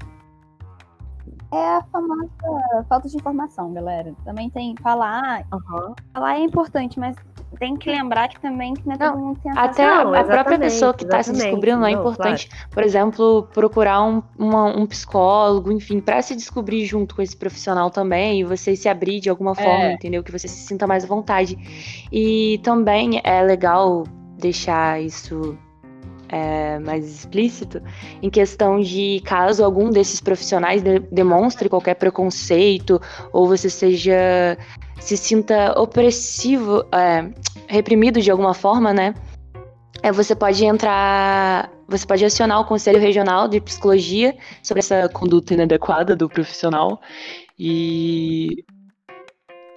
É 1.53 1.77
a 1.77 1.83
famosa 1.93 2.29
falta 2.89 3.09
de 3.09 3.17
informação, 3.17 3.73
galera. 3.73 4.13
Também 4.25 4.51
tem 4.51 4.75
falar, 4.83 5.45
Aham. 5.53 5.95
falar 6.13 6.37
é 6.37 6.41
importante, 6.41 6.99
mas 6.99 7.17
tem 7.59 7.77
que 7.77 7.89
lembrar 7.89 8.29
que 8.29 8.41
também 8.41 8.75
que 8.75 8.87
não 8.87 8.95
é 8.95 8.99
todo 8.99 9.17
mundo 9.19 9.39
tem 9.41 9.53
Até 9.53 9.85
acesso. 9.85 10.01
a, 10.01 10.05
Não, 10.05 10.15
a 10.15 10.25
própria 10.25 10.59
pessoa 10.59 10.93
que 10.93 11.05
está 11.05 11.23
se 11.23 11.33
descobrindo 11.33 11.87
é 11.87 11.93
Não, 11.93 12.01
importante, 12.01 12.49
por 12.71 12.83
exemplo, 12.83 13.49
procurar 13.55 14.03
um, 14.03 14.23
uma- 14.37 14.77
um 14.77 14.87
psicólogo, 14.87 15.71
enfim, 15.73 16.01
para 16.01 16.21
se 16.21 16.35
descobrir 16.35 16.85
junto 16.85 17.15
com 17.15 17.23
esse 17.23 17.37
profissional 17.37 17.91
também, 17.91 18.41
e 18.41 18.45
você 18.45 18.75
se 18.75 18.89
abrir 18.89 19.21
de 19.21 19.31
alguma 19.31 19.55
forma, 19.55 19.85
É. 19.85 19.93
entendeu? 19.93 20.23
Que 20.25 20.33
você 20.33 20.49
se 20.49 20.67
sinta 20.67 20.87
mais 20.87 21.05
à 21.05 21.07
vontade. 21.07 21.57
E 22.13 22.59
também 22.65 23.21
é 23.25 23.41
legal 23.43 24.03
deixar 24.37 25.01
isso 25.01 25.57
é, 26.29 26.79
mais 26.79 27.09
explícito 27.09 27.81
em 28.23 28.31
questão 28.31 28.81
de 28.81 29.21
caso 29.25 29.65
algum 29.65 29.91
desses 29.91 30.21
profissionais 30.21 30.83
de- 30.83 31.01
demonstre 31.13 31.69
qualquer 31.69 31.95
preconceito 31.95 33.01
ou 33.33 33.47
você 33.47 33.71
seja 33.71 34.57
se 35.01 35.17
sinta 35.17 35.79
opressivo, 35.79 36.85
é, 36.93 37.29
reprimido 37.69 38.21
de 38.21 38.31
alguma 38.31 38.55
forma, 38.55 38.93
né? 38.93 39.15
É, 40.03 40.11
você 40.13 40.35
pode 40.35 40.65
entrar, 40.65 41.71
você 41.89 42.07
pode 42.07 42.25
acionar 42.25 42.61
o 42.61 42.65
Conselho 42.65 42.99
Regional 42.99 43.49
de 43.49 43.61
Psicologia 43.61 44.37
sobre 44.63 44.81
essa 44.81 45.09
conduta 45.09 45.55
inadequada 45.55 46.15
do 46.15 46.29
profissional 46.29 47.01
e 47.59 48.65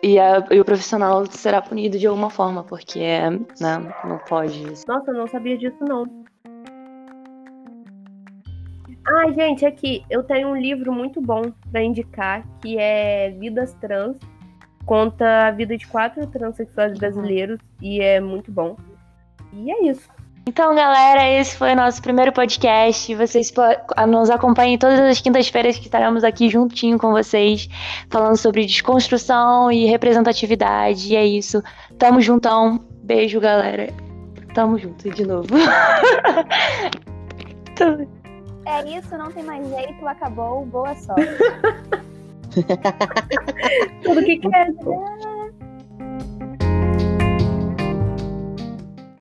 e, 0.01 0.17
a- 0.19 0.45
e 0.51 0.59
o 0.59 0.65
profissional 0.65 1.25
será 1.27 1.61
punido 1.61 1.97
de 1.97 2.07
alguma 2.07 2.29
forma, 2.29 2.63
porque 2.63 2.99
é, 2.99 3.29
né, 3.29 3.93
não 4.03 4.17
pode. 4.19 4.63
Nossa, 4.87 5.11
eu 5.11 5.13
não 5.15 5.27
sabia 5.27 5.57
disso, 5.57 5.77
não. 5.81 6.05
Ai, 9.07 9.33
gente, 9.33 9.65
aqui, 9.65 10.03
eu 10.09 10.23
tenho 10.23 10.49
um 10.49 10.55
livro 10.55 10.93
muito 10.93 11.19
bom 11.19 11.51
pra 11.71 11.81
indicar, 11.81 12.43
que 12.61 12.77
é 12.77 13.31
Vidas 13.31 13.73
Trans. 13.75 14.17
Conta 14.85 15.47
a 15.47 15.51
vida 15.51 15.77
de 15.77 15.87
quatro 15.87 16.25
transexuais 16.27 16.97
brasileiros 16.97 17.59
e 17.81 18.01
é 18.01 18.19
muito 18.19 18.51
bom. 18.51 18.75
E 19.53 19.71
é 19.71 19.85
isso. 19.89 20.09
Então, 20.49 20.73
galera, 20.73 21.29
esse 21.29 21.55
foi 21.55 21.73
o 21.73 21.75
nosso 21.75 22.01
primeiro 22.01 22.33
podcast. 22.33 23.13
Vocês 23.13 23.53
nos 24.07 24.31
acompanhem 24.31 24.79
todas 24.79 24.99
as 24.99 25.21
quintas-feiras 25.21 25.77
que 25.77 25.85
estaremos 25.85 26.23
aqui 26.23 26.49
juntinho 26.49 26.97
com 26.97 27.11
vocês, 27.11 27.69
falando 28.09 28.35
sobre 28.35 28.65
desconstrução 28.65 29.71
e 29.71 29.85
representatividade. 29.85 31.13
E 31.13 31.15
é 31.15 31.23
isso. 31.23 31.61
Tamo 31.99 32.19
juntão. 32.19 32.83
Beijo, 33.03 33.39
galera. 33.39 33.93
Tamo 34.55 34.79
junto 34.79 35.07
de 35.11 35.23
novo. 35.23 35.49
É 38.65 38.97
isso, 38.97 39.17
não 39.17 39.31
tem 39.31 39.41
mais 39.43 39.67
jeito, 39.67 40.05
acabou, 40.05 40.63
boa 40.65 40.93
sorte. 40.95 41.25
Tudo 44.03 44.23
que 44.23 44.37
quer. 44.37 44.67